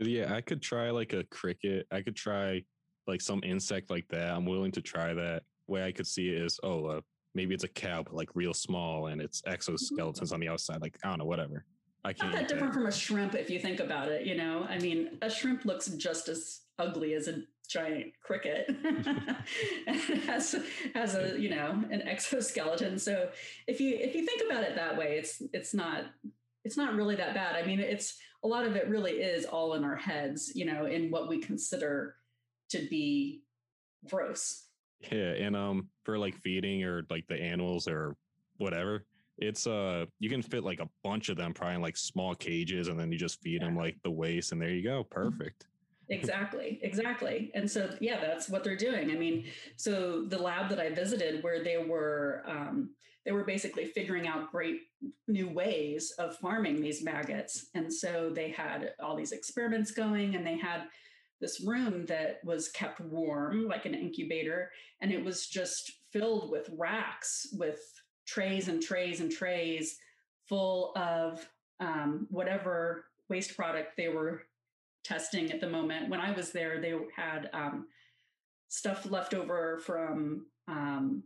Yeah, 0.00 0.34
I 0.34 0.40
could 0.40 0.60
try 0.60 0.90
like 0.90 1.12
a 1.12 1.22
cricket. 1.30 1.86
I 1.92 2.02
could 2.02 2.16
try 2.16 2.64
like 3.06 3.20
some 3.20 3.40
insect 3.44 3.90
like 3.90 4.08
that. 4.08 4.32
I'm 4.32 4.44
willing 4.44 4.72
to 4.72 4.82
try 4.82 5.14
that. 5.14 5.44
Way 5.68 5.84
I 5.84 5.92
could 5.92 6.08
see 6.08 6.30
it 6.30 6.42
is, 6.42 6.58
oh, 6.64 6.86
uh, 6.86 7.00
maybe 7.36 7.54
it's 7.54 7.64
a 7.64 7.68
cow, 7.68 8.02
but 8.02 8.14
like 8.14 8.34
real 8.34 8.54
small, 8.54 9.06
and 9.06 9.20
it's 9.20 9.40
exoskeletons 9.42 10.32
on 10.32 10.40
the 10.40 10.48
outside. 10.48 10.82
Like 10.82 10.98
I 11.04 11.10
don't 11.10 11.18
know, 11.18 11.26
whatever. 11.26 11.64
I 12.04 12.08
Not 12.08 12.18
can't. 12.18 12.32
that 12.32 12.42
eat 12.42 12.48
different 12.48 12.74
from 12.74 12.86
a 12.86 12.92
shrimp 12.92 13.34
if 13.34 13.50
you 13.50 13.58
think 13.58 13.80
about 13.80 14.08
it. 14.08 14.26
You 14.26 14.36
know, 14.36 14.66
I 14.68 14.78
mean, 14.78 15.18
a 15.22 15.30
shrimp 15.30 15.64
looks 15.64 15.88
just 15.88 16.28
as 16.28 16.60
ugly 16.78 17.14
as 17.14 17.28
a 17.28 17.42
giant 17.68 18.12
cricket. 18.22 18.66
it 18.68 20.24
has 20.24 20.54
has 20.94 21.14
a 21.14 21.38
you 21.38 21.50
know 21.50 21.82
an 21.90 22.02
exoskeleton. 22.02 22.98
So 22.98 23.30
if 23.66 23.80
you 23.80 23.96
if 23.96 24.14
you 24.14 24.24
think 24.24 24.42
about 24.48 24.64
it 24.64 24.74
that 24.76 24.96
way, 24.96 25.18
it's 25.18 25.42
it's 25.52 25.74
not 25.74 26.04
it's 26.64 26.76
not 26.76 26.94
really 26.94 27.16
that 27.16 27.34
bad. 27.34 27.56
I 27.56 27.66
mean, 27.66 27.80
it's 27.80 28.18
a 28.42 28.48
lot 28.48 28.64
of 28.64 28.76
it 28.76 28.88
really 28.88 29.12
is 29.12 29.44
all 29.44 29.74
in 29.74 29.84
our 29.84 29.96
heads. 29.96 30.52
You 30.54 30.64
know, 30.64 30.86
in 30.86 31.10
what 31.10 31.28
we 31.28 31.38
consider 31.38 32.16
to 32.70 32.86
be 32.88 33.42
gross. 34.08 34.64
Yeah, 35.12 35.32
and 35.32 35.56
um, 35.56 35.88
for 36.04 36.18
like 36.18 36.36
feeding 36.36 36.84
or 36.84 37.04
like 37.10 37.26
the 37.28 37.40
animals 37.40 37.86
or 37.86 38.16
whatever, 38.56 39.04
it's 39.38 39.66
uh, 39.66 40.06
you 40.18 40.28
can 40.28 40.42
fit 40.42 40.64
like 40.64 40.80
a 40.80 40.88
bunch 41.02 41.28
of 41.28 41.36
them 41.36 41.54
probably 41.54 41.76
in 41.76 41.82
like 41.82 41.96
small 41.96 42.34
cages, 42.34 42.88
and 42.88 42.98
then 42.98 43.10
you 43.12 43.18
just 43.18 43.40
feed 43.40 43.62
them 43.62 43.76
like 43.76 43.96
the 44.02 44.10
waste, 44.10 44.52
and 44.52 44.60
there 44.60 44.70
you 44.70 44.82
go, 44.82 45.04
perfect. 45.04 45.66
exactly 46.10 46.78
exactly 46.82 47.50
and 47.54 47.70
so 47.70 47.94
yeah 48.00 48.18
that's 48.18 48.48
what 48.48 48.64
they're 48.64 48.74
doing 48.74 49.10
i 49.10 49.14
mean 49.14 49.44
so 49.76 50.24
the 50.28 50.38
lab 50.38 50.70
that 50.70 50.80
i 50.80 50.88
visited 50.88 51.44
where 51.44 51.62
they 51.62 51.76
were 51.76 52.42
um, 52.46 52.88
they 53.26 53.32
were 53.32 53.44
basically 53.44 53.84
figuring 53.84 54.26
out 54.26 54.50
great 54.50 54.80
new 55.26 55.46
ways 55.50 56.14
of 56.18 56.34
farming 56.38 56.80
these 56.80 57.04
maggots 57.04 57.66
and 57.74 57.92
so 57.92 58.30
they 58.34 58.48
had 58.48 58.94
all 59.02 59.14
these 59.14 59.32
experiments 59.32 59.90
going 59.90 60.34
and 60.34 60.46
they 60.46 60.56
had 60.56 60.84
this 61.42 61.60
room 61.60 62.06
that 62.06 62.40
was 62.42 62.68
kept 62.70 63.00
warm 63.00 63.68
like 63.68 63.84
an 63.84 63.94
incubator 63.94 64.70
and 65.02 65.12
it 65.12 65.22
was 65.22 65.46
just 65.46 65.92
filled 66.10 66.50
with 66.50 66.70
racks 66.72 67.48
with 67.52 67.80
trays 68.28 68.68
and 68.68 68.82
trays 68.82 69.20
and 69.20 69.32
trays 69.32 69.96
full 70.46 70.92
of 70.96 71.48
um, 71.80 72.26
whatever 72.30 73.06
waste 73.28 73.56
product 73.56 73.96
they 73.96 74.08
were 74.08 74.42
testing 75.04 75.50
at 75.50 75.60
the 75.60 75.68
moment. 75.68 76.10
When 76.10 76.20
I 76.20 76.32
was 76.32 76.52
there, 76.52 76.80
they 76.80 76.94
had 77.16 77.48
um, 77.54 77.86
stuff 78.68 79.10
left 79.10 79.32
over 79.32 79.78
from 79.78 80.46
um, 80.68 81.22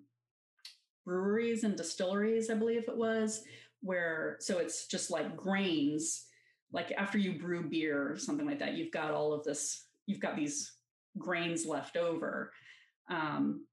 breweries 1.04 1.64
and 1.64 1.76
distilleries, 1.76 2.50
I 2.50 2.54
believe 2.54 2.88
it 2.88 2.96
was, 2.96 3.42
where 3.80 4.36
so 4.40 4.58
it's 4.58 4.86
just 4.86 5.10
like 5.10 5.36
grains. 5.36 6.26
Like 6.72 6.92
after 6.96 7.18
you 7.18 7.38
brew 7.38 7.68
beer 7.68 8.12
or 8.12 8.16
something 8.16 8.46
like 8.46 8.60
that, 8.60 8.74
you've 8.74 8.92
got 8.92 9.10
all 9.10 9.32
of 9.32 9.44
this, 9.44 9.86
you've 10.06 10.20
got 10.20 10.36
these 10.36 10.72
grains 11.18 11.66
left 11.66 11.96
over. 11.96 12.52
Um, 13.10 13.66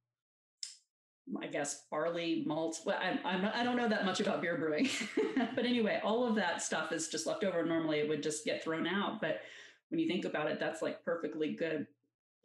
I 1.42 1.48
guess 1.48 1.86
barley, 1.92 2.44
malt. 2.46 2.80
Well, 2.86 2.98
I, 3.00 3.20
I'm, 3.28 3.46
I 3.54 3.64
don't 3.64 3.78
know 3.78 3.88
that 3.88 4.06
much 4.06 4.20
about 4.20 4.42
beer 4.42 4.58
brewing, 4.58 4.90
but 5.56 5.66
anyway, 5.66 6.00
all 6.04 6.28
of 6.28 6.36
that 6.36 6.62
stuff 6.62 6.92
is 6.92 7.08
just 7.08 7.28
left 7.28 7.44
over. 7.44 7.66
Normally, 7.66 8.00
it 8.00 8.10
would 8.10 8.24
just 8.24 8.46
get 8.46 8.64
thrown 8.64 8.88
out, 8.88 9.22
but 9.22 9.42
when 9.90 10.00
you 10.00 10.08
think 10.08 10.26
about 10.26 10.50
it, 10.50 10.60
that's 10.60 10.82
like 10.82 11.04
perfectly 11.04 11.54
good 11.54 11.88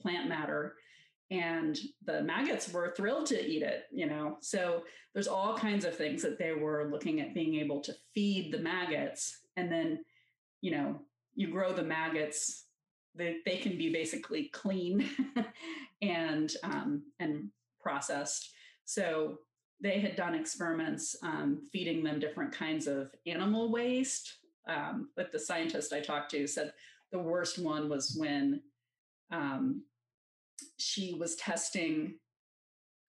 plant 0.01 0.29
matter. 0.29 0.75
And 1.31 1.79
the 2.05 2.23
maggots 2.23 2.71
were 2.71 2.95
thrilled 2.97 3.27
to 3.27 3.47
eat 3.47 3.63
it, 3.63 3.85
you 3.91 4.07
know. 4.07 4.37
So 4.41 4.85
there's 5.15 5.29
all 5.29 5.57
kinds 5.57 5.85
of 5.85 5.97
things 5.97 6.23
that 6.23 6.39
they 6.39 6.53
were 6.53 6.89
looking 6.91 7.21
at 7.21 7.35
being 7.35 7.55
able 7.57 7.81
to 7.83 7.95
feed 8.15 8.53
the 8.53 8.59
maggots. 8.59 9.39
And 9.57 9.73
then, 9.73 10.05
you 10.61 10.71
know, 10.73 11.01
you 11.35 11.51
grow 11.51 11.73
the 11.73 11.83
maggots, 11.83 12.65
they, 13.15 13.37
they 13.47 13.57
can 13.57 13.79
be 13.79 13.93
basically 13.93 14.51
clean 14.53 15.09
and 16.03 16.53
um, 16.63 17.05
and 17.19 17.49
processed. 17.81 18.51
So 18.85 19.39
they 19.81 20.01
had 20.01 20.17
done 20.17 20.35
experiments 20.35 21.17
um, 21.23 21.63
feeding 21.73 22.03
them 22.03 22.21
different 22.21 22.53
kinds 22.53 22.87
of 22.87 23.11
animal 23.27 23.71
waste. 23.71 24.39
Um, 24.69 25.11
but 25.17 25.31
the 25.31 25.39
scientist 25.39 25.93
I 25.93 26.01
talked 26.01 26.31
to 26.31 26.47
said 26.47 26.73
the 27.13 27.19
worst 27.19 27.59
one 27.59 27.89
was 27.89 28.17
when 28.19 28.63
um, 29.31 29.83
she 30.79 31.15
was 31.15 31.37
testing 31.37 32.15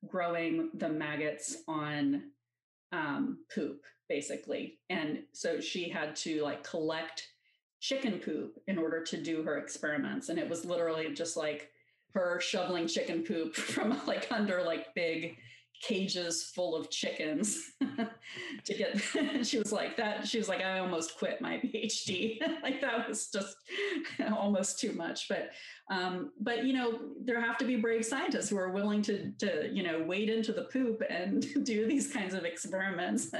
growing 0.08 0.70
the 0.76 0.90
maggots 0.90 1.58
on 1.68 2.24
um, 2.92 3.40
poop, 3.54 3.82
basically. 4.10 4.80
And 4.90 5.24
so 5.34 5.60
she 5.60 5.90
had 5.90 6.16
to 6.18 6.42
like 6.44 6.64
collect 6.64 7.28
chicken 7.80 8.20
poop 8.20 8.60
in 8.68 8.78
order 8.78 9.04
to 9.04 9.18
do 9.22 9.44
her 9.44 9.58
experiments. 9.58 10.30
And 10.30 10.40
it 10.40 10.50
was 10.50 10.66
literally 10.66 11.14
just 11.14 11.38
like 11.38 11.70
her 12.14 12.40
shoveling 12.40 12.88
chicken 12.88 13.24
poop 13.24 13.56
from 13.56 14.00
like 14.08 14.28
under 14.32 14.64
like 14.64 14.94
big 14.96 15.38
cages 15.82 16.52
full 16.56 16.76
of 16.76 16.90
chickens 16.90 17.72
to 18.66 18.74
get 18.74 19.00
she 19.46 19.60
was 19.60 19.72
like 19.72 19.96
that 19.98 20.28
she 20.28 20.38
was 20.38 20.50
like 20.50 20.62
i 20.62 20.80
almost 20.80 21.18
quit 21.18 21.40
my 21.42 21.58
phd 21.58 22.40
like 22.64 22.82
that 22.82 23.08
was 23.08 23.30
just 23.30 23.56
almost 24.36 24.80
too 24.80 24.94
much 24.94 25.28
but 25.28 25.50
um 25.92 26.32
but 26.40 26.66
you 26.66 26.74
know 26.74 27.00
there 27.24 27.40
have 27.40 27.58
to 27.58 27.66
be 27.66 27.76
brave 27.76 28.04
scientists 28.04 28.50
who 28.50 28.58
are 28.58 28.72
willing 28.72 29.02
to 29.02 29.32
to 29.34 29.70
you 29.72 29.84
know 29.84 30.04
wade 30.04 30.30
into 30.30 30.52
the 30.52 30.64
poop 30.64 31.02
and 31.10 31.46
do 31.64 31.86
these 31.88 32.12
kinds 32.12 32.34
of 32.34 32.44
experiments. 32.44 33.32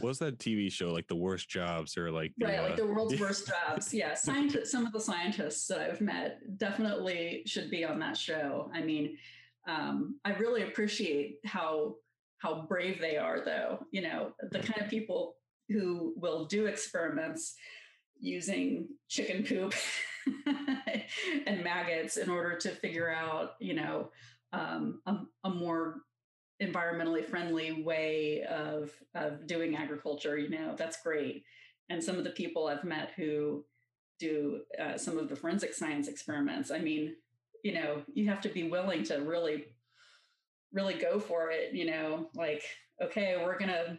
Was 0.00 0.18
that 0.20 0.38
tv 0.38 0.70
show 0.72 0.88
like 0.88 1.08
the 1.08 1.16
worst 1.16 1.48
jobs 1.48 1.96
or 1.98 2.10
like 2.10 2.32
the, 2.38 2.46
right 2.46 2.62
like 2.62 2.72
uh, 2.72 2.76
the 2.76 2.86
world's 2.86 3.20
worst 3.20 3.48
jobs. 3.48 3.92
Yeah 3.92 4.14
scientists 4.14 4.72
some 4.72 4.86
of 4.86 4.92
the 4.92 5.00
scientists 5.00 5.66
that 5.66 5.80
i've 5.80 6.00
met 6.00 6.38
definitely 6.58 7.42
should 7.46 7.70
be 7.70 7.84
on 7.84 7.98
that 7.98 8.16
show. 8.16 8.70
I 8.72 8.82
mean 8.82 9.18
um, 9.66 10.18
I 10.24 10.30
really 10.32 10.62
appreciate 10.62 11.38
how 11.44 11.96
how 12.38 12.66
brave 12.68 13.00
they 13.00 13.16
are, 13.16 13.40
though. 13.44 13.84
You 13.90 14.02
know, 14.02 14.32
the 14.50 14.60
kind 14.60 14.80
of 14.80 14.90
people 14.90 15.36
who 15.68 16.14
will 16.16 16.44
do 16.44 16.66
experiments 16.66 17.54
using 18.20 18.88
chicken 19.08 19.44
poop 19.44 19.74
and 21.46 21.64
maggots 21.64 22.16
in 22.16 22.30
order 22.30 22.56
to 22.56 22.70
figure 22.70 23.10
out, 23.10 23.52
you 23.60 23.74
know, 23.74 24.10
um, 24.52 25.00
a, 25.06 25.16
a, 25.44 25.50
more 25.50 26.02
environmentally 26.62 27.24
friendly 27.24 27.82
way 27.82 28.42
of 28.42 28.90
of 29.14 29.46
doing 29.46 29.76
agriculture. 29.76 30.38
You 30.38 30.50
know, 30.50 30.74
that's 30.76 31.02
great. 31.02 31.42
And 31.90 32.02
some 32.02 32.16
of 32.16 32.24
the 32.24 32.30
people 32.30 32.66
I've 32.66 32.84
met 32.84 33.12
who 33.16 33.64
do 34.18 34.60
uh, 34.80 34.96
some 34.96 35.18
of 35.18 35.28
the 35.28 35.36
forensic 35.36 35.74
science 35.74 36.08
experiments, 36.08 36.70
I 36.70 36.78
mean, 36.78 37.14
you 37.66 37.74
know 37.74 38.02
you 38.14 38.28
have 38.28 38.40
to 38.40 38.48
be 38.48 38.70
willing 38.70 39.02
to 39.02 39.16
really 39.16 39.64
really 40.72 40.94
go 40.94 41.18
for 41.18 41.50
it 41.50 41.72
you 41.72 41.84
know 41.84 42.30
like 42.36 42.62
okay 43.02 43.42
we're 43.44 43.58
gonna 43.58 43.98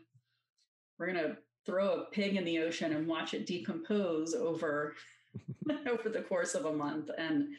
we're 0.97 1.07
gonna 1.07 1.35
throw 1.65 1.87
a 1.91 2.05
pig 2.11 2.37
in 2.37 2.45
the 2.45 2.59
ocean 2.59 2.93
and 2.93 3.05
watch 3.05 3.33
it 3.33 3.45
decompose 3.45 4.33
over 4.33 4.95
over 5.91 6.07
the 6.07 6.21
course 6.21 6.55
of 6.55 6.63
a 6.65 6.73
month. 6.73 7.09
And 7.17 7.49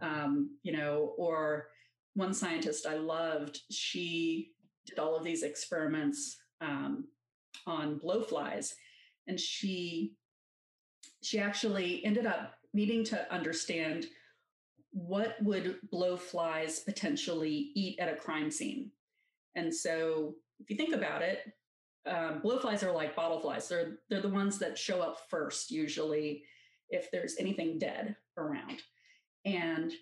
um, 0.00 0.56
you 0.62 0.72
know 0.72 1.12
or 1.18 1.68
one 2.14 2.32
scientist 2.32 2.86
i 2.86 2.94
loved 2.94 3.60
she 3.70 4.52
did 4.86 4.98
all 4.98 5.14
of 5.14 5.24
these 5.24 5.42
experiments 5.42 6.38
um, 6.60 7.04
on 7.66 8.00
blowflies. 8.00 8.72
And 9.28 9.38
she 9.38 10.14
she 11.22 11.38
actually 11.38 12.04
ended 12.04 12.26
up 12.26 12.54
needing 12.74 13.04
to 13.04 13.32
understand 13.32 14.06
what 14.92 15.36
would 15.42 15.78
blowflies 15.92 16.84
potentially 16.84 17.72
eat 17.74 17.98
at 17.98 18.12
a 18.12 18.16
crime 18.16 18.50
scene? 18.50 18.90
And 19.54 19.74
so, 19.74 20.34
if 20.60 20.70
you 20.70 20.76
think 20.76 20.94
about 20.94 21.22
it, 21.22 21.52
um, 22.06 22.40
blowflies 22.42 22.82
are 22.82 22.92
like 22.92 23.16
bottle 23.16 23.40
flies. 23.40 23.68
They're 23.68 23.98
they're 24.08 24.20
the 24.20 24.28
ones 24.28 24.58
that 24.58 24.78
show 24.78 25.00
up 25.00 25.18
first, 25.28 25.70
usually, 25.70 26.44
if 26.88 27.10
there's 27.10 27.36
anything 27.38 27.78
dead 27.78 28.16
around. 28.36 28.80
And 29.44 29.92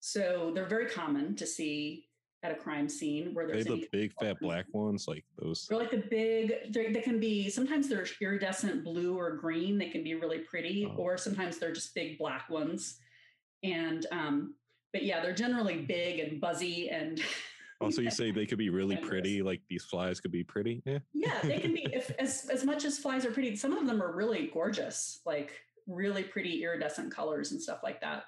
so 0.00 0.52
they're 0.54 0.66
very 0.66 0.86
common 0.86 1.36
to 1.36 1.46
see 1.46 2.06
at 2.42 2.52
a 2.52 2.54
crime 2.54 2.88
scene 2.88 3.34
where 3.34 3.46
there's 3.46 3.66
they 3.66 3.80
the 3.80 3.88
big 3.92 4.12
fat 4.18 4.36
black 4.40 4.64
ones 4.72 5.06
like 5.06 5.24
those 5.38 5.66
they're 5.68 5.78
like 5.78 5.90
the 5.90 5.98
big 6.10 6.72
they 6.72 7.02
can 7.02 7.20
be 7.20 7.50
sometimes 7.50 7.86
they're 7.86 8.06
iridescent 8.22 8.82
blue 8.82 9.14
or 9.14 9.36
green 9.36 9.76
they 9.76 9.90
can 9.90 10.02
be 10.02 10.14
really 10.14 10.38
pretty 10.38 10.86
oh. 10.90 10.96
or 10.96 11.18
sometimes 11.18 11.58
they're 11.58 11.72
just 11.72 11.94
big 11.94 12.16
black 12.16 12.48
ones 12.48 12.98
and 13.62 14.06
um, 14.10 14.54
but 14.92 15.04
yeah, 15.04 15.20
they're 15.20 15.34
generally 15.34 15.78
big 15.78 16.20
and 16.20 16.40
buzzy 16.40 16.88
and. 16.90 17.20
Also, 17.80 18.02
you 18.02 18.10
say 18.10 18.30
they 18.30 18.46
could 18.46 18.58
be 18.58 18.70
really 18.70 18.96
pretty. 18.96 19.42
Like 19.42 19.60
these 19.68 19.84
flies 19.84 20.20
could 20.20 20.32
be 20.32 20.44
pretty. 20.44 20.82
Yeah. 20.84 20.98
Yeah, 21.12 21.40
they 21.42 21.58
can 21.58 21.74
be. 21.74 21.86
If 21.92 22.10
as 22.18 22.48
as 22.50 22.64
much 22.64 22.84
as 22.84 22.98
flies 22.98 23.24
are 23.24 23.30
pretty, 23.30 23.56
some 23.56 23.76
of 23.76 23.86
them 23.86 24.02
are 24.02 24.14
really 24.14 24.50
gorgeous, 24.52 25.20
like 25.26 25.52
really 25.86 26.22
pretty 26.22 26.62
iridescent 26.62 27.12
colors 27.12 27.52
and 27.52 27.60
stuff 27.60 27.80
like 27.82 28.00
that. 28.00 28.24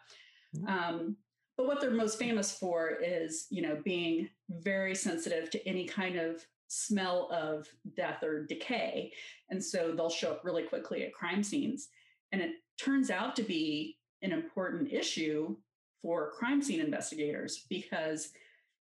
Mm-hmm. 0.56 0.66
Um, 0.68 1.16
but 1.56 1.66
what 1.66 1.80
they're 1.80 1.90
most 1.90 2.18
famous 2.18 2.52
for 2.52 2.98
is, 3.02 3.46
you 3.50 3.62
know, 3.62 3.78
being 3.84 4.28
very 4.48 4.94
sensitive 4.94 5.50
to 5.50 5.68
any 5.68 5.84
kind 5.84 6.16
of 6.16 6.44
smell 6.68 7.28
of 7.30 7.68
death 7.96 8.22
or 8.22 8.46
decay, 8.46 9.12
and 9.50 9.62
so 9.62 9.92
they'll 9.92 10.10
show 10.10 10.32
up 10.32 10.44
really 10.44 10.62
quickly 10.62 11.04
at 11.04 11.12
crime 11.12 11.42
scenes. 11.42 11.88
And 12.32 12.40
it 12.40 12.52
turns 12.78 13.10
out 13.10 13.36
to 13.36 13.42
be 13.42 13.98
an 14.22 14.32
important 14.32 14.92
issue 14.92 15.56
for 16.00 16.32
crime 16.32 16.62
scene 16.62 16.80
investigators 16.80 17.64
because 17.68 18.30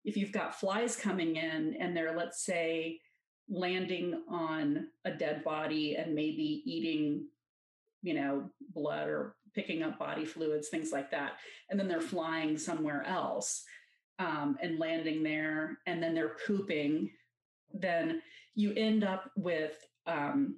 if 0.04 0.18
you've 0.18 0.32
got 0.32 0.60
flies 0.60 0.96
coming 0.96 1.36
in 1.36 1.78
and 1.80 1.96
they're, 1.96 2.16
let's 2.18 2.44
say, 2.44 3.00
landing 3.50 4.22
on 4.30 4.88
a 5.06 5.12
dead 5.12 5.44
body 5.44 5.96
and 5.96 6.14
maybe 6.14 6.64
eating, 6.66 7.26
you 8.02 8.14
know, 8.14 8.50
blood 8.74 9.08
or 9.08 9.36
picking 9.54 9.84
up 9.84 10.00
body 10.00 10.26
fluids, 10.26 10.70
things 10.70 10.92
like 10.92 11.12
that, 11.12 11.34
and 11.70 11.80
then 11.80 11.88
they're 11.88 12.02
flying 12.02 12.58
somewhere 12.58 13.04
else 13.08 13.64
um, 14.20 14.58
and 14.62 14.80
landing 14.80 15.24
there, 15.24 15.80
and 15.86 16.02
then 16.02 16.14
they're 16.14 16.38
pooping, 16.46 17.10
then 17.74 18.22
you 18.56 18.74
end 18.76 19.04
up 19.04 19.32
with 19.36 19.78
um, 20.06 20.58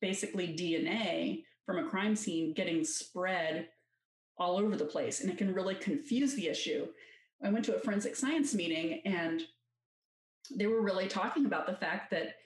basically 0.00 0.48
DNA 0.48 1.42
from 1.64 1.78
a 1.78 1.88
crime 1.88 2.16
scene 2.16 2.52
getting 2.52 2.84
spread 2.84 3.68
all 4.38 4.58
over 4.58 4.76
the 4.76 4.84
place 4.84 5.20
and 5.20 5.30
it 5.30 5.38
can 5.38 5.54
really 5.54 5.74
confuse 5.74 6.34
the 6.34 6.48
issue. 6.48 6.86
I 7.42 7.50
went 7.50 7.64
to 7.66 7.76
a 7.76 7.80
forensic 7.80 8.16
science 8.16 8.54
meeting 8.54 9.00
and 9.04 9.42
they 10.54 10.66
were 10.66 10.82
really 10.82 11.08
talking 11.08 11.46
about 11.46 11.66
the 11.66 11.76
fact 11.76 12.10
that 12.10 12.36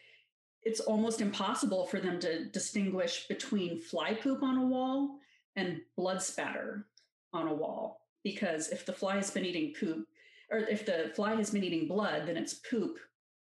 it's 0.62 0.80
almost 0.80 1.20
impossible 1.20 1.86
for 1.86 2.00
them 2.00 2.20
to 2.20 2.44
distinguish 2.46 3.26
between 3.28 3.80
fly 3.80 4.14
poop 4.14 4.42
on 4.42 4.58
a 4.58 4.66
wall 4.66 5.16
and 5.56 5.80
blood 5.96 6.22
spatter 6.22 6.86
on 7.32 7.48
a 7.48 7.54
wall. 7.54 8.00
because 8.22 8.68
if 8.68 8.84
the 8.84 8.92
fly 8.92 9.16
has 9.16 9.30
been 9.30 9.44
eating 9.44 9.72
poop, 9.78 10.06
or 10.50 10.58
if 10.58 10.84
the 10.84 11.10
fly 11.14 11.34
has 11.36 11.50
been 11.50 11.64
eating 11.64 11.88
blood, 11.88 12.26
then 12.26 12.36
its 12.36 12.54
poop 12.54 12.98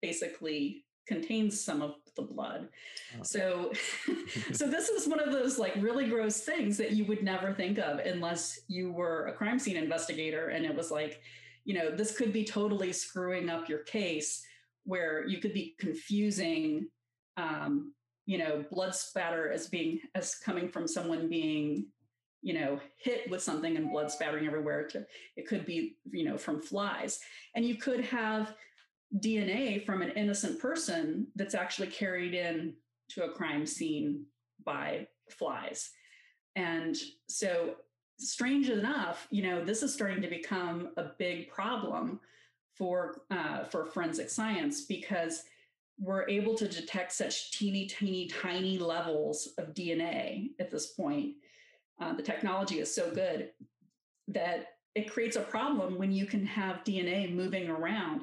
basically 0.02 0.84
contains 1.10 1.60
some 1.60 1.82
of 1.82 1.96
the 2.16 2.22
blood. 2.22 2.70
Oh. 3.18 3.24
So, 3.24 3.72
so 4.54 4.70
this 4.70 4.88
is 4.88 5.08
one 5.08 5.20
of 5.20 5.34
those 5.34 5.58
like 5.58 5.74
really 5.78 6.08
gross 6.08 6.42
things 6.42 6.78
that 6.78 6.92
you 6.92 7.04
would 7.06 7.24
never 7.24 7.52
think 7.52 7.80
of 7.80 8.00
unless 8.00 8.62
you 8.68 8.94
were 8.94 9.26
a 9.26 9.34
crime 9.34 9.60
scene 9.60 9.76
investigator, 9.76 10.50
and 10.50 10.66
it 10.66 10.74
was 10.74 10.92
like, 10.92 11.20
you 11.66 11.74
know, 11.74 11.92
this 11.94 12.16
could 12.16 12.32
be 12.32 12.46
totally 12.46 12.94
screwing 12.94 13.50
up 13.50 13.68
your 13.68 13.80
case, 13.80 14.46
where 14.86 15.28
you 15.28 15.40
could 15.40 15.54
be 15.54 15.76
confusing. 15.80 16.88
Um, 17.36 17.94
you 18.26 18.38
know, 18.38 18.64
blood 18.72 18.94
spatter 18.94 19.52
as 19.52 19.68
being 19.68 20.02
as 20.14 20.36
coming 20.36 20.70
from 20.70 20.88
someone 20.88 21.30
being 21.30 21.88
you 22.42 22.54
know 22.54 22.80
hit 22.98 23.30
with 23.30 23.42
something 23.42 23.76
and 23.76 23.92
blood 23.92 24.10
spattering 24.10 24.48
everywhere 24.48 24.88
to 24.88 25.06
it 25.36 25.46
could 25.46 25.66
be 25.66 25.98
you 26.10 26.24
know 26.24 26.38
from 26.38 26.62
flies 26.62 27.20
and 27.56 27.66
you 27.66 27.76
could 27.76 28.00
have 28.00 28.54
dna 29.18 29.84
from 29.86 30.02
an 30.02 30.12
innocent 30.12 30.60
person 30.60 31.28
that's 31.36 31.56
actually 31.56 31.88
carried 31.88 32.34
in 32.34 32.74
to 33.10 33.24
a 33.24 33.32
crime 33.32 33.66
scene 33.66 34.26
by 34.64 35.08
flies. 35.30 35.90
And 36.56 36.96
so 37.28 37.76
strange 38.18 38.70
enough 38.70 39.28
you 39.32 39.42
know 39.42 39.64
this 39.64 39.82
is 39.82 39.94
starting 39.94 40.22
to 40.22 40.28
become 40.28 40.90
a 40.98 41.06
big 41.18 41.50
problem 41.50 42.20
for 42.76 43.22
uh, 43.32 43.64
for 43.64 43.86
forensic 43.86 44.30
science 44.30 44.82
because 44.82 45.44
we're 46.00 46.28
able 46.30 46.56
to 46.56 46.68
detect 46.68 47.12
such 47.12 47.52
teeny 47.52 47.86
teeny 47.86 48.28
tiny 48.28 48.78
levels 48.78 49.50
of 49.58 49.74
dna 49.74 50.50
at 50.60 50.70
this 50.72 50.88
point. 50.88 51.36
Uh, 52.00 52.14
the 52.14 52.24
technology 52.24 52.80
is 52.80 52.94
so 52.94 53.12
good 53.12 53.52
that 54.30 54.68
it 54.96 55.12
creates 55.12 55.36
a 55.36 55.42
problem 55.42 55.98
when 55.98 56.12
you 56.12 56.26
can 56.26 56.46
have 56.46 56.84
DNA 56.84 57.34
moving 57.34 57.70
around 57.70 58.22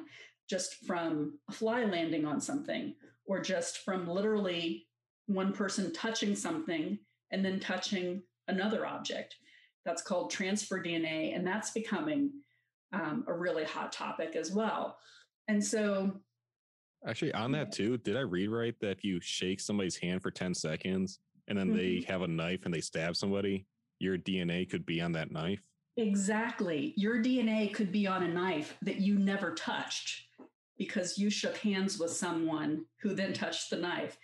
just 0.49 0.85
from 0.85 1.37
a 1.49 1.51
fly 1.51 1.83
landing 1.83 2.25
on 2.25 2.39
something 2.39 2.93
or 3.25 3.41
just 3.41 3.79
from 3.79 4.07
literally 4.07 4.87
one 5.27 5.51
person 5.51 5.91
touching 5.93 6.35
something 6.35 6.97
and 7.31 7.43
then 7.43 7.59
touching 7.59 8.23
another 8.47 8.85
object. 8.85 9.35
That's 9.85 10.01
called 10.01 10.31
transfer 10.31 10.81
DNA, 10.81 11.35
and 11.35 11.45
that's 11.45 11.71
becoming 11.71 12.31
um, 12.93 13.23
a 13.27 13.33
really 13.33 13.63
hot 13.63 13.91
topic 13.91 14.35
as 14.35 14.51
well. 14.51 14.97
And 15.47 15.63
so, 15.63 16.19
actually, 17.05 17.33
on 17.33 17.51
that 17.53 17.71
too, 17.71 17.97
did 17.97 18.17
I 18.17 18.21
read 18.21 18.49
right 18.49 18.75
that 18.81 18.91
if 18.91 19.03
you 19.03 19.19
shake 19.21 19.61
somebody's 19.61 19.97
hand 19.97 20.21
for 20.21 20.31
10 20.31 20.53
seconds, 20.53 21.19
and 21.47 21.57
then 21.57 21.67
mm-hmm. 21.67 21.77
they 21.77 22.05
have 22.07 22.21
a 22.21 22.27
knife 22.27 22.65
and 22.65 22.73
they 22.73 22.81
stab 22.81 23.15
somebody, 23.15 23.65
your 23.99 24.17
DNA 24.17 24.69
could 24.69 24.85
be 24.85 24.99
on 24.99 25.13
that 25.13 25.31
knife? 25.31 25.61
Exactly. 25.95 26.93
Your 26.97 27.23
DNA 27.23 27.73
could 27.73 27.91
be 27.91 28.07
on 28.07 28.23
a 28.23 28.27
knife 28.27 28.77
that 28.83 28.97
you 28.97 29.17
never 29.17 29.53
touched 29.55 30.26
because 30.77 31.17
you 31.17 31.29
shook 31.29 31.57
hands 31.57 31.99
with 31.99 32.11
someone 32.11 32.85
who 33.01 33.13
then 33.13 33.33
touched 33.33 33.69
the 33.69 33.77
knife. 33.77 34.17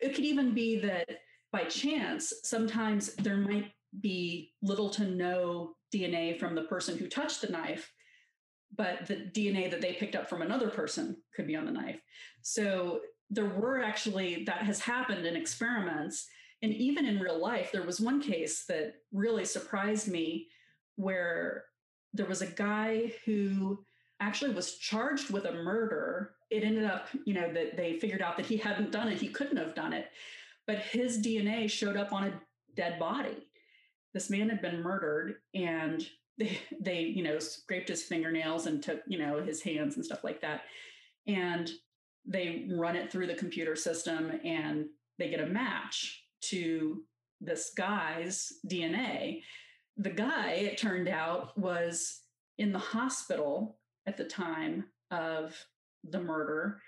It 0.00 0.14
could 0.14 0.24
even 0.24 0.54
be 0.54 0.78
that 0.80 1.08
by 1.52 1.64
chance, 1.64 2.32
sometimes 2.44 3.14
there 3.16 3.36
might 3.36 3.72
be 4.00 4.52
little 4.62 4.90
to 4.90 5.04
no 5.04 5.74
DNA 5.94 6.38
from 6.38 6.54
the 6.54 6.62
person 6.62 6.98
who 6.98 7.08
touched 7.08 7.40
the 7.40 7.48
knife, 7.48 7.90
but 8.76 9.06
the 9.06 9.30
DNA 9.34 9.70
that 9.70 9.80
they 9.80 9.94
picked 9.94 10.14
up 10.14 10.28
from 10.28 10.42
another 10.42 10.68
person 10.68 11.16
could 11.34 11.46
be 11.46 11.56
on 11.56 11.64
the 11.64 11.72
knife. 11.72 12.00
So 12.42 13.00
there 13.30 13.48
were 13.48 13.82
actually, 13.82 14.44
that 14.44 14.62
has 14.62 14.80
happened 14.80 15.26
in 15.26 15.36
experiments 15.36 16.28
and 16.62 16.72
even 16.74 17.06
in 17.06 17.20
real 17.20 17.40
life, 17.40 17.70
there 17.72 17.84
was 17.84 18.00
one 18.00 18.20
case 18.20 18.64
that 18.66 18.94
really 19.12 19.44
surprised 19.44 20.08
me 20.08 20.48
where 20.96 21.64
there 22.12 22.26
was 22.26 22.42
a 22.42 22.46
guy 22.46 23.12
who 23.24 23.84
actually 24.20 24.52
was 24.52 24.76
charged 24.76 25.30
with 25.30 25.44
a 25.44 25.52
murder. 25.52 26.32
It 26.50 26.64
ended 26.64 26.84
up, 26.84 27.08
you 27.24 27.34
know, 27.34 27.52
that 27.52 27.76
they 27.76 27.98
figured 27.98 28.22
out 28.22 28.36
that 28.36 28.46
he 28.46 28.56
hadn't 28.56 28.92
done 28.92 29.08
it, 29.08 29.20
he 29.20 29.28
couldn't 29.28 29.56
have 29.56 29.74
done 29.74 29.92
it, 29.92 30.08
but 30.66 30.78
his 30.78 31.18
DNA 31.18 31.70
showed 31.70 31.96
up 31.96 32.12
on 32.12 32.24
a 32.24 32.40
dead 32.76 32.98
body. 32.98 33.46
This 34.14 34.30
man 34.30 34.48
had 34.48 34.62
been 34.62 34.82
murdered 34.82 35.36
and 35.54 36.06
they, 36.38 36.58
they 36.80 37.00
you 37.00 37.22
know, 37.22 37.38
scraped 37.38 37.88
his 37.88 38.04
fingernails 38.04 38.66
and 38.66 38.82
took, 38.82 39.00
you 39.08 39.18
know, 39.18 39.42
his 39.42 39.60
hands 39.60 39.96
and 39.96 40.04
stuff 40.04 40.22
like 40.22 40.40
that. 40.40 40.62
And 41.26 41.68
they 42.24 42.68
run 42.70 42.94
it 42.94 43.10
through 43.10 43.26
the 43.26 43.34
computer 43.34 43.74
system 43.74 44.38
and 44.44 44.86
they 45.18 45.30
get 45.30 45.40
a 45.40 45.46
match 45.46 46.22
to 46.42 47.02
this 47.40 47.72
guy's 47.76 48.52
DNA. 48.70 49.42
The 49.96 50.10
guy, 50.10 50.52
it 50.52 50.78
turned 50.78 51.08
out, 51.08 51.58
was 51.58 52.20
in 52.58 52.72
the 52.72 52.78
hospital 52.78 53.78
at 54.08 54.16
the 54.16 54.24
time 54.24 54.86
of 55.10 55.54
the 56.02 56.20
murder, 56.20 56.80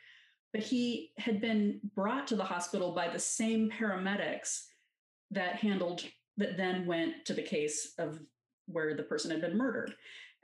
but 0.55 0.62
he 0.62 1.11
had 1.18 1.41
been 1.41 1.79
brought 1.95 2.27
to 2.29 2.35
the 2.35 2.45
hospital 2.45 2.93
by 2.93 3.09
the 3.09 3.18
same 3.18 3.71
paramedics 3.71 4.64
that 5.31 5.57
handled, 5.57 6.03
that 6.39 6.57
then 6.57 6.87
went 6.87 7.27
to 7.27 7.35
the 7.35 7.43
case 7.43 7.93
of 7.99 8.21
where 8.66 8.97
the 8.97 9.03
person 9.03 9.31
had 9.31 9.43
been 9.43 9.57
murdered. 9.57 9.95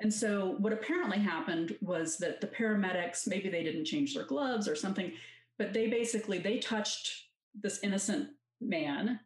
And 0.00 0.12
so 0.12 0.56
what 0.58 0.74
apparently 0.74 1.18
happened 1.18 1.76
was 1.80 2.18
that 2.18 2.42
the 2.42 2.46
paramedics, 2.46 3.26
maybe 3.26 3.48
they 3.48 3.62
didn't 3.62 3.86
change 3.86 4.14
their 4.14 4.26
gloves 4.26 4.68
or 4.68 4.76
something, 4.76 5.12
but 5.58 5.72
they 5.72 5.88
basically 5.88 6.38
they 6.38 6.58
touched 6.58 7.24
this 7.58 7.80
innocent 7.82 8.28
man, 8.60 9.18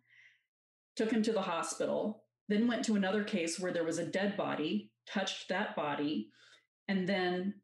took 0.94 1.10
him 1.10 1.22
to 1.24 1.32
the 1.32 1.42
hospital, 1.42 2.22
then 2.48 2.68
went 2.68 2.84
to 2.84 2.94
another 2.94 3.24
case 3.24 3.58
where 3.58 3.72
there 3.72 3.84
was 3.84 3.98
a 3.98 4.06
dead 4.06 4.36
body, 4.36 4.92
touched 5.08 5.48
that 5.48 5.74
body, 5.74 6.28
and 6.90 7.08
then 7.08 7.54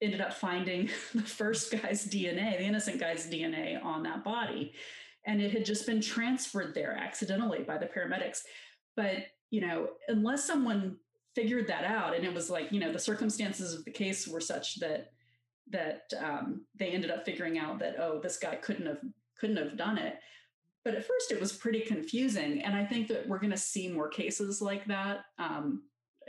ended 0.00 0.20
up 0.20 0.32
finding 0.32 0.88
the 1.14 1.22
first 1.22 1.72
guy's 1.72 2.06
DNA, 2.06 2.56
the 2.56 2.64
innocent 2.64 3.00
guy's 3.00 3.26
DNA 3.26 3.84
on 3.84 4.04
that 4.04 4.22
body. 4.22 4.72
And 5.26 5.42
it 5.42 5.52
had 5.52 5.64
just 5.64 5.86
been 5.86 6.00
transferred 6.00 6.74
there 6.74 6.96
accidentally 6.96 7.64
by 7.64 7.78
the 7.78 7.86
paramedics. 7.86 8.40
But, 8.96 9.26
you 9.50 9.60
know, 9.60 9.88
unless 10.08 10.44
someone 10.44 10.96
figured 11.34 11.66
that 11.66 11.84
out 11.84 12.14
and 12.14 12.24
it 12.24 12.32
was 12.32 12.48
like, 12.48 12.70
you 12.70 12.78
know, 12.78 12.92
the 12.92 12.98
circumstances 12.98 13.74
of 13.74 13.84
the 13.84 13.90
case 13.90 14.28
were 14.28 14.40
such 14.40 14.78
that 14.80 15.12
that 15.70 16.02
um, 16.20 16.66
they 16.78 16.88
ended 16.88 17.10
up 17.10 17.24
figuring 17.24 17.56
out 17.56 17.78
that 17.78 17.94
oh 17.98 18.20
this 18.20 18.36
guy 18.36 18.56
couldn't 18.56 18.84
have 18.84 18.98
couldn't 19.38 19.56
have 19.56 19.78
done 19.78 19.96
it 19.96 20.16
but 20.84 20.94
at 20.94 21.06
first 21.06 21.30
it 21.30 21.40
was 21.40 21.52
pretty 21.52 21.80
confusing. 21.80 22.62
And 22.62 22.74
I 22.74 22.84
think 22.84 23.08
that 23.08 23.28
we're 23.28 23.38
going 23.38 23.52
to 23.52 23.56
see 23.56 23.88
more 23.88 24.08
cases 24.08 24.60
like 24.60 24.84
that. 24.86 25.20
Um, 25.38 25.82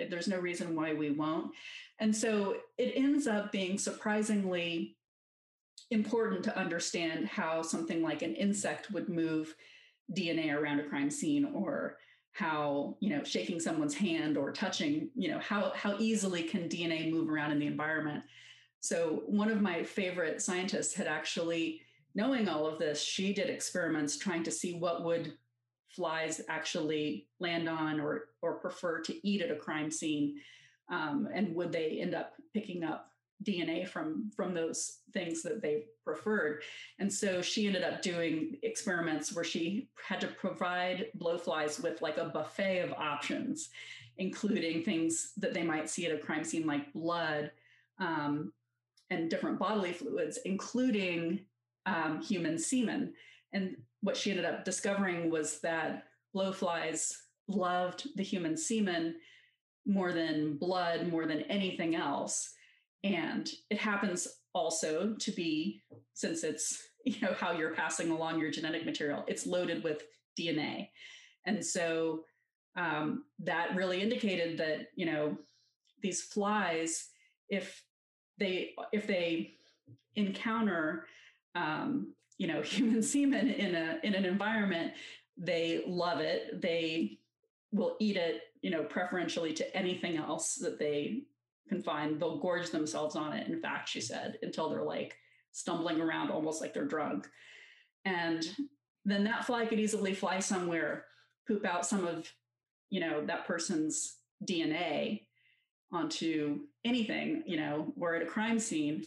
there's 0.09 0.27
no 0.27 0.39
reason 0.39 0.75
why 0.75 0.93
we 0.93 1.11
won't. 1.11 1.51
And 1.99 2.15
so 2.15 2.57
it 2.77 2.93
ends 2.95 3.27
up 3.27 3.51
being 3.51 3.77
surprisingly 3.77 4.97
important 5.91 6.43
to 6.43 6.57
understand 6.57 7.27
how 7.27 7.61
something 7.61 8.01
like 8.01 8.21
an 8.21 8.35
insect 8.35 8.91
would 8.91 9.09
move 9.09 9.53
DNA 10.11 10.53
around 10.53 10.79
a 10.79 10.89
crime 10.89 11.09
scene 11.09 11.45
or 11.53 11.97
how 12.31 12.97
you 12.99 13.15
know 13.15 13.23
shaking 13.23 13.59
someone's 13.59 13.93
hand 13.93 14.37
or 14.37 14.51
touching 14.51 15.07
you 15.13 15.29
know 15.29 15.37
how 15.37 15.71
how 15.75 15.95
easily 15.99 16.41
can 16.41 16.67
dna 16.67 17.11
move 17.11 17.29
around 17.29 17.51
in 17.51 17.59
the 17.59 17.67
environment 17.67 18.23
so 18.79 19.21
one 19.27 19.51
of 19.51 19.61
my 19.61 19.83
favorite 19.83 20.41
scientists 20.41 20.95
had 20.95 21.05
actually 21.05 21.79
knowing 22.15 22.47
all 22.47 22.67
of 22.67 22.79
this, 22.79 23.01
she 23.01 23.33
did 23.33 23.49
experiments 23.49 24.17
trying 24.17 24.43
to 24.43 24.51
see 24.51 24.75
what 24.75 25.03
would 25.03 25.33
flies 25.95 26.41
actually 26.49 27.27
land 27.39 27.69
on 27.69 27.99
or 27.99 28.29
or 28.41 28.55
prefer 28.55 28.99
to 29.01 29.27
eat 29.27 29.41
at 29.41 29.51
a 29.51 29.55
crime 29.55 29.91
scene, 29.91 30.39
um, 30.89 31.27
and 31.33 31.55
would 31.55 31.71
they 31.71 31.99
end 32.01 32.15
up 32.15 32.33
picking 32.53 32.83
up 32.83 33.13
DNA 33.43 33.87
from 33.87 34.31
from 34.35 34.53
those 34.53 34.99
things 35.13 35.41
that 35.43 35.61
they 35.61 35.85
preferred. 36.03 36.61
And 36.99 37.11
so 37.11 37.41
she 37.41 37.67
ended 37.67 37.83
up 37.83 38.01
doing 38.01 38.57
experiments 38.63 39.33
where 39.33 39.43
she 39.43 39.89
had 40.07 40.21
to 40.21 40.27
provide 40.27 41.07
blowflies 41.17 41.81
with 41.81 42.01
like 42.01 42.17
a 42.17 42.25
buffet 42.25 42.79
of 42.79 42.93
options, 42.93 43.69
including 44.17 44.83
things 44.83 45.33
that 45.37 45.53
they 45.53 45.63
might 45.63 45.89
see 45.89 46.05
at 46.05 46.15
a 46.15 46.19
crime 46.19 46.43
scene 46.43 46.67
like 46.67 46.93
blood 46.93 47.51
um, 47.99 48.51
and 49.09 49.29
different 49.29 49.59
bodily 49.59 49.93
fluids, 49.93 50.39
including 50.45 51.39
um, 51.85 52.21
human 52.21 52.57
semen. 52.57 53.13
And 53.53 53.77
what 54.01 54.17
she 54.17 54.31
ended 54.31 54.45
up 54.45 54.65
discovering 54.65 55.29
was 55.29 55.59
that 55.61 56.05
blowflies 56.35 57.13
loved 57.47 58.07
the 58.15 58.23
human 58.23 58.57
semen 58.57 59.15
more 59.85 60.11
than 60.13 60.57
blood, 60.57 61.07
more 61.07 61.25
than 61.25 61.41
anything 61.43 61.95
else. 61.95 62.53
And 63.03 63.49
it 63.69 63.77
happens 63.77 64.27
also 64.53 65.15
to 65.19 65.31
be, 65.31 65.81
since 66.13 66.43
it's 66.43 66.81
you 67.05 67.15
know 67.21 67.33
how 67.33 67.51
you're 67.51 67.75
passing 67.75 68.11
along 68.11 68.39
your 68.39 68.51
genetic 68.51 68.85
material, 68.85 69.23
it's 69.27 69.45
loaded 69.45 69.83
with 69.83 70.03
DNA. 70.39 70.89
And 71.45 71.63
so 71.63 72.21
um, 72.75 73.25
that 73.39 73.75
really 73.75 74.01
indicated 74.01 74.57
that 74.59 74.87
you 74.95 75.05
know 75.05 75.37
these 76.01 76.21
flies, 76.21 77.09
if 77.49 77.83
they 78.37 78.71
if 78.91 79.05
they 79.05 79.55
encounter 80.15 81.05
um, 81.55 82.13
you 82.43 82.47
know 82.47 82.61
human 82.77 83.01
semen 83.01 83.49
in 83.49 83.73
a 83.73 83.99
in 84.03 84.13
an 84.13 84.25
environment 84.25 84.93
they 85.37 85.83
love 85.87 86.19
it 86.19 86.61
they 86.61 87.17
will 87.73 87.97
eat 87.99 88.15
it, 88.15 88.43
you 88.61 88.69
know, 88.69 88.83
preferentially 88.83 89.51
to 89.51 89.75
anything 89.75 90.15
else 90.15 90.55
that 90.55 90.79
they 90.79 91.23
can 91.67 91.81
find. 91.81 92.19
They'll 92.19 92.37
gorge 92.37 92.69
themselves 92.69 93.15
on 93.15 93.33
it. 93.33 93.47
In 93.47 93.59
fact, 93.59 93.89
she 93.89 93.99
said, 93.99 94.37
until 94.43 94.69
they're 94.69 94.83
like 94.83 95.17
stumbling 95.51 95.99
around 95.99 96.29
almost 96.29 96.61
like 96.61 96.73
they're 96.73 96.85
drunk. 96.85 97.27
And 98.05 98.47
then 99.03 99.23
that 99.25 99.45
fly 99.45 99.65
could 99.65 99.79
easily 99.79 100.13
fly 100.13 100.39
somewhere, 100.39 101.05
poop 101.47 101.65
out 101.65 101.85
some 101.85 102.05
of, 102.05 102.31
you 102.89 102.99
know, 102.99 103.25
that 103.25 103.45
person's 103.45 104.17
DNA 104.47 105.23
onto 105.91 106.59
anything, 106.85 107.43
you 107.45 107.57
know, 107.57 107.91
we're 107.95 108.15
at 108.15 108.23
a 108.23 108.27
crime 108.27 108.59
scene 108.59 109.05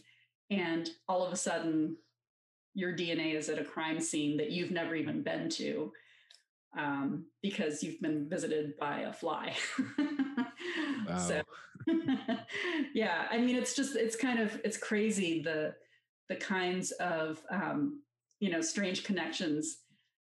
and 0.49 0.89
all 1.07 1.25
of 1.25 1.33
a 1.33 1.37
sudden 1.37 1.97
your 2.77 2.93
DNA 2.93 3.33
is 3.33 3.49
at 3.49 3.57
a 3.57 3.63
crime 3.63 3.99
scene 3.99 4.37
that 4.37 4.51
you've 4.51 4.69
never 4.69 4.93
even 4.93 5.23
been 5.23 5.49
to 5.49 5.91
um, 6.77 7.25
because 7.41 7.81
you've 7.81 7.99
been 7.99 8.29
visited 8.29 8.77
by 8.77 8.99
a 8.99 9.11
fly. 9.11 9.55
So, 11.17 11.41
yeah, 12.93 13.27
I 13.31 13.37
mean, 13.37 13.55
it's 13.55 13.73
just 13.75 13.95
it's 13.95 14.15
kind 14.15 14.39
of 14.39 14.59
it's 14.65 14.75
crazy 14.77 15.41
the 15.41 15.73
the 16.27 16.35
kinds 16.35 16.91
of 16.91 17.41
um, 17.49 18.01
you 18.39 18.51
know 18.51 18.59
strange 18.59 19.03
connections 19.05 19.77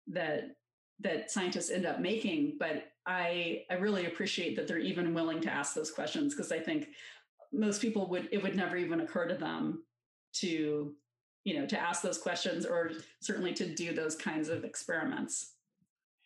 that 0.08 0.56
that 1.00 1.30
scientists 1.30 1.70
end 1.70 1.86
up 1.86 2.00
making. 2.00 2.56
But 2.58 2.92
I 3.06 3.62
I 3.70 3.74
really 3.74 4.06
appreciate 4.06 4.56
that 4.56 4.68
they're 4.68 4.78
even 4.78 5.14
willing 5.14 5.40
to 5.42 5.50
ask 5.50 5.74
those 5.74 5.90
questions 5.90 6.34
because 6.34 6.52
I 6.52 6.58
think 6.58 6.88
most 7.52 7.80
people 7.80 8.08
would 8.10 8.28
it 8.30 8.42
would 8.42 8.56
never 8.56 8.76
even 8.76 9.00
occur 9.00 9.26
to 9.26 9.34
them 9.34 9.84
to 10.34 10.94
you 11.44 11.58
know 11.58 11.66
to 11.66 11.78
ask 11.78 12.02
those 12.02 12.18
questions 12.18 12.66
or 12.66 12.90
certainly 13.20 13.52
to 13.54 13.66
do 13.66 13.94
those 13.94 14.16
kinds 14.16 14.48
of 14.48 14.64
experiments. 14.64 15.52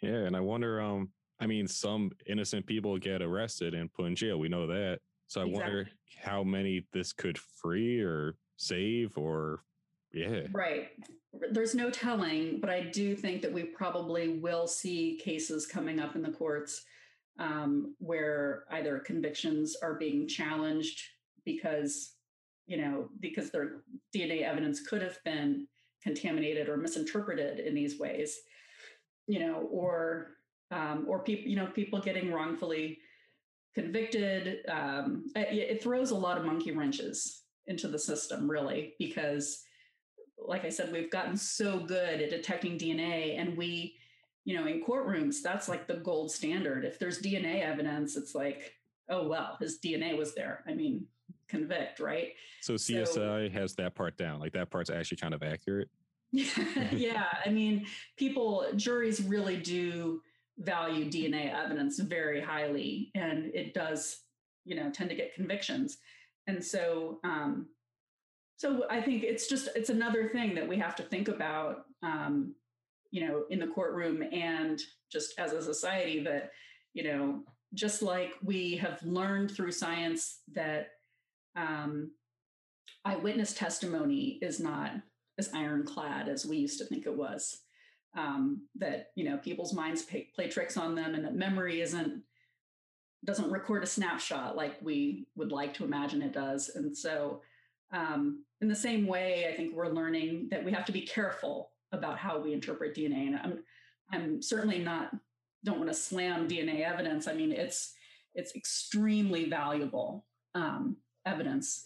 Yeah 0.00 0.26
and 0.26 0.36
i 0.36 0.40
wonder 0.40 0.80
um 0.80 1.10
i 1.40 1.46
mean 1.46 1.66
some 1.66 2.12
innocent 2.26 2.66
people 2.66 2.96
get 2.98 3.20
arrested 3.20 3.74
and 3.74 3.92
put 3.92 4.06
in 4.06 4.16
jail 4.16 4.38
we 4.38 4.48
know 4.48 4.66
that. 4.66 5.00
So 5.26 5.40
i 5.40 5.44
exactly. 5.44 5.74
wonder 5.74 5.90
how 6.22 6.42
many 6.42 6.86
this 6.92 7.12
could 7.12 7.36
free 7.38 8.00
or 8.00 8.36
save 8.56 9.16
or 9.18 9.62
yeah. 10.10 10.40
Right. 10.52 10.88
There's 11.52 11.74
no 11.74 11.90
telling 11.90 12.60
but 12.60 12.70
i 12.70 12.80
do 12.80 13.14
think 13.14 13.42
that 13.42 13.52
we 13.52 13.64
probably 13.64 14.28
will 14.38 14.66
see 14.66 15.20
cases 15.22 15.66
coming 15.66 16.00
up 16.00 16.16
in 16.16 16.22
the 16.22 16.30
courts 16.30 16.84
um, 17.38 17.94
where 17.98 18.64
either 18.70 18.98
convictions 18.98 19.76
are 19.80 19.94
being 19.94 20.26
challenged 20.26 21.02
because 21.44 22.14
you 22.68 22.76
know, 22.76 23.08
because 23.18 23.50
their 23.50 23.82
DNA 24.14 24.42
evidence 24.42 24.86
could 24.86 25.02
have 25.02 25.18
been 25.24 25.66
contaminated 26.02 26.68
or 26.68 26.76
misinterpreted 26.76 27.58
in 27.58 27.74
these 27.74 27.98
ways, 27.98 28.38
you 29.26 29.40
know, 29.40 29.66
or 29.72 30.36
um, 30.70 31.06
or 31.08 31.20
people, 31.20 31.48
you 31.48 31.56
know, 31.56 31.66
people 31.66 31.98
getting 31.98 32.30
wrongfully 32.30 32.98
convicted. 33.74 34.58
Um, 34.68 35.24
it, 35.34 35.70
it 35.70 35.82
throws 35.82 36.10
a 36.10 36.16
lot 36.16 36.36
of 36.36 36.44
monkey 36.44 36.72
wrenches 36.72 37.42
into 37.66 37.88
the 37.88 37.98
system, 37.98 38.50
really, 38.50 38.94
because, 38.98 39.62
like 40.38 40.66
I 40.66 40.68
said, 40.68 40.92
we've 40.92 41.10
gotten 41.10 41.38
so 41.38 41.80
good 41.80 42.20
at 42.20 42.30
detecting 42.30 42.78
DNA, 42.78 43.40
and 43.40 43.56
we, 43.56 43.96
you 44.44 44.54
know, 44.56 44.66
in 44.66 44.84
courtrooms, 44.84 45.36
that's 45.42 45.70
like 45.70 45.86
the 45.86 45.94
gold 45.94 46.30
standard. 46.30 46.84
If 46.84 46.98
there's 46.98 47.22
DNA 47.22 47.62
evidence, 47.62 48.16
it's 48.18 48.34
like, 48.34 48.74
oh 49.08 49.26
well, 49.26 49.56
his 49.58 49.78
DNA 49.82 50.18
was 50.18 50.34
there. 50.34 50.64
I 50.68 50.74
mean, 50.74 51.06
convict, 51.48 52.00
right? 52.00 52.32
So 52.60 52.74
CSI 52.74 53.06
so, 53.06 53.48
has 53.52 53.74
that 53.74 53.94
part 53.94 54.16
down. 54.16 54.40
Like 54.40 54.52
that 54.52 54.70
part's 54.70 54.90
actually 54.90 55.18
kind 55.18 55.34
of 55.34 55.42
accurate. 55.42 55.88
yeah, 56.32 57.24
I 57.44 57.48
mean, 57.48 57.86
people, 58.16 58.66
juries 58.76 59.22
really 59.22 59.56
do 59.56 60.20
value 60.58 61.10
DNA 61.10 61.54
evidence 61.54 61.98
very 61.98 62.40
highly, 62.40 63.10
and 63.14 63.46
it 63.54 63.72
does, 63.72 64.20
you 64.64 64.76
know, 64.76 64.90
tend 64.90 65.08
to 65.10 65.16
get 65.16 65.34
convictions. 65.34 65.98
And 66.46 66.62
so, 66.62 67.18
um, 67.24 67.68
so 68.56 68.84
I 68.90 69.00
think 69.00 69.22
it's 69.22 69.46
just 69.46 69.68
it's 69.74 69.90
another 69.90 70.28
thing 70.28 70.54
that 70.56 70.68
we 70.68 70.76
have 70.78 70.96
to 70.96 71.02
think 71.02 71.28
about, 71.28 71.84
um, 72.02 72.54
you 73.10 73.26
know, 73.26 73.44
in 73.50 73.60
the 73.60 73.68
courtroom 73.68 74.22
and 74.32 74.80
just 75.10 75.38
as 75.38 75.52
a 75.52 75.62
society 75.62 76.22
that, 76.24 76.50
you 76.92 77.04
know, 77.04 77.44
just 77.74 78.02
like 78.02 78.32
we 78.42 78.76
have 78.76 79.00
learned 79.02 79.50
through 79.50 79.72
science 79.72 80.40
that 80.54 80.88
um, 81.58 82.12
eyewitness 83.04 83.52
testimony 83.52 84.38
is 84.40 84.60
not 84.60 84.92
as 85.38 85.52
ironclad 85.52 86.28
as 86.28 86.46
we 86.46 86.56
used 86.56 86.78
to 86.78 86.84
think 86.84 87.06
it 87.06 87.16
was. 87.16 87.60
Um, 88.16 88.62
that 88.76 89.10
you 89.16 89.24
know 89.24 89.36
people's 89.36 89.74
minds 89.74 90.02
pay, 90.02 90.28
play 90.34 90.48
tricks 90.48 90.76
on 90.76 90.94
them, 90.94 91.14
and 91.14 91.24
that 91.24 91.36
memory 91.36 91.82
isn't 91.82 92.22
doesn't 93.24 93.50
record 93.50 93.82
a 93.82 93.86
snapshot 93.86 94.56
like 94.56 94.76
we 94.80 95.26
would 95.36 95.52
like 95.52 95.74
to 95.74 95.84
imagine 95.84 96.22
it 96.22 96.32
does. 96.32 96.70
And 96.74 96.96
so, 96.96 97.42
um, 97.92 98.44
in 98.60 98.68
the 98.68 98.74
same 98.74 99.06
way, 99.06 99.48
I 99.52 99.56
think 99.56 99.74
we're 99.74 99.88
learning 99.88 100.48
that 100.50 100.64
we 100.64 100.72
have 100.72 100.86
to 100.86 100.92
be 100.92 101.02
careful 101.02 101.72
about 101.92 102.18
how 102.18 102.38
we 102.38 102.52
interpret 102.52 102.96
DNA. 102.96 103.26
And 103.26 103.36
I'm 103.36 103.64
I'm 104.10 104.42
certainly 104.42 104.78
not 104.78 105.10
don't 105.64 105.78
want 105.78 105.90
to 105.90 105.94
slam 105.94 106.48
DNA 106.48 106.80
evidence. 106.80 107.28
I 107.28 107.34
mean, 107.34 107.52
it's 107.52 107.92
it's 108.34 108.54
extremely 108.54 109.48
valuable. 109.48 110.24
Um, 110.54 110.96
evidence 111.28 111.84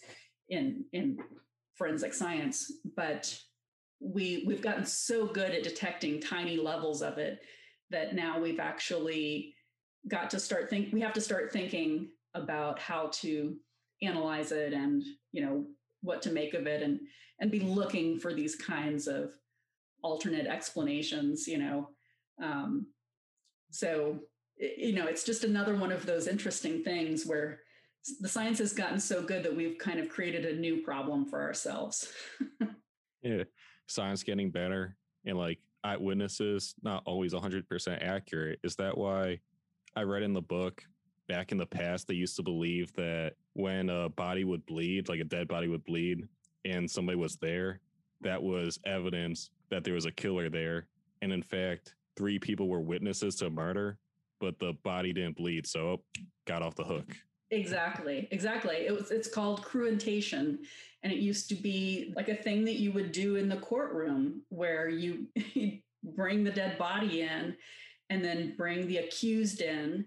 in 0.49 0.85
in 0.93 1.17
forensic 1.75 2.13
science, 2.13 2.71
but 2.95 3.37
we 3.99 4.43
we've 4.45 4.61
gotten 4.61 4.85
so 4.85 5.25
good 5.25 5.51
at 5.51 5.63
detecting 5.63 6.19
tiny 6.19 6.57
levels 6.57 7.01
of 7.01 7.17
it 7.17 7.41
that 7.89 8.15
now 8.15 8.39
we've 8.39 8.59
actually 8.59 9.53
got 10.07 10.29
to 10.29 10.39
start 10.39 10.69
think 10.69 10.91
we 10.91 11.01
have 11.01 11.13
to 11.13 11.21
start 11.21 11.51
thinking 11.51 12.09
about 12.33 12.79
how 12.79 13.07
to 13.13 13.55
analyze 14.01 14.51
it 14.51 14.73
and 14.73 15.03
you 15.31 15.41
know 15.43 15.65
what 16.01 16.21
to 16.21 16.31
make 16.31 16.53
of 16.53 16.67
it 16.67 16.81
and 16.81 16.99
and 17.39 17.51
be 17.51 17.61
looking 17.61 18.19
for 18.19 18.33
these 18.33 18.55
kinds 18.55 19.07
of 19.07 19.31
alternate 20.03 20.47
explanations 20.47 21.47
you 21.47 21.57
know? 21.57 21.89
Um, 22.41 22.87
so 23.71 24.19
you 24.57 24.93
know 24.93 25.07
it's 25.07 25.23
just 25.23 25.43
another 25.43 25.75
one 25.75 25.91
of 25.91 26.05
those 26.05 26.27
interesting 26.27 26.83
things 26.83 27.25
where 27.25 27.59
the 28.19 28.29
science 28.29 28.59
has 28.59 28.73
gotten 28.73 28.99
so 28.99 29.21
good 29.21 29.43
that 29.43 29.55
we've 29.55 29.77
kind 29.77 29.99
of 29.99 30.09
created 30.09 30.45
a 30.45 30.59
new 30.59 30.81
problem 30.81 31.25
for 31.25 31.41
ourselves. 31.41 32.11
yeah, 33.21 33.43
science 33.87 34.23
getting 34.23 34.51
better 34.51 34.95
and 35.25 35.37
like 35.37 35.59
eyewitnesses 35.83 36.75
not 36.83 37.03
always 37.05 37.33
100% 37.33 38.03
accurate. 38.03 38.59
Is 38.63 38.75
that 38.77 38.97
why 38.97 39.39
I 39.95 40.03
read 40.03 40.23
in 40.23 40.33
the 40.33 40.41
book 40.41 40.83
back 41.29 41.51
in 41.51 41.57
the 41.57 41.65
past 41.65 42.07
they 42.07 42.13
used 42.13 42.35
to 42.35 42.43
believe 42.43 42.91
that 42.93 43.33
when 43.53 43.89
a 43.89 44.09
body 44.09 44.43
would 44.43 44.65
bleed, 44.65 45.07
like 45.07 45.19
a 45.19 45.25
dead 45.25 45.47
body 45.47 45.67
would 45.67 45.85
bleed 45.85 46.27
and 46.65 46.89
somebody 46.89 47.17
was 47.17 47.37
there, 47.37 47.79
that 48.21 48.41
was 48.41 48.79
evidence 48.85 49.49
that 49.69 49.83
there 49.83 49.93
was 49.93 50.05
a 50.05 50.11
killer 50.11 50.49
there. 50.49 50.87
And 51.21 51.31
in 51.31 51.41
fact, 51.41 51.95
three 52.17 52.39
people 52.39 52.67
were 52.67 52.81
witnesses 52.81 53.35
to 53.37 53.47
a 53.47 53.49
murder, 53.49 53.97
but 54.39 54.59
the 54.59 54.73
body 54.83 55.13
didn't 55.13 55.37
bleed, 55.37 55.65
so 55.65 55.79
oh, 55.87 56.03
got 56.45 56.61
off 56.61 56.75
the 56.75 56.83
hook. 56.83 57.15
Exactly, 57.53 58.27
exactly. 58.31 58.75
It 58.87 58.91
was 58.91 59.11
it's 59.11 59.27
called 59.27 59.63
cruentation 59.63 60.59
and 61.03 61.11
it 61.11 61.19
used 61.19 61.49
to 61.49 61.55
be 61.55 62.13
like 62.15 62.29
a 62.29 62.35
thing 62.35 62.65
that 62.65 62.79
you 62.79 62.91
would 62.93 63.11
do 63.11 63.35
in 63.35 63.49
the 63.49 63.57
courtroom 63.57 64.41
where 64.49 64.89
you 64.89 65.27
bring 66.15 66.43
the 66.43 66.51
dead 66.51 66.77
body 66.77 67.21
in 67.21 67.55
and 68.09 68.23
then 68.23 68.55
bring 68.57 68.87
the 68.87 68.97
accused 68.97 69.61
in 69.61 70.05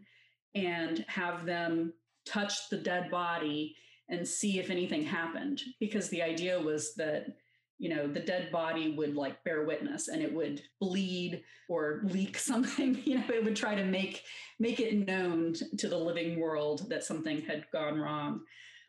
and 0.55 1.05
have 1.09 1.45
them 1.45 1.93
touch 2.25 2.69
the 2.71 2.79
dead 2.79 3.11
body 3.11 3.77
and 4.09 4.27
see 4.27 4.59
if 4.59 4.71
anything 4.71 5.05
happened 5.05 5.61
because 5.81 6.09
the 6.09 6.23
idea 6.23 6.59
was 6.59 6.95
that 6.95 7.37
you 7.79 7.89
know 7.89 8.07
the 8.07 8.21
dead 8.21 8.51
body 8.51 8.95
would 8.97 9.15
like 9.15 9.43
bear 9.45 9.65
witness 9.65 10.09
and 10.09 10.23
it 10.23 10.33
would 10.33 10.63
bleed 10.81 11.43
or 11.69 12.01
leak 12.05 12.39
something 12.51 13.01
you 13.05 13.17
know 13.17 13.25
it 13.29 13.45
would 13.45 13.57
try 13.57 13.75
to 13.75 13.85
make 13.85 14.23
make 14.59 14.81
it 14.81 15.07
known 15.07 15.55
to 15.79 15.89
the 15.89 15.99
living 15.99 16.41
world 16.41 16.89
that 16.89 17.05
something 17.05 17.43
had 17.43 17.65
gone 17.73 17.99
wrong 17.99 18.41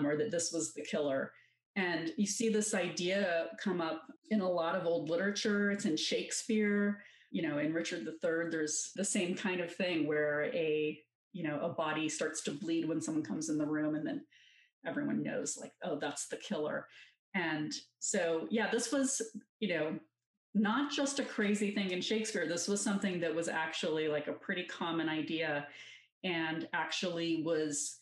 or 0.03 0.15
that 0.15 0.29
this 0.29 0.51
was 0.53 0.73
the 0.73 0.83
killer. 0.83 1.31
And 1.75 2.11
you 2.17 2.27
see 2.27 2.49
this 2.49 2.73
idea 2.73 3.47
come 3.59 3.81
up 3.81 4.03
in 4.29 4.41
a 4.41 4.49
lot 4.49 4.75
of 4.75 4.85
old 4.85 5.09
literature. 5.09 5.71
It's 5.71 5.85
in 5.85 5.97
shakespeare 5.97 6.99
you 7.31 7.47
know 7.47 7.57
in 7.57 7.73
richard 7.73 8.07
iii 8.07 8.49
there's 8.49 8.91
the 8.95 9.03
same 9.03 9.35
kind 9.35 9.61
of 9.61 9.73
thing 9.73 10.07
where 10.07 10.45
a 10.53 10.97
you 11.33 11.43
know 11.43 11.59
a 11.61 11.69
body 11.69 12.07
starts 12.09 12.41
to 12.43 12.51
bleed 12.51 12.87
when 12.87 13.01
someone 13.01 13.23
comes 13.23 13.49
in 13.49 13.57
the 13.57 13.65
room 13.65 13.95
and 13.95 14.05
then 14.05 14.21
everyone 14.85 15.23
knows 15.23 15.57
like 15.59 15.73
oh 15.83 15.97
that's 15.99 16.27
the 16.27 16.37
killer 16.37 16.87
and 17.37 17.73
so, 17.99 18.47
yeah, 18.49 18.69
this 18.71 18.91
was, 18.91 19.21
you 19.59 19.69
know, 19.69 19.99
not 20.55 20.91
just 20.91 21.19
a 21.19 21.23
crazy 21.23 21.71
thing 21.71 21.91
in 21.91 22.01
Shakespeare. 22.01 22.47
This 22.47 22.67
was 22.67 22.81
something 22.81 23.19
that 23.19 23.33
was 23.33 23.47
actually 23.47 24.07
like 24.07 24.27
a 24.27 24.33
pretty 24.33 24.63
common 24.63 25.07
idea 25.07 25.67
and 26.23 26.67
actually 26.73 27.43
was 27.43 27.97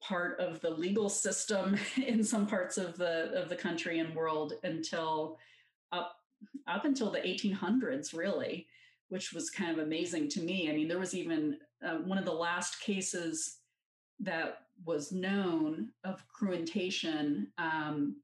part 0.00 0.38
of 0.38 0.60
the 0.60 0.70
legal 0.70 1.08
system 1.08 1.76
in 2.06 2.22
some 2.22 2.46
parts 2.46 2.78
of 2.78 2.96
the 2.96 3.32
of 3.40 3.48
the 3.48 3.56
country 3.56 3.98
and 3.98 4.14
world 4.14 4.54
until 4.62 5.38
up 5.92 6.16
up 6.66 6.84
until 6.84 7.10
the 7.10 7.20
1800s 7.20 8.16
really 8.16 8.66
which 9.12 9.34
was 9.34 9.50
kind 9.50 9.70
of 9.70 9.84
amazing 9.84 10.26
to 10.26 10.40
me. 10.40 10.70
I 10.70 10.72
mean, 10.72 10.88
there 10.88 10.98
was 10.98 11.14
even 11.14 11.58
uh, 11.86 11.96
one 11.96 12.16
of 12.16 12.24
the 12.24 12.32
last 12.32 12.80
cases 12.80 13.58
that 14.20 14.60
was 14.86 15.12
known 15.12 15.90
of 16.02 16.24
cruentation 16.28 17.48
um, 17.58 18.16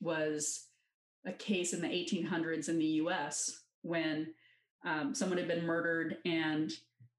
was 0.00 0.66
a 1.26 1.32
case 1.32 1.72
in 1.72 1.80
the 1.80 1.88
1800s 1.88 2.68
in 2.68 2.78
the 2.78 2.84
US 2.84 3.62
when 3.82 4.28
um, 4.84 5.14
someone 5.14 5.38
had 5.38 5.48
been 5.48 5.64
murdered 5.64 6.16
and 6.24 6.72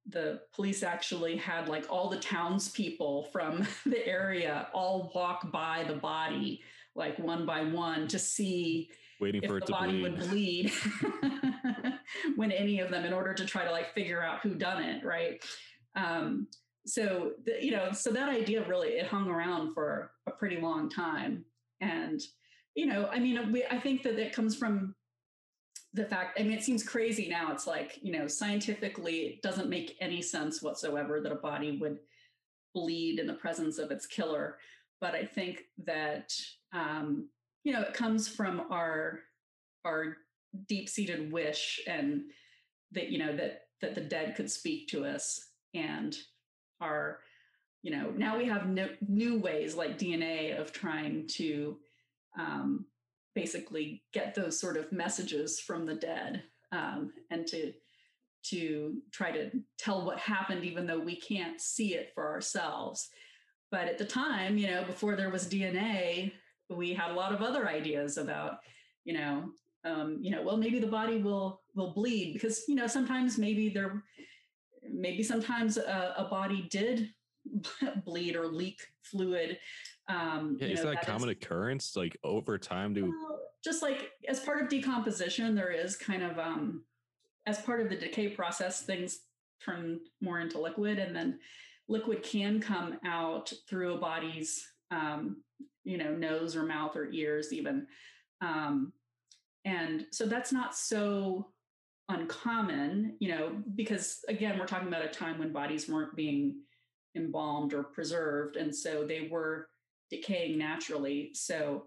the 0.10 0.42
police 0.54 0.82
actually 0.82 1.38
had 1.38 1.68
like 1.68 1.86
all 1.90 2.10
the 2.10 2.20
townspeople 2.20 3.26
from 3.32 3.68
the 3.86 4.06
area 4.08 4.68
all 4.74 5.12
walk 5.14 5.52
by 5.52 5.84
the 5.88 5.94
body 5.94 6.62
like 6.96 7.18
one 7.20 7.46
by 7.46 7.64
one 7.64 8.08
to 8.08 8.18
see 8.18 8.90
waiting 9.20 9.42
for 9.42 9.58
if 9.58 9.64
it 9.64 9.68
the 9.68 9.74
to 9.74 9.80
body 9.80 9.92
bleed. 10.00 10.02
would 10.02 10.30
bleed 10.30 10.72
when 12.36 12.52
any 12.52 12.80
of 12.80 12.90
them 12.90 13.06
in 13.06 13.14
order 13.14 13.34
to 13.34 13.46
try 13.46 13.64
to 13.64 13.72
like 13.72 13.94
figure 13.94 14.24
out 14.24 14.42
who 14.42 14.56
done 14.56 14.82
it 14.82 15.06
right 15.06 15.44
um, 15.96 16.48
so 16.86 17.34
the, 17.46 17.64
you 17.64 17.72
know 17.72 17.92
so 17.92 18.12
that 18.12 18.30
idea 18.30 18.68
really 18.68 18.90
it 18.90 19.06
hung 19.06 19.30
around 19.30 19.74
for 19.74 20.12
a 20.26 20.32
pretty 20.32 20.60
long 20.60 20.90
time 20.90 21.46
and 21.80 22.22
you 22.76 22.86
know 22.86 23.08
i 23.12 23.20
mean 23.20 23.52
we, 23.52 23.64
i 23.66 23.78
think 23.78 24.04
that 24.04 24.20
it 24.20 24.34
comes 24.34 24.56
from 24.56 24.96
the 25.94 26.06
fact 26.06 26.40
i 26.40 26.44
mean 26.44 26.54
it 26.54 26.64
seems 26.64 26.84
crazy 26.84 27.28
now. 27.28 27.52
It's 27.52 27.68
like 27.68 28.00
you 28.02 28.12
know 28.12 28.28
scientifically 28.28 29.20
it 29.22 29.42
doesn't 29.42 29.70
make 29.70 29.98
any 30.00 30.22
sense 30.22 30.62
whatsoever 30.62 31.20
that 31.22 31.32
a 31.32 31.36
body 31.36 31.78
would 31.80 32.00
bleed 32.74 33.20
in 33.20 33.28
the 33.28 33.34
presence 33.34 33.78
of 33.78 33.92
its 33.92 34.06
killer. 34.06 34.58
But 35.02 35.16
i 35.16 35.26
think 35.26 35.64
that 35.86 36.32
um, 36.74 37.28
you 37.64 37.74
know 37.74 37.82
it 37.82 37.94
comes 37.94 38.28
from 38.28 38.62
our 38.72 39.20
our 39.84 40.18
deep-seated 40.68 41.32
wish 41.32 41.80
and 41.88 42.24
that 42.92 43.10
you 43.10 43.18
know 43.18 43.36
that 43.36 43.62
that 43.82 43.96
the 43.96 44.02
dead 44.02 44.36
could 44.36 44.50
speak 44.50 44.88
to 44.90 45.06
us 45.06 45.48
and 45.74 46.16
our 46.82 47.20
you 47.84 47.92
know 47.92 48.12
now 48.16 48.38
we 48.38 48.46
have 48.46 48.68
no, 48.68 48.90
new 49.08 49.40
ways 49.40 49.76
like 49.76 49.98
dna 49.98 50.60
of 50.60 50.74
trying 50.74 51.26
to 51.26 51.78
um, 52.38 52.86
basically 53.36 54.04
get 54.14 54.36
those 54.36 54.60
sort 54.60 54.78
of 54.78 54.92
messages 54.92 55.60
from 55.60 55.86
the 55.86 55.96
dead 55.96 56.44
um, 56.72 57.12
and 57.30 57.48
to 57.48 57.74
to 58.44 58.96
try 59.12 59.32
to 59.32 59.52
tell 59.78 60.04
what 60.04 60.18
happened 60.18 60.66
even 60.66 60.88
though 60.88 61.00
we 61.00 61.16
can't 61.16 61.62
see 61.62 61.94
it 61.94 62.12
for 62.16 62.28
ourselves. 62.28 63.10
But 63.70 63.88
at 63.88 63.98
the 63.98 64.06
time 64.06 64.58
you 64.58 64.68
know 64.68 64.84
before 64.84 65.16
there 65.16 65.30
was 65.30 65.48
dna 65.48 66.32
we 66.70 66.94
had 66.94 67.12
a 67.12 67.14
lot 67.14 67.34
of 67.34 67.42
other 67.42 67.68
ideas 67.68 68.18
about 68.18 68.60
you 69.04 69.14
know 69.14 69.52
um, 69.84 70.20
you 70.22 70.32
know 70.32 70.42
well 70.42 70.58
maybe 70.58 70.80
the 70.80 70.88
body 70.88 71.18
will 71.18 71.62
will 71.76 71.94
bleed 71.94 72.34
because 72.34 72.64
you 72.68 72.76
know 72.76 72.88
sometimes 72.88 73.38
maybe 73.38 73.70
there 73.70 74.04
maybe 74.92 75.24
sometimes 75.24 75.78
a, 75.78 76.14
a 76.18 76.26
body 76.26 76.68
did 76.70 77.10
bleed 78.06 78.36
or 78.36 78.48
leak 78.48 78.80
fluid 79.04 79.58
um 80.08 80.58
Yeah, 80.60 80.68
you 80.68 80.74
is 80.74 80.84
know, 80.84 80.92
that 80.92 81.04
a 81.04 81.06
common 81.06 81.30
occurrence? 81.30 81.96
Like 81.96 82.18
over 82.24 82.58
time, 82.58 82.94
do 82.94 83.06
well, 83.06 83.40
just 83.64 83.82
like 83.82 84.12
as 84.28 84.40
part 84.40 84.62
of 84.62 84.70
decomposition 84.70 85.56
there 85.56 85.72
is 85.72 85.96
kind 85.96 86.24
of 86.24 86.38
um 86.40 86.84
as 87.46 87.62
part 87.62 87.82
of 87.82 87.90
the 87.90 87.96
decay 87.96 88.30
process 88.30 88.82
things 88.82 89.22
turn 89.64 90.00
more 90.22 90.40
into 90.40 90.60
liquid 90.60 91.00
and 91.00 91.16
then 91.16 91.40
liquid 91.88 92.24
can 92.24 92.60
come 92.60 92.98
out 93.06 93.52
through 93.70 93.94
a 93.94 93.98
body's 93.98 94.66
um 94.92 95.38
you 95.84 95.98
know 95.98 96.14
nose 96.16 96.56
or 96.56 96.64
mouth 96.64 96.96
or 96.96 97.12
ears 97.12 97.54
even 97.54 97.86
um 98.42 98.92
and 99.66 100.08
so 100.12 100.26
that's 100.26 100.52
not 100.52 100.76
so 100.76 101.52
uncommon 102.10 103.16
you 103.20 103.30
know 103.30 103.62
because 103.76 104.20
again 104.28 104.58
we're 104.58 104.66
talking 104.66 104.88
about 104.88 105.06
a 105.06 105.10
time 105.10 105.38
when 105.38 105.54
bodies 105.54 105.88
weren't 105.88 106.16
being 106.16 106.56
embalmed 107.16 107.74
or 107.74 107.84
preserved 107.84 108.56
and 108.56 108.74
so 108.74 109.06
they 109.06 109.28
were 109.32 109.68
decaying 110.12 110.58
naturally. 110.58 111.32
So 111.34 111.86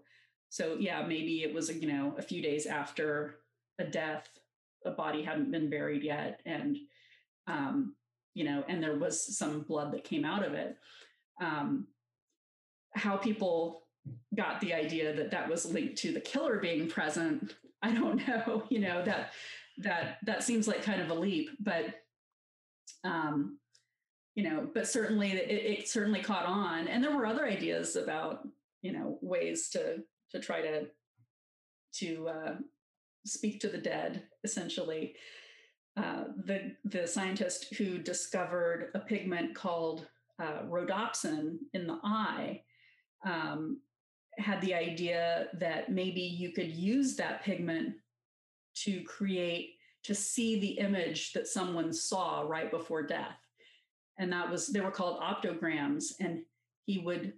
so 0.49 0.75
yeah 0.79 1.05
maybe 1.05 1.43
it 1.43 1.53
was 1.53 1.69
you 1.69 1.87
know 1.87 2.13
a 2.17 2.21
few 2.21 2.41
days 2.41 2.65
after 2.65 3.39
a 3.79 3.83
death 3.83 4.27
a 4.85 4.91
body 4.91 5.23
hadn't 5.23 5.51
been 5.51 5.69
buried 5.69 6.03
yet 6.03 6.39
and 6.45 6.77
um 7.47 7.95
you 8.35 8.43
know 8.43 8.63
and 8.67 8.81
there 8.81 8.97
was 8.97 9.37
some 9.37 9.61
blood 9.61 9.91
that 9.93 10.03
came 10.03 10.25
out 10.25 10.45
of 10.45 10.53
it. 10.53 10.77
Um 11.41 11.87
how 12.93 13.17
people 13.17 13.83
got 14.35 14.61
the 14.61 14.73
idea 14.73 15.13
that 15.15 15.31
that 15.31 15.49
was 15.49 15.65
linked 15.65 15.97
to 15.97 16.11
the 16.11 16.19
killer 16.19 16.59
being 16.59 16.87
present 16.87 17.55
i 17.81 17.91
don't 17.91 18.25
know 18.27 18.63
you 18.69 18.79
know 18.79 19.03
that 19.03 19.31
that 19.77 20.17
that 20.25 20.43
seems 20.43 20.67
like 20.67 20.83
kind 20.83 21.01
of 21.01 21.09
a 21.09 21.13
leap 21.13 21.49
but 21.59 21.85
um 23.03 23.57
you 24.35 24.43
know 24.43 24.69
but 24.73 24.87
certainly 24.87 25.31
it, 25.31 25.49
it 25.49 25.87
certainly 25.87 26.21
caught 26.21 26.45
on. 26.45 26.87
And 26.87 27.03
there 27.03 27.15
were 27.15 27.25
other 27.25 27.45
ideas 27.45 27.95
about 27.95 28.47
you 28.81 28.91
know 28.91 29.17
ways 29.21 29.69
to 29.69 30.03
to 30.31 30.39
try 30.39 30.61
to 30.61 30.87
to 31.95 32.27
uh, 32.27 32.55
speak 33.25 33.59
to 33.61 33.69
the 33.69 33.77
dead 33.77 34.23
essentially. 34.43 35.15
Uh, 35.97 36.25
the 36.45 36.75
the 36.83 37.07
scientist 37.07 37.73
who 37.75 37.97
discovered 37.97 38.91
a 38.95 38.99
pigment 38.99 39.55
called 39.55 40.07
uh, 40.39 40.63
rhodopsin 40.63 41.57
in 41.73 41.87
the 41.87 41.97
eye 42.03 42.61
um, 43.23 43.79
had 44.37 44.59
the 44.59 44.73
idea 44.73 45.47
that 45.53 45.89
maybe 45.89 46.19
you 46.19 46.51
could 46.51 46.69
use 46.69 47.15
that 47.15 47.41
pigment 47.43 47.95
to 48.73 49.01
create 49.03 49.75
to 50.03 50.13
see 50.13 50.59
the 50.59 50.77
image 50.79 51.31
that 51.31 51.47
someone 51.47 51.93
saw 51.93 52.41
right 52.41 52.69
before 52.69 53.01
death 53.01 53.44
and 54.17 54.31
that 54.31 54.49
was 54.49 54.67
they 54.67 54.81
were 54.81 54.91
called 54.91 55.19
optograms 55.19 56.13
and 56.19 56.41
he 56.85 56.99
would 56.99 57.33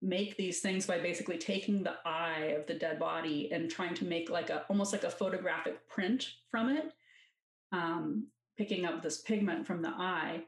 make 0.00 0.36
these 0.36 0.60
things 0.60 0.86
by 0.86 0.98
basically 0.98 1.38
taking 1.38 1.82
the 1.82 1.94
eye 2.04 2.54
of 2.56 2.66
the 2.66 2.74
dead 2.74 2.98
body 2.98 3.50
and 3.52 3.70
trying 3.70 3.94
to 3.94 4.04
make 4.04 4.30
like 4.30 4.50
a 4.50 4.64
almost 4.68 4.92
like 4.92 5.04
a 5.04 5.10
photographic 5.10 5.88
print 5.88 6.28
from 6.50 6.68
it 6.68 6.92
um, 7.72 8.26
picking 8.56 8.84
up 8.84 9.02
this 9.02 9.20
pigment 9.22 9.66
from 9.66 9.82
the 9.82 9.88
eye. 9.88 10.42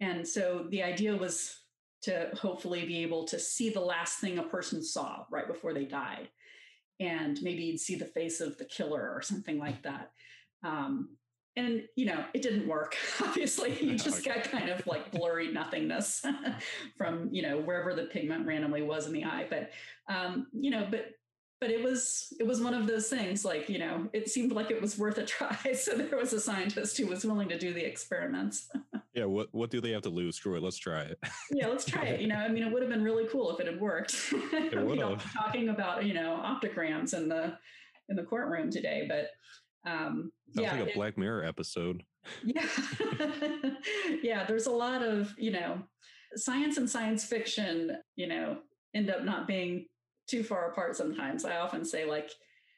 And 0.00 0.26
so 0.26 0.66
the 0.70 0.82
idea 0.82 1.16
was 1.16 1.58
to 2.02 2.30
hopefully 2.34 2.84
be 2.84 3.02
able 3.02 3.24
to 3.24 3.38
see 3.38 3.70
the 3.70 3.80
last 3.80 4.18
thing 4.18 4.38
a 4.38 4.42
person 4.42 4.82
saw 4.82 5.24
right 5.30 5.46
before 5.46 5.72
they 5.72 5.84
died. 5.84 6.28
And 6.98 7.40
maybe 7.42 7.62
you'd 7.62 7.80
see 7.80 7.94
the 7.94 8.06
face 8.06 8.40
of 8.40 8.58
the 8.58 8.64
killer 8.64 9.12
or 9.14 9.22
something 9.22 9.58
like 9.58 9.82
that. 9.82 10.10
Um, 10.64 11.10
and 11.56 11.82
you 11.96 12.06
know 12.06 12.24
it 12.34 12.42
didn't 12.42 12.66
work 12.66 12.96
obviously. 13.22 13.72
You 13.82 13.96
just 13.98 14.24
got 14.24 14.44
kind 14.44 14.68
of 14.70 14.86
like 14.86 15.10
blurry 15.10 15.52
nothingness 15.52 16.24
from 16.96 17.28
you 17.32 17.42
know 17.42 17.58
wherever 17.58 17.94
the 17.94 18.04
pigment 18.04 18.46
randomly 18.46 18.82
was 18.82 19.06
in 19.06 19.12
the 19.12 19.24
eye. 19.24 19.46
But 19.48 19.70
um 20.08 20.46
you 20.52 20.70
know 20.70 20.86
but 20.90 21.10
but 21.60 21.70
it 21.70 21.82
was 21.82 22.32
it 22.40 22.46
was 22.46 22.60
one 22.60 22.74
of 22.74 22.86
those 22.86 23.08
things 23.08 23.44
like 23.44 23.68
you 23.68 23.78
know 23.78 24.08
it 24.12 24.28
seemed 24.28 24.52
like 24.52 24.70
it 24.70 24.80
was 24.80 24.98
worth 24.98 25.18
a 25.18 25.24
try. 25.24 25.72
So 25.74 25.96
there 25.96 26.16
was 26.16 26.32
a 26.32 26.40
scientist 26.40 26.96
who 26.96 27.06
was 27.06 27.24
willing 27.24 27.48
to 27.50 27.58
do 27.58 27.72
the 27.72 27.84
experiments. 27.84 28.68
Yeah 29.14 29.26
what 29.26 29.48
what 29.52 29.70
do 29.70 29.80
they 29.80 29.90
have 29.90 30.02
to 30.02 30.10
lose? 30.10 30.36
Screw 30.36 30.56
it 30.56 30.62
let's 30.62 30.78
try 30.78 31.02
it. 31.02 31.18
Yeah 31.50 31.66
let's 31.66 31.84
try 31.84 32.04
it. 32.04 32.20
You 32.20 32.28
know 32.28 32.36
i 32.36 32.48
mean 32.48 32.62
it 32.62 32.72
would 32.72 32.82
have 32.82 32.90
been 32.90 33.04
really 33.04 33.26
cool 33.30 33.50
if 33.54 33.60
it 33.60 33.66
had 33.66 33.80
worked. 33.80 34.32
It 34.32 34.80
would 34.80 34.98
have. 34.98 35.32
talking 35.32 35.68
about 35.68 36.04
you 36.04 36.14
know 36.14 36.40
optograms 36.44 37.14
in 37.14 37.28
the 37.28 37.58
in 38.08 38.16
the 38.16 38.22
courtroom 38.24 38.70
today 38.70 39.06
but 39.08 39.30
um 39.86 40.30
Sounds 40.54 40.66
yeah, 40.66 40.72
like 40.72 40.80
a 40.80 40.88
it- 40.90 40.94
Black 40.94 41.18
Mirror 41.18 41.44
episode. 41.44 42.02
yeah 42.44 42.66
yeah 44.22 44.44
there's 44.44 44.66
a 44.66 44.70
lot 44.70 45.02
of 45.02 45.34
you 45.38 45.50
know 45.50 45.82
science 46.36 46.76
and 46.76 46.88
science 46.88 47.24
fiction 47.24 47.96
you 48.16 48.26
know 48.28 48.58
end 48.94 49.10
up 49.10 49.24
not 49.24 49.46
being 49.46 49.86
too 50.28 50.42
far 50.44 50.70
apart 50.70 50.96
sometimes 50.96 51.44
i 51.44 51.56
often 51.56 51.84
say 51.84 52.04
like 52.04 52.30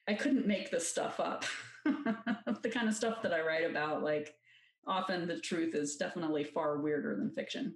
i 0.09 0.15
couldn't 0.15 0.47
make 0.47 0.71
this 0.71 0.89
stuff 0.89 1.21
up 1.21 1.45
the 1.85 2.71
kind 2.73 2.89
of 2.89 2.95
stuff 2.95 3.21
that 3.23 3.35
i 3.35 3.41
write 3.41 3.69
about 3.69 4.03
like 4.03 4.35
often 4.87 5.27
the 5.29 5.39
truth 5.39 5.75
is 5.75 5.97
definitely 5.97 6.43
far 6.45 6.81
weirder 6.81 7.15
than 7.17 7.31
fiction 7.31 7.75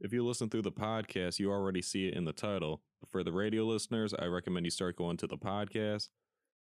If 0.00 0.12
you 0.12 0.24
listen 0.26 0.48
through 0.48 0.62
the 0.62 0.72
podcast, 0.72 1.38
you 1.38 1.50
already 1.52 1.82
see 1.82 2.08
it 2.08 2.14
in 2.14 2.24
the 2.24 2.32
title. 2.32 2.80
But 3.00 3.10
for 3.10 3.22
the 3.22 3.32
radio 3.32 3.64
listeners, 3.64 4.14
I 4.18 4.26
recommend 4.26 4.64
you 4.64 4.70
start 4.70 4.96
going 4.96 5.18
to 5.18 5.26
the 5.26 5.36
podcast. 5.36 6.08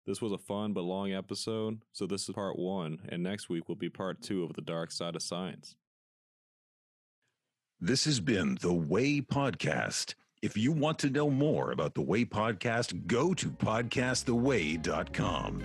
This 0.08 0.20
was 0.22 0.32
a 0.32 0.38
fun 0.38 0.72
but 0.72 0.84
long 0.84 1.12
episode, 1.12 1.82
so 1.92 2.06
this 2.06 2.30
is 2.30 2.34
part 2.34 2.58
one, 2.58 3.00
and 3.10 3.22
next 3.22 3.50
week 3.50 3.68
will 3.68 3.76
be 3.76 3.90
part 3.90 4.22
two 4.22 4.42
of 4.42 4.54
The 4.54 4.62
Dark 4.62 4.90
Side 4.90 5.14
of 5.14 5.20
Science. 5.20 5.76
This 7.78 8.06
has 8.06 8.18
been 8.18 8.56
the 8.62 8.72
Way 8.72 9.20
Podcast. 9.20 10.14
If 10.40 10.56
you 10.56 10.72
want 10.72 10.98
to 11.00 11.10
know 11.10 11.28
more 11.28 11.72
about 11.72 11.94
the 11.94 12.00
Way 12.00 12.24
Podcast, 12.24 13.06
go 13.06 13.34
to 13.34 13.48
podcasttheway.com. 13.48 15.62